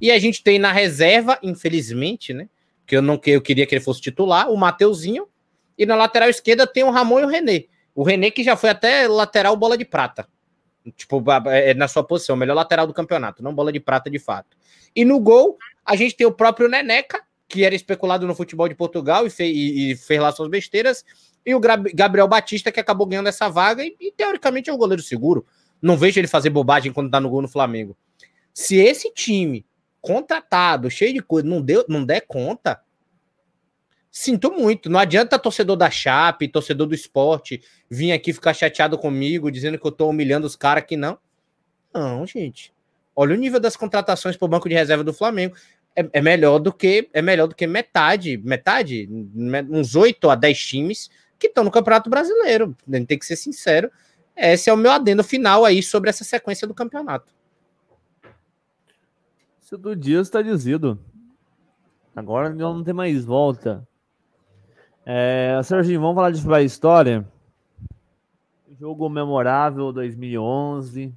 E 0.00 0.10
a 0.10 0.18
gente 0.18 0.42
tem 0.42 0.58
na 0.58 0.72
reserva, 0.72 1.38
infelizmente, 1.42 2.32
né? 2.32 2.48
Que 2.86 2.96
eu 2.96 3.02
não 3.02 3.20
eu 3.26 3.42
queria 3.42 3.66
que 3.66 3.74
ele 3.74 3.84
fosse 3.84 4.00
titular, 4.00 4.50
o 4.50 4.56
Mateuzinho. 4.56 5.28
E 5.76 5.84
na 5.84 5.96
lateral 5.96 6.28
esquerda 6.28 6.66
tem 6.66 6.84
o 6.84 6.90
Ramon 6.90 7.20
e 7.20 7.24
o 7.24 7.28
René. 7.28 7.64
O 7.94 8.02
René, 8.02 8.30
que 8.30 8.42
já 8.42 8.56
foi 8.56 8.70
até 8.70 9.08
lateral 9.08 9.56
bola 9.56 9.76
de 9.76 9.84
prata. 9.84 10.28
Tipo, 10.96 11.22
é 11.46 11.74
na 11.74 11.88
sua 11.88 12.02
posição, 12.02 12.36
melhor 12.36 12.54
lateral 12.54 12.86
do 12.86 12.94
campeonato, 12.94 13.42
não 13.42 13.54
bola 13.54 13.70
de 13.70 13.80
prata 13.80 14.08
de 14.08 14.18
fato. 14.18 14.56
E 14.96 15.04
no 15.04 15.20
gol, 15.20 15.58
a 15.84 15.94
gente 15.94 16.16
tem 16.16 16.26
o 16.26 16.32
próprio 16.32 16.68
Neneca, 16.68 17.22
que 17.46 17.64
era 17.64 17.74
especulado 17.74 18.26
no 18.26 18.34
futebol 18.34 18.68
de 18.68 18.74
Portugal 18.74 19.26
e, 19.26 19.30
fez, 19.30 19.54
e, 19.54 19.92
e 19.92 19.96
fez 19.96 20.20
lá 20.20 20.32
suas 20.32 20.48
besteiras, 20.48 21.04
e 21.44 21.54
o 21.54 21.60
Gabriel 21.60 22.28
Batista, 22.28 22.70
que 22.70 22.80
acabou 22.80 23.06
ganhando 23.06 23.28
essa 23.28 23.48
vaga, 23.48 23.84
e, 23.84 23.96
e, 24.00 24.12
teoricamente 24.12 24.68
é 24.70 24.72
um 24.72 24.78
goleiro 24.78 25.02
seguro. 25.02 25.46
Não 25.80 25.96
vejo 25.96 26.20
ele 26.20 26.28
fazer 26.28 26.50
bobagem 26.50 26.92
quando 26.92 27.10
tá 27.10 27.20
no 27.20 27.30
gol 27.30 27.42
no 27.42 27.48
Flamengo. 27.48 27.96
Se 28.52 28.76
esse 28.76 29.12
time 29.12 29.64
contratado, 30.00 30.90
cheio 30.90 31.14
de 31.14 31.20
coisa, 31.20 31.48
não, 31.48 31.60
deu, 31.60 31.84
não 31.88 32.04
der 32.04 32.22
conta, 32.22 32.80
Sinto 34.10 34.50
muito. 34.50 34.90
Não 34.90 34.98
adianta 34.98 35.38
torcedor 35.38 35.76
da 35.76 35.88
Chape, 35.88 36.48
torcedor 36.48 36.86
do 36.88 36.94
esporte, 36.94 37.62
vir 37.88 38.10
aqui 38.12 38.32
ficar 38.32 38.52
chateado 38.52 38.98
comigo, 38.98 39.50
dizendo 39.50 39.78
que 39.78 39.86
eu 39.86 39.92
tô 39.92 40.08
humilhando 40.08 40.46
os 40.46 40.56
caras 40.56 40.84
que 40.84 40.96
não. 40.96 41.16
Não, 41.94 42.26
gente. 42.26 42.72
Olha 43.14 43.34
o 43.34 43.38
nível 43.38 43.60
das 43.60 43.76
contratações 43.76 44.36
para 44.36 44.46
o 44.46 44.48
banco 44.48 44.68
de 44.68 44.74
reserva 44.74 45.04
do 45.04 45.12
Flamengo. 45.12 45.54
É, 45.94 46.08
é, 46.12 46.20
melhor 46.20 46.58
do 46.58 46.72
que 46.72 47.08
é 47.12 47.20
melhor 47.20 47.48
do 47.48 47.54
que 47.54 47.66
metade, 47.66 48.38
metade, 48.38 49.08
uns 49.68 49.96
8 49.96 50.30
a 50.30 50.36
10 50.36 50.58
times 50.58 51.10
que 51.40 51.48
estão 51.48 51.64
no 51.64 51.70
Campeonato 51.70 52.10
Brasileiro. 52.10 52.76
A 52.86 52.96
gente 52.96 53.08
tem 53.08 53.18
que 53.18 53.26
ser 53.26 53.36
sincero. 53.36 53.90
Esse 54.36 54.70
é 54.70 54.72
o 54.72 54.76
meu 54.76 54.92
adendo 54.92 55.24
final 55.24 55.64
aí 55.64 55.82
sobre 55.82 56.10
essa 56.10 56.22
sequência 56.22 56.68
do 56.68 56.74
campeonato. 56.74 57.32
Isso 59.60 59.76
do 59.76 59.96
dia 59.96 60.20
está 60.20 60.42
dizido. 60.42 60.98
Agora 62.14 62.50
não 62.50 62.84
tem 62.84 62.94
mais 62.94 63.24
volta. 63.24 63.86
É, 65.04 65.60
Serginho, 65.64 66.00
vamos 66.00 66.14
falar 66.14 66.30
de 66.30 66.64
história. 66.64 67.26
Jogo 68.78 69.08
memorável 69.08 69.92
2011. 69.92 71.14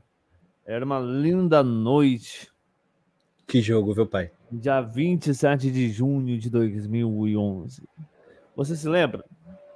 Era 0.65 0.85
uma 0.85 0.99
linda 0.99 1.61
noite. 1.61 2.51
Que 3.47 3.61
jogo, 3.61 3.93
viu, 3.93 4.07
pai? 4.07 4.31
Dia 4.51 4.81
27 4.81 5.69
de 5.69 5.89
junho 5.89 6.37
de 6.37 6.49
2011. 6.49 7.83
Você 8.55 8.75
se 8.75 8.87
lembra? 8.87 9.25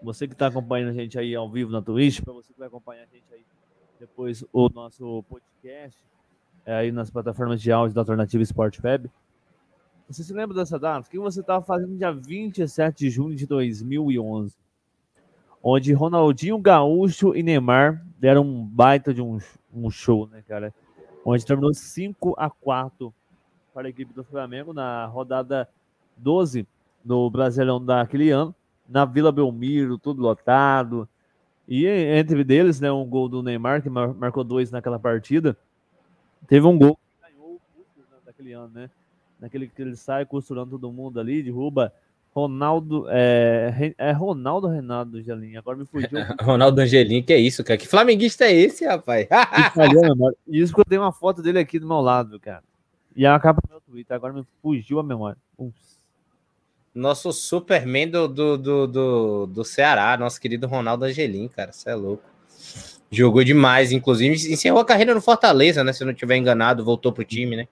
Você 0.02 0.28
que 0.28 0.34
está 0.34 0.48
acompanhando 0.48 0.90
a 0.90 0.94
gente 0.94 1.18
aí 1.18 1.36
ao 1.36 1.50
vivo 1.50 1.72
na 1.72 1.82
Twitch, 1.82 2.22
para 2.22 2.34
você 2.34 2.54
que 2.54 2.60
vai 2.60 2.68
acompanhar 2.68 3.04
a 3.04 3.06
gente 3.06 3.26
aí 3.32 3.44
depois 4.00 4.44
o 4.54 4.70
nosso 4.70 5.24
podcast 5.24 6.00
é, 6.66 6.76
aí 6.76 6.92
nas 6.92 7.10
plataformas 7.10 7.62
de 7.62 7.72
áudio 7.72 7.96
da 7.96 8.02
Alternativa 8.02 8.44
Sport 8.44 8.80
Web. 8.84 9.10
Você 10.08 10.24
se 10.24 10.34
lembra 10.34 10.56
dessa 10.56 10.78
data? 10.78 11.08
O 11.08 11.10
que 11.10 11.18
você 11.18 11.40
estava 11.40 11.64
fazendo 11.64 11.92
no 11.92 11.98
dia 11.98 12.12
27 12.12 12.98
de 12.98 13.10
junho 13.10 13.36
de 13.36 13.46
2011? 13.48 14.56
Onde 15.64 15.94
Ronaldinho 15.94 16.58
Gaúcho 16.60 17.36
e 17.36 17.42
Neymar 17.42 18.06
deram 18.20 18.44
um 18.44 18.66
baita 18.66 19.14
de 19.14 19.22
um, 19.22 19.40
um 19.74 19.90
show, 19.90 20.28
né, 20.28 20.44
cara? 20.48 20.74
Onde 21.26 21.46
terminou 21.46 21.74
5 21.74 22.36
a 22.38 22.50
4 22.50 23.14
para 23.74 23.88
a 23.88 23.90
equipe 23.90 24.14
do 24.14 24.24
Flamengo 24.24 24.74
na 24.74 25.06
rodada 25.08 25.68
12 26.18 26.68
do 27.04 27.30
Brasileirão 27.30 27.84
daquele 27.84 28.30
ano, 28.30 28.56
na 28.88 29.06
Vila 29.06 29.32
Belmiro, 29.32 29.98
tudo 29.98 30.22
lotado. 30.22 31.08
E 31.68 31.86
entre 31.86 32.44
deles, 32.44 32.80
né, 32.80 32.92
um 32.92 33.06
gol 33.06 33.28
do 33.28 33.44
Neymar, 33.44 33.82
que 33.82 33.90
marcou 33.90 34.44
dois 34.44 34.72
naquela 34.72 34.98
partida. 34.98 35.58
Teve 36.48 36.66
um 36.66 36.78
gol 36.78 36.96
que 36.96 37.32
ganhou 37.32 37.56
o 37.56 38.26
daquele 38.26 38.54
ano, 38.54 38.70
né? 38.74 38.90
naquele 39.40 39.68
que 39.68 39.82
ele 39.82 39.96
sai 39.96 40.26
costurando 40.26 40.72
todo 40.72 40.92
mundo 40.92 41.20
ali, 41.20 41.44
derruba 41.44 41.94
Ronaldo. 42.34 43.06
É, 43.10 43.94
é 43.98 44.12
Ronaldo 44.12 44.68
Renato 44.68 45.18
Angelim. 45.18 45.56
Agora 45.56 45.78
me 45.78 45.86
fugiu. 45.86 46.10
Ronaldo 46.42 46.82
Angelim, 46.82 47.24
que 47.24 47.34
é 47.34 47.40
isso, 47.40 47.64
cara? 47.64 47.78
Que 47.78 47.88
flamenguista 47.88 48.46
é 48.46 48.54
esse, 48.54 48.86
rapaz? 48.86 49.28
e 50.48 50.60
isso 50.60 50.74
que 50.74 50.80
eu 50.80 50.86
tenho 50.86 51.02
uma 51.02 51.12
foto 51.12 51.42
dele 51.42 51.60
aqui 51.60 51.80
do 51.80 51.88
meu 51.88 52.00
lado, 52.00 52.40
cara. 52.40 52.64
E 53.16 53.26
é 53.26 53.30
a 53.30 53.40
capa 53.40 53.62
do 53.62 53.70
meu 53.72 53.82
Twitter. 53.82 54.16
Agora 54.16 54.34
me 54.34 54.46
fugiu 54.62 55.00
a 55.00 55.04
memória. 55.04 55.38
Ups. 55.58 55.97
Nosso 56.98 57.32
Superman 57.32 58.10
do, 58.10 58.28
do, 58.28 58.58
do, 58.58 58.88
do, 58.88 59.46
do 59.46 59.64
Ceará, 59.64 60.18
nosso 60.18 60.42
querido 60.42 60.66
Ronaldo 60.66 61.06
Angelim, 61.06 61.48
cara. 61.48 61.72
Você 61.72 61.92
é 61.92 61.96
louco. 61.96 62.24
Jogou 63.12 63.44
demais, 63.44 63.92
inclusive. 63.92 64.34
Encerrou 64.52 64.80
a 64.80 64.86
carreira 64.86 65.14
no 65.14 65.22
Fortaleza, 65.22 65.84
né? 65.84 65.94
Se 65.94 66.02
eu 66.02 66.06
não 66.06 66.14
estiver 66.14 66.38
enganado, 66.38 66.84
voltou 66.84 67.14
pro 67.14 67.24
time, 67.24 67.56
né? 67.56 67.68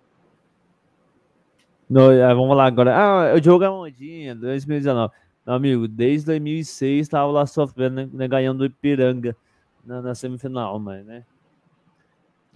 No, 1.90 2.12
é, 2.12 2.34
vamos 2.36 2.56
lá 2.56 2.68
agora. 2.68 2.96
Ah, 2.96 3.34
o 3.34 3.44
jogo 3.44 3.64
é 3.64 3.70
ondinha, 3.70 4.36
2019. 4.36 5.12
Meu 5.46 5.56
amigo, 5.56 5.88
desde 5.88 6.28
2006 6.28 7.02
estava 7.02 7.32
lá 7.32 7.48
sofrendo, 7.48 7.96
né, 7.96 8.10
né, 8.12 8.28
ganhando 8.28 8.62
o 8.62 8.66
Ipiranga 8.66 9.36
na, 9.84 10.02
na, 10.02 10.16
semifinal, 10.16 10.80
mas, 10.80 11.04
né? 11.04 11.24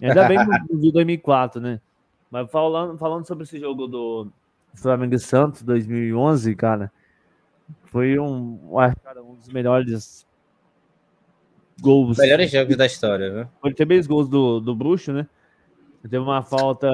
Ainda 0.00 0.26
bem 0.26 0.38
que 0.38 0.76
de 0.76 0.92
2004, 0.92 1.60
né? 1.60 1.80
Mas 2.30 2.50
falando, 2.50 2.96
falando 2.96 3.26
sobre 3.26 3.44
esse 3.44 3.58
jogo 3.58 3.86
do 3.88 4.28
Flamengo 4.74 5.14
e 5.14 5.18
Santos 5.18 5.62
2011, 5.62 6.54
cara, 6.54 6.92
foi 7.84 8.18
um, 8.18 8.58
cara, 9.02 9.22
um 9.22 9.34
dos 9.34 9.48
melhores 9.48 10.26
gols. 11.80 12.18
Melhores 12.18 12.50
jogos 12.50 12.76
da 12.76 12.86
história, 12.86 13.32
né? 13.32 13.48
Foi 13.60 13.74
três 13.74 14.06
gols 14.06 14.28
do, 14.28 14.60
do 14.60 14.74
Bruxo, 14.74 15.12
né? 15.12 15.26
Teve 16.02 16.18
uma 16.18 16.42
falta, 16.42 16.88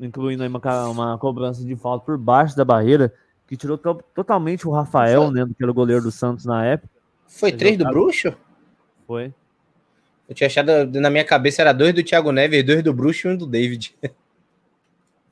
incluindo 0.00 0.44
uma, 0.44 0.88
uma 0.88 1.18
cobrança 1.18 1.64
de 1.64 1.76
falta 1.76 2.04
por 2.04 2.18
baixo 2.18 2.56
da 2.56 2.64
barreira, 2.64 3.12
que 3.46 3.56
tirou 3.56 3.78
to 3.78 4.02
totalmente 4.14 4.66
o 4.66 4.72
Rafael, 4.72 5.30
né? 5.30 5.46
Que 5.56 5.62
era 5.62 5.70
o 5.70 5.74
goleiro 5.74 6.02
do 6.02 6.10
Santos 6.10 6.44
na 6.44 6.64
época. 6.64 6.90
Foi 7.26 7.52
três 7.52 7.78
do 7.78 7.84
Bruxo? 7.84 8.34
Foi. 9.06 9.32
Eu 10.28 10.34
tinha 10.34 10.46
achado, 10.46 10.86
na 11.00 11.10
minha 11.10 11.24
cabeça, 11.24 11.62
era 11.62 11.72
dois 11.72 11.94
do 11.94 12.02
Thiago 12.02 12.32
Neves, 12.32 12.64
dois 12.64 12.82
do 12.82 12.92
Bruxo 12.92 13.28
e 13.28 13.30
um 13.30 13.36
do 13.36 13.46
David. 13.46 13.94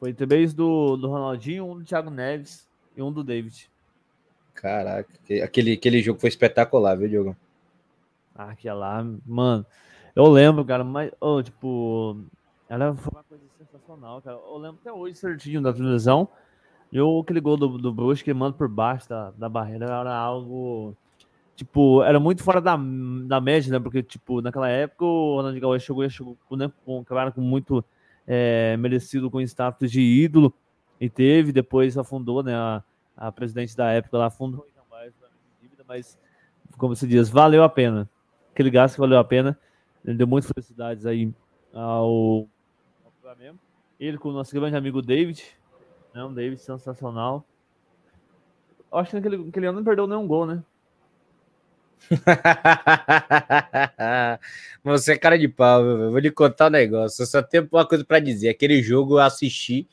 Foi 0.00 0.14
três 0.14 0.54
do, 0.54 0.96
do 0.96 1.08
Ronaldinho, 1.08 1.66
um 1.66 1.78
do 1.78 1.84
Thiago 1.84 2.08
Neves 2.10 2.66
e 2.96 3.02
um 3.02 3.12
do 3.12 3.22
David. 3.22 3.70
Caraca, 4.54 5.10
aquele, 5.44 5.72
aquele 5.72 6.02
jogo 6.02 6.18
foi 6.18 6.30
espetacular, 6.30 6.96
viu, 6.96 7.08
Diogo? 7.08 7.36
Ah, 8.34 8.50
aquela 8.50 8.78
lá, 8.78 9.06
mano. 9.26 9.66
Eu 10.16 10.26
lembro, 10.26 10.64
cara, 10.64 10.82
mas, 10.82 11.12
oh, 11.20 11.42
tipo, 11.42 12.18
ela 12.66 12.94
foi 12.94 13.12
uma 13.12 13.24
coisa 13.24 13.44
sensacional, 13.58 14.22
cara. 14.22 14.38
Eu 14.38 14.56
lembro 14.56 14.78
até 14.80 14.90
hoje 14.90 15.16
certinho 15.16 15.60
da 15.60 15.72
televisão. 15.72 16.26
E 16.90 16.98
aquele 16.98 17.40
gol 17.40 17.58
do, 17.58 17.76
do 17.76 17.92
Bruce 17.92 18.24
que 18.24 18.32
manda 18.32 18.56
por 18.56 18.68
baixo 18.68 19.06
da, 19.06 19.30
da 19.32 19.48
barreira 19.50 19.84
era 19.84 20.14
algo. 20.14 20.96
Tipo, 21.54 22.02
era 22.02 22.18
muito 22.18 22.42
fora 22.42 22.60
da, 22.60 22.74
da 22.74 23.38
média, 23.38 23.70
né? 23.70 23.78
Porque, 23.78 24.02
tipo, 24.02 24.40
naquela 24.40 24.68
época 24.68 25.04
o 25.04 25.36
Ronaldinho 25.36 25.60
Gaúcho 25.60 25.86
chegou, 25.86 26.08
chegou 26.08 26.36
né, 26.52 26.72
com, 26.86 27.04
cara 27.04 27.30
com 27.30 27.42
muito 27.42 27.84
é, 28.32 28.76
merecido 28.76 29.28
com 29.28 29.40
status 29.40 29.90
de 29.90 30.00
ídolo. 30.00 30.54
E 31.00 31.10
teve, 31.10 31.50
depois 31.50 31.98
afundou, 31.98 32.42
né? 32.42 32.54
A, 32.54 32.84
a 33.16 33.32
presidente 33.32 33.76
da 33.76 33.90
época 33.90 34.16
lá 34.16 34.26
afundou 34.26 34.64
mas, 35.90 36.16
como 36.78 36.94
se 36.94 37.04
diz, 37.04 37.28
valeu 37.28 37.64
a 37.64 37.68
pena. 37.68 38.08
Aquele 38.52 38.70
gasto 38.70 38.96
valeu 38.98 39.18
a 39.18 39.24
pena. 39.24 39.58
Ele 40.04 40.16
deu 40.16 40.26
muitas 40.26 40.48
felicidades 40.48 41.04
aí 41.04 41.34
ao 41.72 42.46
Flamengo. 43.20 43.58
Ele 43.98 44.16
com 44.16 44.28
o 44.28 44.32
nosso 44.32 44.54
grande 44.54 44.76
amigo 44.76 45.02
David. 45.02 45.44
Né? 46.14 46.22
Um 46.22 46.32
David 46.32 46.60
sensacional. 46.60 47.44
Acho 48.92 49.10
que 49.10 49.16
naquele, 49.16 49.36
naquele 49.38 49.66
ano 49.66 49.78
não 49.78 49.84
perdeu 49.84 50.06
nenhum 50.06 50.28
gol, 50.28 50.46
né? 50.46 50.62
Você 54.82 55.12
é 55.12 55.18
cara 55.18 55.38
de 55.38 55.48
pau, 55.48 55.84
eu 55.84 56.10
vou 56.10 56.18
lhe 56.18 56.30
contar 56.30 56.68
um 56.68 56.70
negócio. 56.70 57.22
Eu 57.22 57.26
só 57.26 57.42
tenho 57.42 57.68
uma 57.70 57.86
coisa 57.86 58.04
para 58.04 58.18
dizer. 58.18 58.48
Aquele 58.48 58.82
jogo 58.82 59.14
eu 59.14 59.18
assisti 59.18 59.86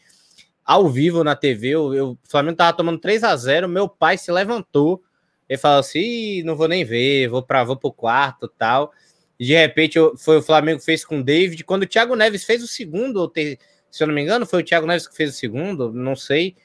ao 0.63 0.89
vivo 0.89 1.23
na 1.23 1.35
TV. 1.35 1.69
Eu, 1.69 1.93
eu, 1.93 2.11
o 2.11 2.19
Flamengo 2.29 2.57
tava 2.57 2.75
tomando 2.75 2.99
3 2.99 3.23
a 3.23 3.35
0 3.35 3.67
Meu 3.67 3.89
pai 3.89 4.17
se 4.17 4.31
levantou. 4.31 5.03
Ele 5.49 5.57
falou 5.57 5.79
assim: 5.79 6.43
não 6.43 6.55
vou 6.55 6.67
nem 6.67 6.83
ver, 6.83 7.27
vou 7.27 7.43
para 7.43 7.63
vou 7.63 7.77
pro 7.77 7.91
quarto 7.91 8.47
tal 8.47 8.91
de 9.39 9.53
repente 9.53 9.99
foi 10.17 10.37
o 10.37 10.41
Flamengo 10.41 10.79
fez 10.79 11.05
com 11.05 11.19
o 11.19 11.23
David. 11.23 11.63
Quando 11.63 11.83
o 11.83 11.87
Thiago 11.87 12.15
Neves 12.15 12.43
fez 12.43 12.63
o 12.63 12.67
segundo, 12.67 13.17
ou 13.17 13.27
ter, 13.27 13.59
se 13.91 14.03
eu 14.03 14.07
não 14.07 14.13
me 14.13 14.21
engano, 14.21 14.45
foi 14.45 14.61
o 14.61 14.65
Thiago 14.65 14.87
Neves 14.87 15.07
que 15.07 15.15
fez 15.15 15.31
o 15.31 15.37
segundo, 15.37 15.91
não 15.93 16.15
sei. 16.15 16.55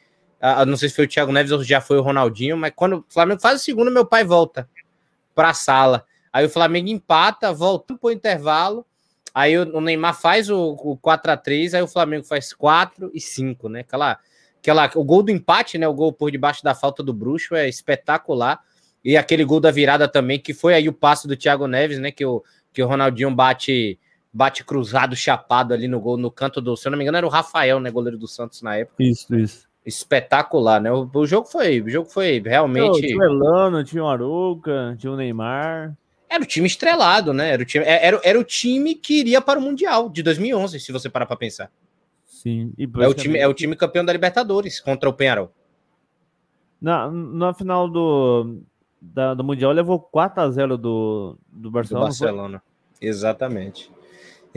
Uh, 0.41 0.67
não 0.67 0.77
sei 0.77 0.89
se 0.89 0.97
foi 0.97 1.05
o 1.05 1.09
Thiago 1.09 1.31
Neves 1.31 1.53
ou 1.53 1.63
já 1.63 1.81
foi 1.81 1.99
o 1.99 2.03
Ronaldinho, 2.03 2.57
mas 2.57 2.73
quando 2.75 2.99
o 2.99 3.05
Flamengo 3.09 3.41
faz 3.41 3.61
o 3.61 3.65
segundo, 3.65 3.91
meu 3.91 4.05
pai 4.05 4.25
volta 4.25 4.69
para 5.35 5.51
a 5.51 5.55
sala. 5.55 6.05
Aí 6.33 6.45
o 6.45 6.51
Flamengo 6.51 6.89
empata, 6.89 7.53
volta 7.53 7.95
para 7.95 8.09
o 8.09 8.13
intervalo. 8.13 8.87
Aí 9.35 9.57
o, 9.57 9.81
Neymar 9.81 10.19
faz 10.19 10.51
o, 10.51 10.77
o 10.79 10.97
4 10.97 11.33
a 11.33 11.37
3 11.37 11.75
aí 11.75 11.83
o 11.83 11.89
Flamengo 11.89 12.25
faz 12.25 12.53
4 12.53 13.11
e 13.15 13.21
5, 13.21 13.69
né? 13.69 13.81
Aquela, 13.81 14.19
aquela, 14.59 14.91
o 14.95 15.05
gol 15.05 15.23
do 15.23 15.31
empate, 15.31 15.79
né? 15.79 15.89
O 15.89 15.95
gol 15.95 16.13
por 16.13 16.31
debaixo 16.31 16.63
da 16.63 16.75
falta 16.75 17.03
do 17.03 17.15
Bruxo 17.15 17.55
é 17.55 17.69
espetacular. 17.69 18.61
E 19.05 19.17
aquele 19.17 19.45
gol 19.45 19.59
da 19.59 19.71
virada 19.71 20.07
também, 20.07 20.39
que 20.39 20.55
foi 20.55 20.75
aí 20.75 20.89
o 20.89 20.93
passo 20.93 21.27
do 21.27 21.37
Thiago 21.37 21.67
Neves, 21.67 21.99
né? 21.99 22.11
Que 22.11 22.25
o, 22.25 22.43
que 22.73 22.83
o 22.83 22.87
Ronaldinho 22.87 23.35
bate 23.35 23.99
bate 24.33 24.65
cruzado, 24.65 25.15
chapado 25.15 25.75
ali 25.75 25.87
no 25.87 26.01
gol, 26.01 26.17
no 26.17 26.31
canto 26.31 26.61
do, 26.61 26.75
se 26.75 26.89
eu 26.89 26.91
não 26.91 26.97
me 26.97 27.05
engano, 27.05 27.19
era 27.19 27.27
o 27.27 27.31
Rafael, 27.31 27.79
né, 27.79 27.91
goleiro 27.91 28.17
do 28.17 28.27
Santos 28.27 28.63
na 28.63 28.77
época. 28.77 29.03
Isso, 29.03 29.35
isso. 29.37 29.69
Espetacular, 29.85 30.81
né? 30.81 30.93
O, 30.93 31.11
o 31.13 31.27
jogo 31.27 31.49
foi, 31.49 31.81
o 31.81 31.91
jogo 31.91 32.09
foi 32.09 32.41
realmente. 32.41 33.01
Tinha 33.01 33.19
o 33.19 33.25
Elano, 33.25 33.83
tinha 33.83 34.05
o 34.05 34.09
Aruca, 34.09 34.97
tinha 34.99 35.13
o 35.13 35.17
Neymar. 35.17 35.97
Era 36.29 36.43
o 36.43 36.47
time 36.47 36.67
estrelado, 36.67 37.33
né? 37.33 37.51
Era 37.51 37.63
o 37.63 37.67
time, 37.67 37.85
é, 37.85 38.07
era, 38.07 38.21
era 38.25 38.39
o 38.39 38.45
time 38.45 38.95
que 38.95 39.21
iria 39.21 39.41
para 39.41 39.59
o 39.59 39.63
Mundial 39.63 40.09
de 40.09 40.23
2011, 40.23 40.81
se 40.81 40.93
você 40.93 41.11
parar 41.11 41.27
para 41.27 41.37
pensar. 41.37 41.71
Sim. 42.25 42.73
é, 42.79 43.07
o 43.07 43.15
time, 43.15 43.39
é 43.39 43.47
o 43.47 43.55
time 43.55 43.77
campeão 43.77 44.05
da 44.05 44.13
Libertadores 44.13 44.81
contra 44.81 45.09
o 45.09 45.13
Penharol. 45.13 45.53
Na, 46.81 47.11
na 47.11 47.55
final 47.55 47.89
do, 47.89 48.63
da, 49.01 49.35
do 49.35 49.45
Mundial 49.45 49.73
levou 49.73 50.01
4 50.01 50.43
a 50.43 50.51
0 50.51 50.79
do, 50.79 51.39
do 51.49 51.71
Barcelona. 51.71 52.07
Do 52.07 52.09
Barcelona, 52.09 52.63
exatamente. 53.01 53.91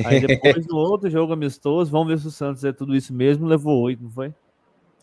Aí 0.03 0.26
depois 0.26 0.65
no 0.67 0.78
outro 0.78 1.09
jogo 1.09 1.34
amistoso, 1.34 1.91
vamos 1.91 2.07
ver 2.07 2.19
se 2.19 2.28
o 2.28 2.32
Santos 2.32 2.63
é 2.63 2.71
tudo 2.71 2.95
isso 2.95 3.13
mesmo, 3.13 3.45
levou 3.45 3.82
8, 3.82 4.01
não 4.01 4.09
foi? 4.09 4.34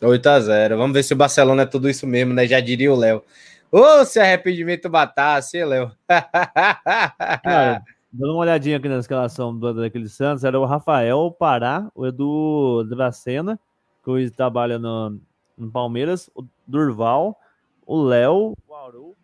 8 0.02 0.26
a 0.26 0.40
0 0.40 0.76
Vamos 0.76 0.92
ver 0.92 1.02
se 1.02 1.12
o 1.12 1.16
Barcelona 1.16 1.62
é 1.62 1.66
tudo 1.66 1.88
isso 1.88 2.06
mesmo, 2.06 2.34
né? 2.34 2.46
Já 2.46 2.60
diria 2.60 2.92
o 2.92 2.96
Léo. 2.96 3.22
Ô, 3.70 3.78
oh, 3.78 4.04
se 4.04 4.20
arrependimento 4.20 4.88
batasse, 4.88 5.64
Léo. 5.64 5.90
Cara, 7.42 7.82
dando 8.12 8.32
uma 8.32 8.40
olhadinha 8.40 8.76
aqui 8.76 8.88
na 8.88 8.98
escalação 8.98 9.56
do, 9.56 9.72
daquele 9.72 10.08
Santos, 10.08 10.44
era 10.44 10.58
o 10.60 10.66
Rafael, 10.66 11.18
o 11.18 11.32
Pará, 11.32 11.90
o 11.94 12.06
Edu 12.06 12.84
Dracena, 12.84 13.58
que 14.04 14.10
hoje 14.10 14.30
trabalha 14.30 14.78
no, 14.78 15.18
no 15.56 15.70
Palmeiras, 15.70 16.28
o 16.34 16.44
Durval, 16.66 17.38
o 17.86 18.02
Léo, 18.02 18.54
o 18.68 18.74
Aru, 18.74 19.16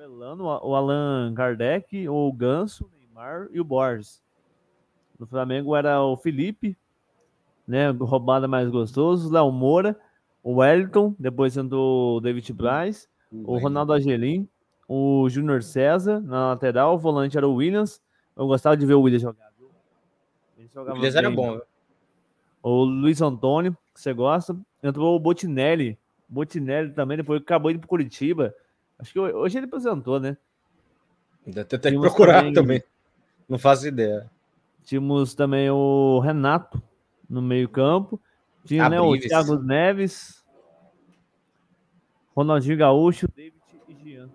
Elano, 0.00 0.44
o 0.44 0.74
Allan 0.74 1.34
Kardec, 1.34 2.08
o 2.08 2.32
Ganso, 2.32 2.84
o 2.84 2.98
Neymar 2.98 3.48
e 3.52 3.60
o 3.60 3.64
Borges. 3.64 4.22
No 5.18 5.26
Flamengo 5.26 5.76
era 5.76 6.02
o 6.02 6.16
Felipe, 6.16 6.76
né? 7.70 7.90
Roubada 7.90 8.48
mais 8.48 8.68
gostoso, 8.68 9.32
Léo 9.32 9.50
Moura, 9.52 9.96
o 10.42 10.56
Wellington, 10.56 11.14
depois 11.18 11.56
entrou 11.56 12.16
o 12.16 12.20
David 12.20 12.52
Braz, 12.52 13.08
o 13.32 13.56
Ronaldo 13.58 13.92
Angelim, 13.92 14.48
o 14.88 15.28
Júnior 15.28 15.62
César 15.62 16.20
na 16.20 16.48
lateral, 16.48 16.96
o 16.96 16.98
volante 16.98 17.38
era 17.38 17.46
o 17.46 17.54
Williams. 17.54 18.02
Eu 18.36 18.48
gostava 18.48 18.76
de 18.76 18.84
ver 18.84 18.94
o 18.94 19.02
Williams 19.02 19.22
jogar. 19.22 19.50
O 20.74 20.92
Williams 20.92 21.14
era 21.14 21.30
bom. 21.30 21.52
Viu? 21.52 21.62
O 22.62 22.84
Luiz 22.84 23.22
Antônio, 23.22 23.76
que 23.94 24.00
você 24.00 24.12
gosta. 24.12 24.56
Entrou 24.82 25.14
o 25.14 25.20
Botinelli. 25.20 25.96
Botinelli 26.28 26.92
também, 26.92 27.18
depois 27.18 27.40
acabou 27.40 27.70
indo 27.70 27.78
para 27.78 27.88
Curitiba. 27.88 28.52
Acho 28.98 29.12
que 29.12 29.20
hoje 29.20 29.58
ele 29.58 29.66
apresentou, 29.66 30.18
né? 30.18 30.36
Ainda 31.46 31.64
tem 31.64 31.78
que 31.78 32.00
procurar 32.00 32.38
também, 32.38 32.52
também. 32.52 32.82
Não 33.48 33.58
faço 33.58 33.86
ideia. 33.86 34.28
Tínhamos 34.84 35.34
também 35.34 35.70
o 35.70 36.18
Renato 36.18 36.82
no 37.30 37.40
meio-campo. 37.40 38.20
Tinha 38.64 38.88
né, 38.88 39.00
o 39.00 39.18
Thiago 39.18 39.56
Neves, 39.56 40.44
Ronaldinho 42.34 42.76
Gaúcho, 42.76 43.28
David 43.28 43.54
e 43.88 43.94
Gian. 44.04 44.30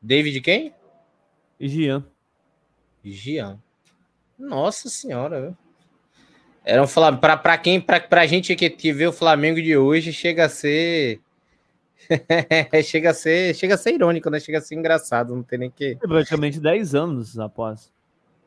David 0.00 0.40
quem? 0.40 0.74
E 1.60 1.68
Gian. 1.68 2.04
Gian. 3.04 3.58
Nossa 4.38 4.88
senhora, 4.88 5.40
viu? 5.40 5.56
Era 6.64 6.82
um 6.82 6.86
Flamengo. 6.86 7.20
Para 7.20 7.58
quem, 7.58 7.80
para 7.80 8.20
a 8.20 8.26
gente 8.26 8.54
que, 8.56 8.68
que 8.70 8.92
vê 8.92 9.06
o 9.06 9.12
Flamengo 9.12 9.60
de 9.60 9.76
hoje, 9.76 10.12
chega 10.12 10.46
a 10.46 10.48
ser 10.48 11.20
chega, 12.84 13.10
a 13.10 13.14
ser, 13.14 13.54
chega 13.54 13.74
a 13.74 13.78
ser 13.78 13.94
irônico, 13.94 14.30
né? 14.30 14.40
Chega 14.40 14.58
a 14.58 14.60
ser 14.60 14.74
engraçado, 14.74 15.34
não 15.34 15.42
tem 15.42 15.58
nem 15.58 15.70
que. 15.70 15.98
É 16.02 16.06
praticamente 16.06 16.60
10 16.60 16.94
anos 16.94 17.38
após. 17.38 17.92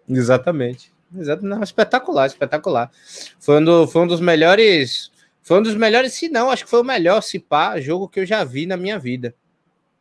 Exatamente. 0.08 0.94
Exato, 1.16 1.46
não, 1.46 1.62
espetacular, 1.62 2.28
espetacular. 2.28 2.92
Foi 3.40 3.60
um, 3.60 3.66
do, 3.66 3.88
foi 3.88 4.02
um 4.04 4.08
dos 4.08 4.22
melhores 4.22 5.12
Foi 5.42 5.60
um 5.60 5.64
dos 5.64 5.76
melhores, 5.76 6.14
se 6.14 6.30
não, 6.30 6.50
acho 6.50 6.64
que 6.64 6.70
foi 6.70 6.82
o 6.82 6.86
melhor, 6.86 7.22
se 7.22 7.40
pá, 7.40 7.80
jogo 7.80 8.08
que 8.08 8.20
eu 8.20 8.26
já 8.26 8.44
vi 8.44 8.66
na 8.66 8.78
minha 8.78 8.98
vida. 8.98 9.36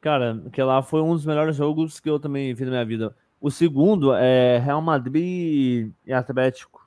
Cara, 0.00 0.40
que 0.52 0.62
lá 0.62 0.82
foi 0.82 1.02
um 1.02 1.14
dos 1.14 1.26
melhores 1.26 1.56
jogos 1.56 2.00
que 2.00 2.08
eu 2.08 2.18
também 2.18 2.54
vi 2.54 2.64
na 2.64 2.70
minha 2.70 2.84
vida. 2.84 3.14
O 3.40 3.50
segundo 3.50 4.14
é 4.14 4.58
Real 4.58 4.80
Madrid 4.82 5.90
e 6.06 6.12
Atlético 6.12 6.86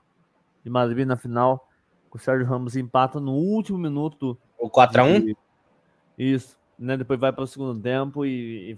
de 0.63 0.69
Madrid 0.69 1.05
na 1.05 1.17
final. 1.17 1.67
O 2.11 2.17
Sérgio 2.19 2.45
Ramos 2.45 2.75
empata 2.75 3.19
no 3.19 3.33
último 3.33 3.77
minuto. 3.77 4.37
O 4.57 4.69
4x1? 4.69 5.35
Isso. 6.17 6.57
Né? 6.77 6.95
Depois 6.95 7.19
vai 7.19 7.33
para 7.33 7.43
o 7.43 7.47
segundo 7.47 7.79
tempo 7.81 8.23
e, 8.25 8.71
e, 8.71 8.77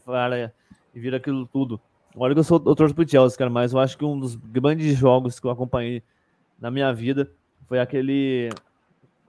e 0.93 0.99
vira 0.99 1.17
aquilo 1.17 1.45
tudo. 1.45 1.79
Olha 2.17 2.33
que 2.33 2.39
eu 2.39 2.43
sou 2.43 2.61
eu 2.65 2.75
torço 2.75 2.95
pro 2.95 3.07
Chelsea, 3.07 3.37
cara, 3.37 3.49
mas 3.49 3.73
eu 3.73 3.79
acho 3.79 3.97
que 3.97 4.05
um 4.05 4.17
dos 4.17 4.35
grandes 4.35 4.97
jogos 4.97 5.39
que 5.39 5.45
eu 5.45 5.51
acompanhei 5.51 6.01
na 6.59 6.71
minha 6.71 6.93
vida 6.93 7.29
foi 7.67 7.79
aquele 7.79 8.49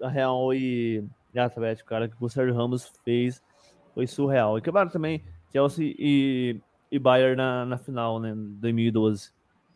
Real 0.01 0.53
e, 0.55 1.05
e 1.35 1.39
Atlético, 1.39 1.89
cara, 1.89 2.09
que 2.09 2.15
o 2.21 2.29
Sérgio 2.29 2.55
Ramos 2.55 2.93
fez. 3.05 3.43
Foi 3.95 4.07
surreal. 4.07 4.59
E 4.59 4.61
quebraram 4.61 4.91
também 4.91 5.25
Chelsea 5.51 5.95
e, 5.99 6.61
e 6.93 6.99
Bayern 6.99 7.35
na, 7.37 7.65
na 7.65 7.79
final, 7.79 8.21
né? 8.21 8.35
2012. 8.37 9.31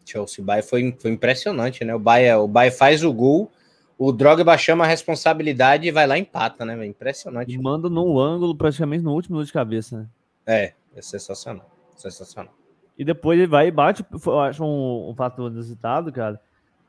Chelsea 0.05 0.45
Bayern 0.45 0.69
foi, 0.69 0.97
foi 1.01 1.11
impressionante, 1.11 1.85
né? 1.85 1.95
O 1.95 1.99
Bayern, 1.99 2.43
o 2.43 2.47
Bayern 2.49 2.77
faz 2.77 3.03
o 3.03 3.13
gol, 3.13 3.51
o 3.97 4.13
Drogba 4.13 4.59
chama 4.59 4.85
a 4.85 4.87
responsabilidade 4.87 5.89
e 5.89 5.91
vai 5.91 6.07
lá 6.07 6.19
e 6.19 6.21
empata, 6.21 6.67
né? 6.67 6.87
Impressionante. 6.87 7.57
Manda 7.59 7.89
no 7.89 8.21
ângulo 8.21 8.55
praticamente 8.55 9.03
no 9.03 9.13
último 9.13 9.37
minuto 9.37 9.47
de 9.47 9.53
cabeça, 9.55 9.99
né? 9.99 10.07
É, 10.47 10.75
é 10.95 11.03
sensacional. 11.03 11.71
Sensacional. 11.97 12.60
E 13.01 13.05
depois 13.05 13.39
ele 13.39 13.49
vai 13.49 13.69
e 13.69 13.71
bate, 13.71 14.05
eu 14.27 14.41
acho 14.41 14.63
um, 14.63 15.09
um 15.09 15.15
fato 15.15 15.47
inusitado, 15.47 16.13
cara. 16.13 16.39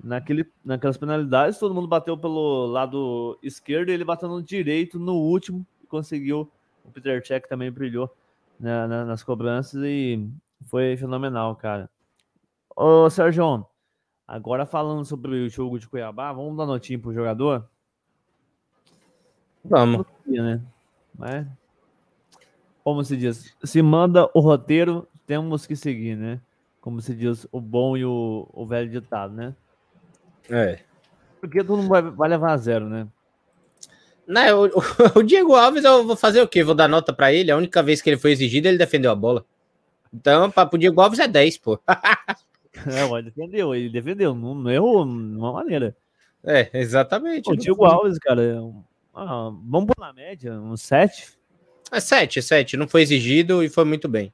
Naquele, 0.04 0.46
naquelas 0.62 0.98
penalidades, 0.98 1.58
todo 1.58 1.74
mundo 1.74 1.88
bateu 1.88 2.18
pelo 2.18 2.66
lado 2.66 3.40
esquerdo 3.42 3.88
e 3.88 3.94
ele 3.94 4.04
bateu 4.04 4.28
no 4.28 4.44
direito 4.44 5.00
no 5.00 5.14
último 5.14 5.66
e 5.82 5.88
conseguiu. 5.88 6.52
O 6.84 6.92
Peter 6.92 7.22
Check 7.24 7.48
também 7.48 7.72
brilhou 7.72 8.14
nas 8.60 9.24
cobranças 9.24 9.82
e 9.86 10.28
foi 10.66 10.98
fenomenal, 10.98 11.56
cara. 11.56 11.90
Ô, 12.76 13.10
Sérgio, 13.10 13.66
agora 14.28 14.66
falando 14.66 15.06
sobre 15.06 15.46
o 15.46 15.50
jogo 15.50 15.80
de 15.80 15.88
Cuiabá, 15.88 16.34
vamos 16.34 16.58
dar 16.58 16.66
notinha 16.66 17.00
pro 17.00 17.14
jogador? 17.14 17.70
Vamos. 19.64 20.06
Né? 20.28 20.62
Mas, 21.18 21.48
como 22.84 23.02
se 23.02 23.16
diz, 23.16 23.56
se 23.64 23.82
manda 23.82 24.30
o 24.34 24.42
roteiro, 24.42 25.08
temos 25.32 25.66
que 25.66 25.78
seguir, 25.78 26.18
né? 26.18 26.42
Como 26.82 27.00
se 27.00 27.16
diz 27.16 27.48
o 27.54 27.62
bom 27.62 27.96
e 27.96 28.04
o, 28.04 28.50
o 28.52 28.66
velho 28.66 28.90
ditado, 28.90 29.34
né? 29.34 29.56
É. 30.50 30.80
Porque 31.40 31.64
todo 31.64 31.78
mundo 31.78 31.88
vai, 31.88 32.02
vai 32.02 32.28
levar 32.28 32.52
a 32.52 32.58
zero, 32.58 32.90
né? 32.90 33.08
Não, 34.28 34.44
né, 34.44 34.54
o, 34.54 34.68
o, 35.20 35.24
Diego 35.24 35.56
Alves, 35.56 35.86
eu 35.86 36.06
vou 36.06 36.18
fazer 36.18 36.42
o 36.42 36.48
quê? 36.50 36.66
Vou 36.66 36.76
dar 36.76 36.90
nota 36.90 37.14
para 37.14 37.32
ele. 37.32 37.50
A 37.50 37.56
única 37.56 37.82
vez 37.82 38.02
que 38.02 38.10
ele 38.10 38.18
foi 38.18 38.34
exigido, 38.34 38.68
ele 38.68 38.78
defendeu 38.78 39.10
a 39.10 39.16
bola. 39.16 39.46
Então, 40.14 40.52
para 40.52 40.70
o 40.70 40.78
Diego 40.78 41.00
Alves 41.00 41.20
é 41.20 41.30
10, 41.30 41.58
pô. 41.60 41.80
É, 42.88 43.04
ele 43.04 43.24
defendeu, 43.24 43.76
ele 43.76 43.90
defendeu, 43.90 44.34
não, 44.34 44.56
não 44.56 44.72
errou 44.72 45.06
de 45.06 45.12
uma 45.12 45.52
maneira. 45.52 45.96
É, 46.44 46.70
exatamente. 46.74 47.52
O 47.52 47.56
Diego 47.56 47.84
Alves, 47.86 48.18
cara, 48.18 48.42
é 48.42 48.56
ah, 49.14 49.52
vamos 49.66 49.88
pôr 49.88 50.02
na 50.02 50.12
média, 50.12 50.54
um 50.54 50.76
7? 50.76 51.38
É 51.92 52.00
7, 52.00 52.42
7. 52.42 52.78
Não 52.78 52.88
foi 52.88 53.02
exigido 53.02 53.62
e 53.62 53.70
foi 53.70 53.84
muito 53.84 54.08
bem. 54.08 54.34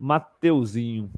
Mateuzinho. 0.00 1.10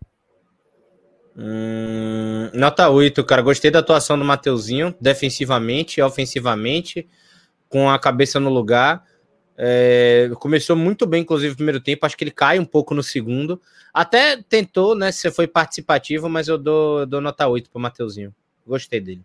Hum, 1.37 2.51
nota 2.53 2.91
8, 2.91 3.24
cara. 3.24 3.41
Gostei 3.41 3.70
da 3.70 3.78
atuação 3.78 4.18
do 4.18 4.24
Mateuzinho, 4.24 4.93
defensivamente 5.01 6.01
e 6.01 6.03
ofensivamente, 6.03 7.09
com 7.68 7.89
a 7.89 7.97
cabeça 7.99 8.41
no 8.41 8.51
lugar. 8.51 9.07
É, 9.57 10.28
começou 10.41 10.74
muito 10.74 11.07
bem, 11.07 11.22
inclusive, 11.22 11.51
no 11.51 11.57
primeiro 11.57 11.80
tempo. 11.80 12.05
Acho 12.05 12.16
que 12.16 12.24
ele 12.24 12.33
cai 12.33 12.59
um 12.59 12.64
pouco 12.64 12.93
no 12.93 13.05
segundo. 13.05 13.61
Até 13.95 14.43
tentou, 14.43 14.97
né? 14.97 15.12
Se 15.12 15.30
foi 15.30 15.47
participativo, 15.47 16.28
mas 16.28 16.49
eu 16.49 16.59
dou, 16.59 17.07
dou 17.07 17.20
nota 17.20 17.47
8 17.47 17.70
pro 17.70 17.80
Mateuzinho. 17.80 18.35
Gostei 18.66 19.01
dele. 19.01 19.24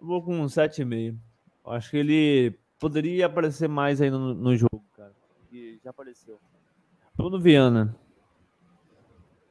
Eu 0.00 0.06
vou 0.08 0.22
com 0.22 0.40
um 0.40 0.46
7,5. 0.46 1.16
Acho 1.66 1.90
que 1.90 1.98
ele 1.98 2.54
poderia 2.80 3.26
aparecer 3.26 3.68
mais 3.68 4.00
aí 4.00 4.10
no, 4.10 4.34
no 4.34 4.56
jogo, 4.56 4.84
cara. 4.96 5.12
E 5.52 5.78
já 5.84 5.90
apareceu. 5.90 6.40
Bruno 7.16 7.38
Viana. 7.38 7.94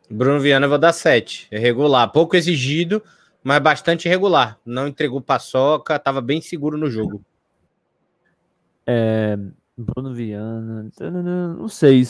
Bruno 0.09 0.39
Viana 0.39 0.67
vou 0.67 0.77
dar 0.77 0.93
7. 0.93 1.47
É 1.51 1.57
regular. 1.57 2.11
Pouco 2.11 2.35
exigido, 2.35 3.03
mas 3.43 3.59
bastante 3.59 4.07
regular. 4.07 4.59
Não 4.65 4.87
entregou 4.87 5.21
paçoca, 5.21 5.99
tava 5.99 6.21
bem 6.21 6.41
seguro 6.41 6.77
no 6.77 6.89
jogo. 6.89 7.21
É, 8.85 9.37
Bruno 9.77 10.13
Viana, 10.13 10.89
não 11.57 11.67
sei. 11.67 12.03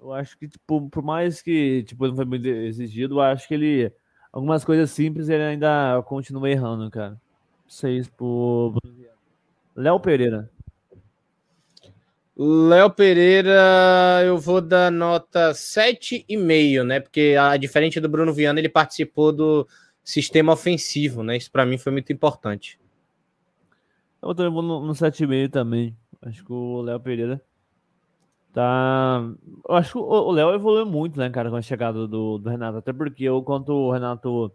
Eu 0.00 0.12
acho 0.12 0.38
que, 0.38 0.46
tipo, 0.46 0.88
por 0.88 1.02
mais 1.02 1.42
que 1.42 1.82
tipo, 1.84 2.06
não 2.06 2.14
foi 2.14 2.24
muito 2.24 2.46
exigido, 2.46 3.16
eu 3.16 3.20
acho 3.20 3.48
que 3.48 3.54
ele. 3.54 3.92
Algumas 4.32 4.64
coisas 4.64 4.90
simples 4.90 5.28
ele 5.28 5.42
ainda 5.42 6.02
continua 6.06 6.50
errando, 6.50 6.90
cara. 6.90 7.20
Seis 7.66 8.08
por 8.08 8.70
Bruno 8.70 8.96
Viana. 8.96 9.16
Léo 9.74 10.00
Pereira. 10.00 10.50
Léo 12.36 12.90
Pereira, 12.90 14.20
eu 14.24 14.36
vou 14.36 14.60
dar 14.60 14.90
nota 14.90 15.52
7,5, 15.52 16.82
né? 16.82 16.98
Porque, 16.98 17.36
a 17.38 17.56
diferente 17.56 18.00
do 18.00 18.08
Bruno 18.08 18.32
Viana, 18.32 18.58
ele 18.58 18.68
participou 18.68 19.32
do 19.32 19.68
sistema 20.02 20.52
ofensivo, 20.52 21.22
né? 21.22 21.36
Isso 21.36 21.50
para 21.50 21.64
mim 21.64 21.78
foi 21.78 21.92
muito 21.92 22.12
importante. 22.12 22.78
Eu 24.20 24.34
também 24.34 24.52
vou 24.52 24.62
no, 24.62 24.84
no 24.84 24.92
7,5 24.94 25.48
também. 25.50 25.96
Acho 26.22 26.44
que 26.44 26.52
o 26.52 26.80
Léo 26.82 26.98
Pereira 26.98 27.40
tá. 28.52 29.22
Eu 29.68 29.74
acho 29.76 29.92
que 29.92 29.98
o 29.98 30.30
Léo 30.32 30.54
evoluiu 30.54 30.86
muito, 30.86 31.18
né, 31.18 31.30
cara, 31.30 31.50
com 31.50 31.56
a 31.56 31.62
chegada 31.62 32.08
do, 32.08 32.38
do 32.38 32.50
Renato. 32.50 32.78
Até 32.78 32.92
porque 32.92 33.24
eu, 33.24 33.42
quando 33.42 33.70
o 33.70 33.92
Renato 33.92 34.50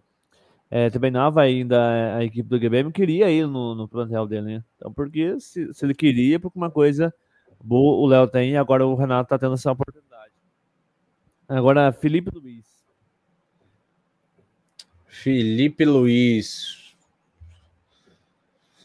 é, 0.69 0.89
treinava 0.89 1.41
ainda 1.41 2.17
a 2.17 2.23
equipe 2.25 2.49
do 2.49 2.59
GBM, 2.59 2.91
queria 2.91 3.29
ir 3.31 3.47
no, 3.47 3.73
no 3.73 3.87
plantel 3.87 4.27
dele, 4.27 4.45
né? 4.55 4.63
Então, 4.75 4.91
porque 4.91 5.39
se, 5.39 5.73
se 5.73 5.85
ele 5.85 5.93
queria, 5.93 6.39
por 6.39 6.51
uma 6.55 6.69
coisa 6.69 7.13
o 7.67 8.05
Léo 8.07 8.27
tem, 8.27 8.57
agora 8.57 8.85
o 8.85 8.95
Renato 8.95 9.29
tá 9.29 9.37
tendo 9.37 9.55
essa 9.55 9.71
oportunidade. 9.71 10.31
Agora, 11.47 11.91
Felipe 11.91 12.29
Luiz. 12.33 12.65
Felipe 15.07 15.83
Luiz. 15.83 16.79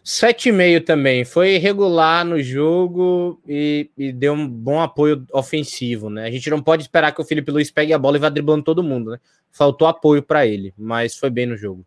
7,5 0.05 0.85
também. 0.85 1.25
Foi 1.25 1.57
regular 1.57 2.25
no 2.25 2.43
jogo 2.43 3.41
e, 3.49 3.91
e, 3.97 4.13
deu 4.13 4.35
um 4.35 4.47
bom 4.47 4.81
apoio 4.81 5.25
ofensivo, 5.33 6.11
né? 6.11 6.27
A 6.27 6.31
gente 6.31 6.51
não 6.51 6.63
pode 6.63 6.83
esperar 6.83 7.13
que 7.13 7.21
o 7.21 7.25
Felipe 7.25 7.51
Luiz 7.51 7.71
pegue 7.71 7.93
a 7.93 7.99
bola 7.99 8.17
e 8.17 8.21
vá 8.21 8.29
driblando 8.29 8.65
todo 8.65 8.83
mundo, 8.83 9.13
né? 9.13 9.21
Faltou 9.51 9.89
apoio 9.89 10.23
para 10.23 10.47
ele, 10.47 10.75
mas 10.77 11.17
foi 11.17 11.31
bem 11.31 11.47
no 11.47 11.57
jogo. 11.57 11.87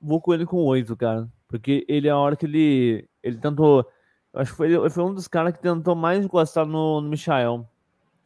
Vou 0.00 0.20
com 0.20 0.34
ele 0.34 0.44
com 0.44 0.56
8, 0.56 0.96
cara. 0.96 1.28
Porque 1.46 1.84
ele, 1.88 2.08
a 2.08 2.16
hora 2.16 2.34
que 2.34 2.46
ele, 2.46 3.08
ele 3.22 3.36
tentou. 3.36 3.86
Acho 4.36 4.50
que 4.50 4.56
foi, 4.56 4.90
foi 4.90 5.04
um 5.04 5.14
dos 5.14 5.26
caras 5.26 5.54
que 5.54 5.62
tentou 5.62 5.96
mais 5.96 6.22
encostar 6.22 6.66
no, 6.66 7.00
no 7.00 7.08
Michael. 7.08 7.66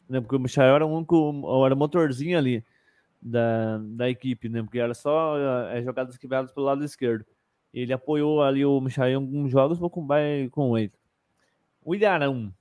Né? 0.08 0.20
Porque 0.20 0.34
o 0.34 0.40
Michael 0.40 0.74
era 0.74 0.86
o 0.86 0.92
único. 0.92 1.64
Era 1.64 1.74
o 1.74 1.78
motorzinho 1.78 2.36
ali 2.36 2.64
da, 3.22 3.78
da 3.78 4.10
equipe, 4.10 4.48
né? 4.48 4.60
Porque 4.60 4.80
era 4.80 4.92
só 4.92 5.36
é, 5.70 5.80
jogadas 5.82 6.16
quebradas 6.16 6.52
pelo 6.52 6.66
lado 6.66 6.84
esquerdo. 6.84 7.24
Ele 7.72 7.92
apoiou 7.92 8.42
ali 8.42 8.64
o 8.64 8.80
Michael 8.80 9.12
em 9.12 9.14
alguns 9.14 9.52
jogos, 9.52 9.78
vou 9.78 9.88
com, 9.88 10.06
com 10.50 10.70
oito. 10.70 10.98
O 11.84 11.94
Ilharão. 11.94 12.52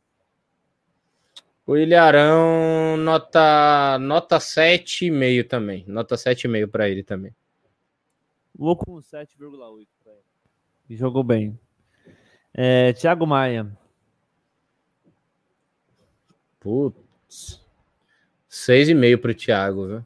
O 1.65 1.75
Ilharão, 1.75 2.97
nota, 2.97 3.97
nota 3.99 4.37
7,5 4.37 5.47
também. 5.47 5.83
Nota 5.87 6.15
7,5 6.15 6.67
para 6.67 6.87
ele 6.87 7.03
também. 7.03 7.33
Vou 8.55 8.75
com 8.75 8.95
7,8 8.97 9.87
para 10.03 10.11
ele. 10.11 10.21
E 10.89 10.95
jogou 10.95 11.23
bem. 11.23 11.59
É, 12.61 12.91
Thiago 12.91 13.25
Maia. 13.25 13.71
Putz. 16.59 17.65
6,5 18.49 19.21
para 19.21 19.31
o 19.31 19.33
Thiago, 19.33 19.87
viu? 19.87 20.05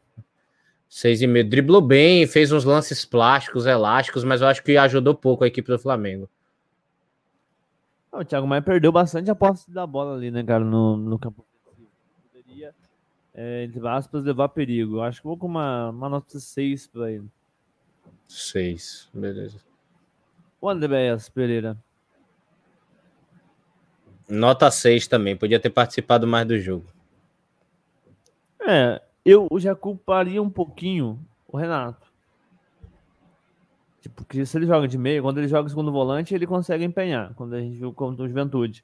Seis 0.87 1.23
e 1.23 1.25
meio. 1.25 1.49
Driblou 1.49 1.81
bem, 1.81 2.27
fez 2.27 2.51
uns 2.51 2.63
lances 2.63 3.03
plásticos, 3.05 3.65
elásticos, 3.65 4.23
mas 4.23 4.41
eu 4.41 4.47
acho 4.47 4.61
que 4.61 4.77
ajudou 4.77 5.15
pouco 5.15 5.43
a 5.43 5.47
equipe 5.47 5.67
do 5.67 5.79
Flamengo. 5.79 6.29
o 8.11 8.23
Thiago 8.23 8.45
Maia 8.45 8.61
perdeu 8.61 8.91
bastante 8.91 9.31
a 9.31 9.35
posse 9.35 9.71
da 9.71 9.87
bola 9.87 10.15
ali, 10.15 10.29
né, 10.29 10.43
cara, 10.43 10.63
no, 10.63 10.95
no 10.95 11.17
campo. 11.17 11.43
Poderia, 12.31 12.75
é, 13.33 13.63
entre 13.63 13.87
aspas, 13.87 14.23
levar 14.23 14.49
perigo. 14.49 14.97
Eu 14.97 15.01
acho 15.01 15.21
que 15.21 15.27
vou 15.27 15.39
com 15.39 15.47
uma, 15.47 15.89
uma 15.89 16.07
nota 16.07 16.39
6 16.39 16.85
para 16.85 17.11
ele. 17.11 17.27
6, 18.27 19.09
beleza. 19.11 19.57
O 20.61 20.69
Andréas 20.69 21.29
Pereira. 21.29 21.75
Nota 24.29 24.71
6 24.71 25.07
também, 25.07 25.35
podia 25.35 25.59
ter 25.59 25.69
participado 25.69 26.25
mais 26.25 26.47
do 26.47 26.59
jogo. 26.59 26.85
É, 28.65 29.01
eu 29.25 29.47
já 29.57 29.75
culparia 29.75 30.41
um 30.41 30.49
pouquinho 30.49 31.19
o 31.47 31.57
Renato. 31.57 32.11
Tipo, 34.01 34.25
que 34.25 34.45
se 34.45 34.57
ele 34.57 34.65
joga 34.65 34.87
de 34.87 34.97
meio, 34.97 35.21
quando 35.21 35.37
ele 35.37 35.47
joga 35.47 35.69
segundo 35.69 35.91
volante, 35.91 36.33
ele 36.33 36.47
consegue 36.47 36.83
empenhar, 36.83 37.33
quando 37.35 37.53
a 37.53 37.61
gente 37.61 37.77
viu 37.77 37.93
contra 37.93 38.23
o 38.25 38.27
Juventude. 38.27 38.83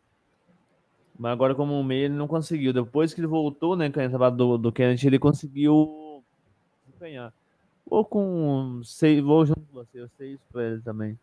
Mas 1.18 1.34
agora, 1.34 1.54
como 1.54 1.74
um 1.74 1.84
meio, 1.84 2.06
ele 2.06 2.14
não 2.14 2.28
conseguiu. 2.28 2.72
Depois 2.72 3.14
que 3.14 3.20
ele 3.20 3.28
voltou, 3.28 3.76
né, 3.76 3.90
com 3.90 4.00
a 4.00 4.06
entrada 4.06 4.34
do, 4.34 4.58
do 4.58 4.72
Kennedy, 4.72 5.08
ele 5.08 5.20
conseguiu 5.20 6.24
empenhar. 6.88 7.34
Vou 7.86 8.06
com 8.06 8.82
seis, 8.84 9.22
vou 9.22 9.46
junto 9.46 9.60
com 9.60 9.74
você, 9.74 10.02
eu 10.02 10.10
sei 10.18 10.34
isso 10.34 10.44
pra 10.52 10.64
ele 10.64 10.82
também. 10.82 11.20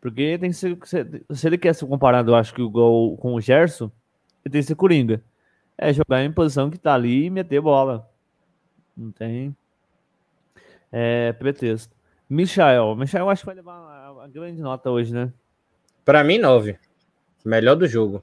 Porque 0.00 0.38
tem 0.38 0.50
que 0.50 0.56
ser, 0.56 0.78
se 1.30 1.46
ele 1.46 1.58
quer 1.58 1.74
ser 1.74 1.86
comparado, 1.86 2.30
eu 2.30 2.34
acho 2.34 2.54
que 2.54 2.62
o 2.62 2.70
gol 2.70 3.16
com 3.18 3.34
o 3.34 3.40
Gerson, 3.40 3.90
ele 4.44 4.52
tem 4.52 4.62
que 4.62 4.66
ser 4.66 4.74
Coringa. 4.74 5.22
É 5.76 5.92
jogar 5.92 6.24
em 6.24 6.32
posição 6.32 6.70
que 6.70 6.78
tá 6.78 6.94
ali 6.94 7.26
e 7.26 7.30
meter 7.30 7.60
bola. 7.60 8.08
Não 8.96 9.10
tem 9.12 9.54
é, 10.90 11.32
pretexto. 11.32 11.94
Michael. 12.28 12.96
Michael 12.96 13.28
acho 13.28 13.42
que 13.42 13.46
vai 13.46 13.54
levar 13.54 14.12
uma, 14.12 14.28
grande 14.28 14.60
nota 14.60 14.90
hoje, 14.90 15.12
né? 15.12 15.32
Para 16.04 16.24
mim, 16.24 16.38
9. 16.38 16.78
Melhor 17.44 17.76
do 17.76 17.86
jogo. 17.86 18.22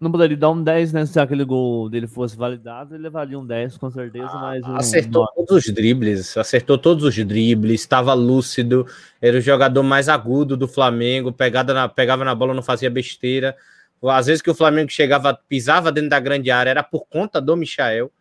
Não 0.00 0.12
poderia 0.12 0.36
dar 0.36 0.50
um 0.50 0.62
10, 0.62 0.92
né? 0.92 1.06
Se 1.06 1.18
aquele 1.18 1.44
gol 1.44 1.88
dele 1.88 2.06
fosse 2.06 2.36
validado, 2.36 2.94
ele 2.94 3.02
levaria 3.02 3.38
um 3.38 3.44
10, 3.44 3.76
com 3.78 3.90
certeza, 3.90 4.30
ah, 4.32 4.40
mas. 4.40 4.62
Um 4.64 4.76
acertou 4.76 5.22
9. 5.22 5.34
todos 5.34 5.66
os 5.66 5.74
dribles, 5.74 6.36
acertou 6.36 6.78
todos 6.78 7.04
os 7.04 7.24
dribles, 7.24 7.80
estava 7.80 8.14
lúcido, 8.14 8.86
era 9.20 9.36
o 9.36 9.40
jogador 9.40 9.82
mais 9.82 10.08
agudo 10.08 10.56
do 10.56 10.68
Flamengo, 10.68 11.32
pegada 11.32 11.74
na, 11.74 11.88
pegava 11.88 12.24
na 12.24 12.34
bola, 12.34 12.54
não 12.54 12.62
fazia 12.62 12.88
besteira. 12.88 13.56
Às 14.00 14.26
vezes 14.26 14.40
que 14.40 14.50
o 14.50 14.54
Flamengo 14.54 14.90
chegava, 14.90 15.34
pisava 15.34 15.90
dentro 15.90 16.10
da 16.10 16.20
grande 16.20 16.50
área, 16.50 16.70
era 16.70 16.84
por 16.84 17.06
conta 17.08 17.40
do 17.40 17.56
Michael. 17.56 18.12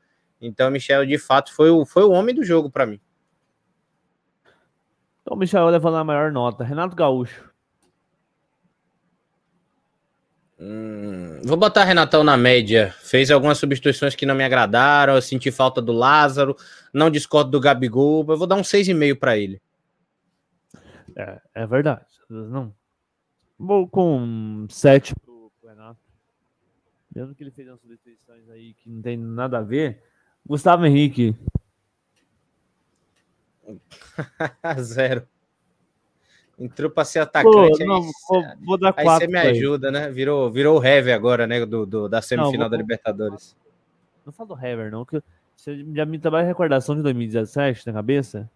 Então, 0.42 0.70
o 0.70 0.72
Michel, 0.72 1.06
de 1.06 1.18
fato, 1.18 1.54
foi 1.54 1.70
o, 1.70 1.86
foi 1.86 2.04
o 2.04 2.12
homem 2.12 2.34
do 2.34 2.44
jogo 2.44 2.70
para 2.70 2.86
mim. 2.86 3.00
Então, 5.22 5.36
o 5.36 5.40
Michel 5.40 5.68
levando 5.68 5.98
a 5.98 6.04
maior 6.04 6.32
nota. 6.32 6.64
Renato 6.64 6.96
Gaúcho. 6.96 7.50
Hum, 10.60 11.40
vou 11.44 11.56
botar 11.56 11.84
Renatão 11.84 12.24
na 12.24 12.36
média. 12.36 12.94
Fez 13.02 13.30
algumas 13.30 13.60
substituições 13.60 14.16
que 14.16 14.26
não 14.26 14.34
me 14.34 14.44
agradaram. 14.44 15.16
Eu 15.16 15.22
senti 15.22 15.52
falta 15.52 15.82
do 15.82 15.92
Lázaro. 15.92 16.56
Não 16.92 17.12
discordo 17.12 17.52
do 17.52 17.60
Gabigol. 17.60 18.26
Eu 18.28 18.38
vou 18.38 18.48
dar 18.48 18.56
um 18.56 18.62
6,5 18.62 19.20
para 19.20 19.38
ele. 19.38 19.62
É, 21.16 21.42
é 21.54 21.68
verdade. 21.68 22.06
Não. 22.30 22.74
Vou 23.58 23.88
com 23.88 24.68
7 24.70 25.16
pro, 25.16 25.52
pro 25.60 25.70
Renato. 25.70 26.00
Mesmo 27.14 27.36
que 27.36 27.44
ele 27.44 27.52
fez 27.52 27.68
umas 27.68 27.80
substituições 27.80 28.50
aí 28.50 28.74
que 28.74 28.90
não 28.90 29.02
tem 29.02 29.18
nada 29.18 29.60
a 29.60 29.64
ver. 29.64 30.04
Gustavo 30.46 30.86
Henrique. 30.86 31.36
Zero. 34.82 35.28
Entrou 36.60 36.90
para 36.90 37.06
ser 37.06 37.20
atacante. 37.20 37.78
Pô, 37.80 37.86
não, 37.86 38.04
aí, 38.04 38.12
vou, 38.30 38.44
vou, 38.66 38.78
dar 38.78 38.94
quatro. 38.94 39.12
Aí 39.12 39.20
você 39.20 39.28
me 39.28 39.38
ajuda, 39.38 39.92
né? 39.92 40.10
Virou, 40.10 40.52
virou 40.52 40.80
o 40.80 40.84
Hever 40.84 41.14
agora, 41.14 41.46
né? 41.46 41.66
Do, 41.66 41.86
do 41.86 42.10
da 42.10 42.22
semifinal 42.22 42.54
não, 42.54 42.60
vou, 42.62 42.70
da 42.70 42.78
Libertadores. 42.78 43.56
Não 44.26 44.34
falo 44.34 44.56
do 44.56 44.66
Hever, 44.66 44.92
não. 44.92 45.06
Que 45.06 45.22
você 45.56 45.86
já 45.94 46.06
me 46.06 46.18
trabalha 46.18 46.48
recordação 46.48 46.96
de 46.96 47.04
2017 47.04 47.86
na 47.86 47.94
cabeça? 47.94 48.50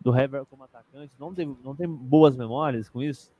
Do 0.00 0.16
Hever 0.16 0.44
como 0.46 0.64
atacante. 0.64 1.12
Não 1.18 1.32
tem, 1.32 1.56
não 1.64 1.76
tem 1.76 1.88
boas 1.88 2.36
memórias 2.36 2.88
com 2.88 3.02
isso? 3.02 3.30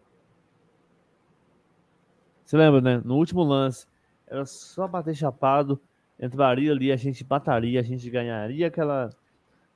Você 2.44 2.56
lembra, 2.56 2.80
né? 2.80 3.02
No 3.04 3.16
último 3.16 3.42
lance, 3.42 3.86
era 4.26 4.46
só 4.46 4.86
bater 4.86 5.14
chapado 5.14 5.80
entraria 6.18 6.72
ali, 6.72 6.90
a 6.90 6.96
gente 6.96 7.24
mataria, 7.28 7.80
a 7.80 7.82
gente 7.82 8.08
ganharia 8.10 8.66
aquela 8.66 9.10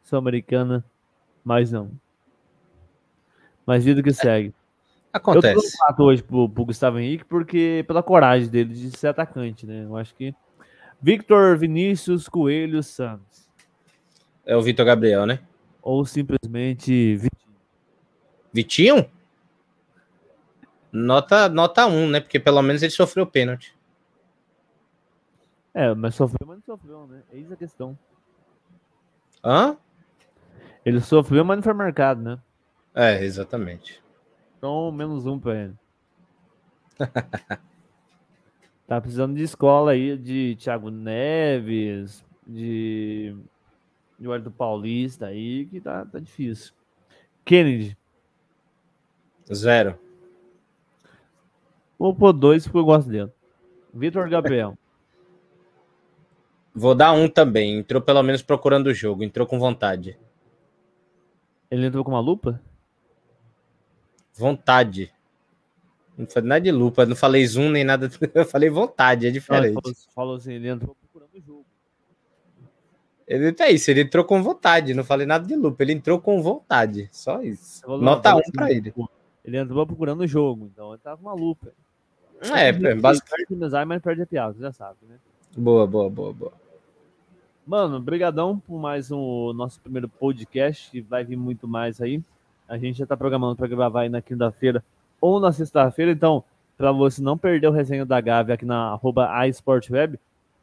Sul-Americana, 0.03 0.85
mas 1.45 1.71
não. 1.71 1.91
Mas 3.67 3.85
vida 3.85 4.03
que 4.03 4.13
segue. 4.13 4.55
Acontece. 5.13 5.77
Eu 5.89 5.95
tô 5.95 6.05
hoje 6.05 6.23
pro, 6.23 6.49
pro 6.49 6.65
Gustavo 6.65 6.99
Henrique 6.99 7.25
porque 7.25 7.85
pela 7.87 8.03
coragem 8.03 8.49
dele 8.49 8.73
de 8.73 8.97
ser 8.97 9.09
atacante, 9.09 9.67
né? 9.67 9.85
Eu 9.85 9.97
acho 9.97 10.15
que 10.15 10.35
Victor 11.01 11.59
Vinícius 11.59 12.29
Coelho 12.29 12.83
Santos. 12.83 13.49
É 14.47 14.57
o 14.57 14.63
Vitor 14.63 14.87
Gabriel, 14.87 15.27
né? 15.27 15.41
Ou 15.83 16.05
simplesmente 16.07 17.17
Vitinho. 17.17 17.57
Vitinho? 18.53 19.11
Nota, 20.91 21.49
nota 21.49 21.87
1, 21.87 22.09
né? 22.09 22.21
Porque 22.21 22.39
pelo 22.39 22.63
menos 22.63 22.83
ele 22.83 22.93
sofreu 22.93 23.27
pênalti. 23.27 23.75
É, 25.75 25.95
mas 25.95 26.15
sofreu, 26.15 26.47
mas 26.47 26.59
não 26.59 26.77
sofreu, 26.77 27.07
né? 27.07 27.23
Eis 27.33 27.51
a 27.51 27.57
questão. 27.57 27.99
Hã? 29.43 29.77
Ele 30.85 31.01
sofreu, 31.01 31.45
mas 31.45 31.57
não 31.57 31.63
foi 31.63 31.73
marcado, 31.73 32.21
né? 32.23 32.39
É, 32.95 33.25
exatamente. 33.25 34.03
Então, 34.59 34.93
menos 34.93 35.27
um 35.27 35.39
pra 35.39 35.65
ele. 35.65 35.75
tá 38.87 39.01
precisando 39.01 39.35
de 39.35 39.43
escola 39.43 39.93
aí, 39.93 40.17
de 40.17 40.57
Thiago 40.57 40.91
Neves, 40.91 42.25
de. 42.47 43.35
De 44.19 44.25
Eduardo 44.25 44.53
Paulista 44.53 45.27
aí, 45.27 45.67
que 45.67 45.81
tá, 45.81 46.05
tá 46.05 46.21
difícil. 46.21 46.73
Kennedy. 47.45 47.99
Zero. 49.53 49.99
Vou 51.99 52.15
pôr 52.15 52.33
dois 52.33 52.65
porque 52.65 52.79
eu 52.79 52.85
gosto 52.85 53.11
dele. 53.11 53.33
Vitor 53.93 54.29
Gabriel. 54.29 54.79
Vou 56.75 56.95
dar 56.95 57.13
um 57.13 57.29
também. 57.29 57.79
Entrou 57.79 58.01
pelo 58.01 58.23
menos 58.23 58.43
procurando 58.43 58.87
o 58.87 58.95
jogo. 58.95 59.25
Entrou 59.25 59.47
com 59.47 59.59
vontade. 59.59 60.17
Ele 61.71 61.87
entrou 61.87 62.05
com 62.05 62.13
uma 62.13 62.21
lupa? 62.21 62.61
Vontade. 64.35 65.13
Não 66.17 66.27
falei 66.27 66.49
nada 66.49 66.61
de 66.61 66.71
lupa. 66.71 67.07
Não 67.07 67.17
falei 67.17 67.47
zoom 67.47 67.71
nem 67.71 67.85
nada. 67.85 68.11
Eu 68.35 68.45
falei 68.45 68.71
vontade. 68.71 69.27
É 69.27 69.31
diferente. 69.31 69.75
falou, 69.75 69.97
falou, 70.15 70.37
assim, 70.37 70.55
ele 70.55 70.69
entrou 70.69 70.95
procurando 70.95 71.35
o 71.35 71.41
jogo. 71.41 71.67
Ele 73.27 73.53
tá 73.53 73.71
isso. 73.71 73.91
Ele 73.91 74.03
entrou 74.03 74.25
com 74.25 74.43
vontade. 74.43 74.95
Não 74.95 75.05
falei 75.05 75.27
nada 75.27 75.47
de 75.47 75.55
lupa. 75.57 75.83
Ele 75.83 75.93
entrou 75.93 76.21
com 76.21 76.43
vontade. 76.43 77.09
Só 77.13 77.43
isso. 77.43 77.87
Nota 77.99 78.35
1 78.35 78.37
um 78.37 78.41
assim, 78.41 78.53
pra 78.53 78.71
ele. 78.71 78.95
Ele 79.45 79.57
entrou 79.57 79.87
procurando 79.87 80.21
o 80.21 80.27
jogo. 80.27 80.71
Então 80.73 80.93
ele 80.93 81.01
tava 81.03 81.17
com 81.17 81.29
uma 81.29 81.35
lupa. 81.35 81.73
É, 82.43 82.69
é 82.69 82.95
basicamente. 82.95 83.49
Perde 83.49 83.87
mas 83.87 84.03
perde 84.03 84.23
a 84.23 84.27
piada. 84.27 84.57
Já 84.59 84.73
sabe, 84.73 84.99
né? 85.09 85.17
Boa, 85.57 85.87
boa, 85.87 86.11
boa, 86.11 86.33
boa. 86.33 86.53
Mano, 87.65 88.01
brigadão 88.01 88.59
por 88.59 88.79
mais 88.81 89.13
um 89.13 89.53
nosso 89.53 89.81
primeiro 89.81 90.09
podcast, 90.09 90.91
que 90.91 91.01
vai 91.01 91.25
vir 91.25 91.37
muito 91.37 91.69
mais 91.69 92.01
aí. 92.01 92.21
A 92.69 92.79
gente 92.79 92.99
já 92.99 93.07
tá 93.07 93.17
programando 93.17 93.57
para 93.57 93.67
gravar 93.67 94.03
aí 94.03 94.09
na 94.09 94.23
quinta-feira 94.23 94.83
ou 95.21 95.39
na 95.39 95.53
sexta-feira, 95.53 96.11
então, 96.11 96.43
para 96.77 96.91
você 96.91 97.23
não 97.23 97.39
perder 97.39 97.69
o 97.69 97.71
resenha 97.71 98.05
da 98.05 98.21
Gávea 98.21 98.55
aqui 98.55 98.65
na 98.65 98.93
arroba 98.93 99.47
iSportWeb, 99.47 100.19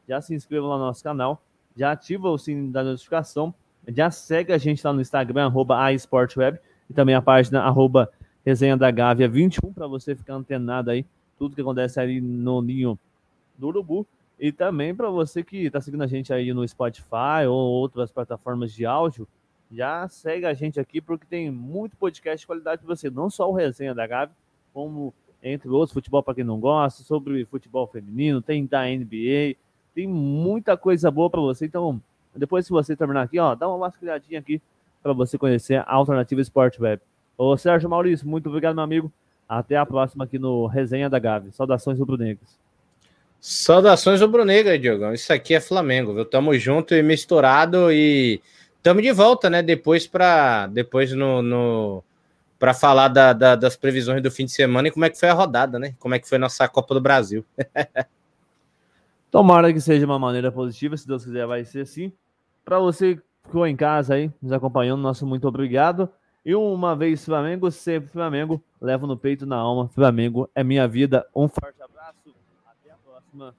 já 0.08 0.20
se 0.20 0.34
inscreva 0.34 0.66
lá 0.66 0.76
no 0.76 0.84
nosso 0.84 1.02
canal, 1.02 1.40
já 1.76 1.92
ativa 1.92 2.28
o 2.28 2.36
sininho 2.36 2.70
da 2.70 2.82
notificação, 2.82 3.54
já 3.88 4.10
segue 4.10 4.52
a 4.52 4.58
gente 4.58 4.84
lá 4.84 4.92
no 4.92 5.00
Instagram, 5.00 5.46
arroba 5.46 5.90
iSportWeb, 5.92 6.58
e 6.88 6.92
também 6.92 7.14
a 7.14 7.22
página 7.22 7.62
arroba 7.62 8.10
resenha 8.44 8.76
da 8.76 8.90
Gávea 8.90 9.28
21, 9.28 9.72
para 9.72 9.86
você 9.86 10.14
ficar 10.14 10.34
antenado 10.34 10.90
aí, 10.90 11.06
tudo 11.38 11.54
que 11.54 11.60
acontece 11.60 11.98
ali 11.98 12.20
no 12.20 12.60
ninho 12.60 12.98
do 13.56 13.68
Urubu. 13.68 14.06
E 14.38 14.50
também 14.50 14.94
para 14.94 15.08
você 15.10 15.42
que 15.42 15.66
está 15.66 15.80
seguindo 15.80 16.02
a 16.02 16.06
gente 16.06 16.32
aí 16.32 16.52
no 16.52 16.66
Spotify 16.66 17.46
ou 17.46 17.54
outras 17.54 18.10
plataformas 18.10 18.72
de 18.72 18.86
áudio, 18.86 19.28
já 19.70 20.08
segue 20.08 20.46
a 20.46 20.54
gente 20.54 20.80
aqui 20.80 21.00
porque 21.00 21.26
tem 21.28 21.50
muito 21.50 21.96
podcast 21.96 22.40
de 22.40 22.46
qualidade 22.46 22.82
para 22.82 22.94
você, 22.94 23.08
não 23.08 23.30
só 23.30 23.48
o 23.48 23.54
Resenha 23.54 23.94
da 23.94 24.06
Gabi, 24.06 24.32
como 24.72 25.14
entre 25.42 25.68
outros, 25.68 25.92
futebol 25.92 26.22
para 26.22 26.34
quem 26.34 26.44
não 26.44 26.58
gosta, 26.58 27.02
sobre 27.02 27.44
futebol 27.46 27.86
feminino, 27.86 28.42
tem 28.42 28.66
da 28.66 28.84
NBA, 28.84 29.56
tem 29.94 30.06
muita 30.06 30.76
coisa 30.76 31.10
boa 31.10 31.30
para 31.30 31.40
você. 31.40 31.66
Então, 31.66 32.00
depois 32.34 32.66
se 32.66 32.70
você 32.70 32.94
terminar 32.94 33.22
aqui, 33.22 33.38
ó, 33.38 33.54
dá 33.54 33.68
uma 33.68 33.78
vasculhadinha 33.78 34.38
aqui 34.38 34.60
para 35.02 35.12
você 35.12 35.38
conhecer 35.38 35.76
a 35.76 35.94
Alternativa 35.94 36.40
Sport 36.40 36.78
Web. 36.78 37.02
Ô 37.38 37.56
Sérgio 37.56 37.88
Maurício, 37.88 38.28
muito 38.28 38.48
obrigado, 38.48 38.74
meu 38.74 38.84
amigo. 38.84 39.12
Até 39.48 39.76
a 39.76 39.86
próxima 39.86 40.24
aqui 40.24 40.38
no 40.38 40.66
Resenha 40.66 41.08
da 41.08 41.18
Gavi. 41.18 41.50
Saudações 41.52 41.98
rubro-negras. 41.98 42.58
Saudações 43.40 44.20
rubro-negra, 44.20 44.78
Diogão. 44.78 45.14
Isso 45.14 45.32
aqui 45.32 45.54
é 45.54 45.60
Flamengo, 45.60 46.14
viu? 46.14 46.26
Tamo 46.26 46.56
junto 46.58 46.94
e 46.94 47.02
misturado 47.02 47.90
e 47.90 48.40
tamo 48.82 49.02
de 49.02 49.12
volta, 49.12 49.48
né? 49.50 49.62
Depois 49.62 50.06
para 50.06 50.66
depois 50.66 51.12
no, 51.12 51.42
no 51.42 52.04
para 52.58 52.74
falar 52.74 53.08
da, 53.08 53.32
da, 53.32 53.56
das 53.56 53.76
previsões 53.76 54.22
do 54.22 54.30
fim 54.30 54.44
de 54.44 54.52
semana 54.52 54.88
e 54.88 54.90
como 54.90 55.04
é 55.04 55.10
que 55.10 55.18
foi 55.18 55.28
a 55.28 55.34
rodada, 55.34 55.78
né? 55.78 55.94
Como 55.98 56.14
é 56.14 56.18
que 56.18 56.28
foi 56.28 56.36
a 56.36 56.40
nossa 56.40 56.68
Copa 56.68 56.94
do 56.94 57.00
Brasil. 57.00 57.44
Tomara 59.30 59.72
que 59.72 59.80
seja 59.80 60.04
uma 60.04 60.18
maneira 60.18 60.50
positiva, 60.50 60.96
se 60.96 61.06
Deus 61.06 61.24
quiser 61.24 61.46
vai 61.46 61.64
ser 61.64 61.82
assim. 61.82 62.12
Para 62.64 62.78
você 62.78 63.16
que 63.16 63.22
ficou 63.44 63.66
em 63.66 63.76
casa 63.76 64.14
aí, 64.14 64.30
nos 64.42 64.52
acompanhando, 64.52 65.00
nosso 65.00 65.26
muito 65.26 65.46
obrigado. 65.46 66.08
E 66.44 66.54
uma 66.54 66.96
vez 66.96 67.24
Flamengo, 67.24 67.70
sempre 67.70 68.10
Flamengo, 68.10 68.62
levo 68.80 69.06
no 69.06 69.16
peito 69.16 69.46
na 69.46 69.56
alma. 69.56 69.88
Flamengo 69.88 70.50
é 70.54 70.64
minha 70.64 70.88
vida. 70.88 71.26
Um 71.34 71.48
forte 71.48 71.80
abraço 71.82 71.90
próxima. 73.30 73.54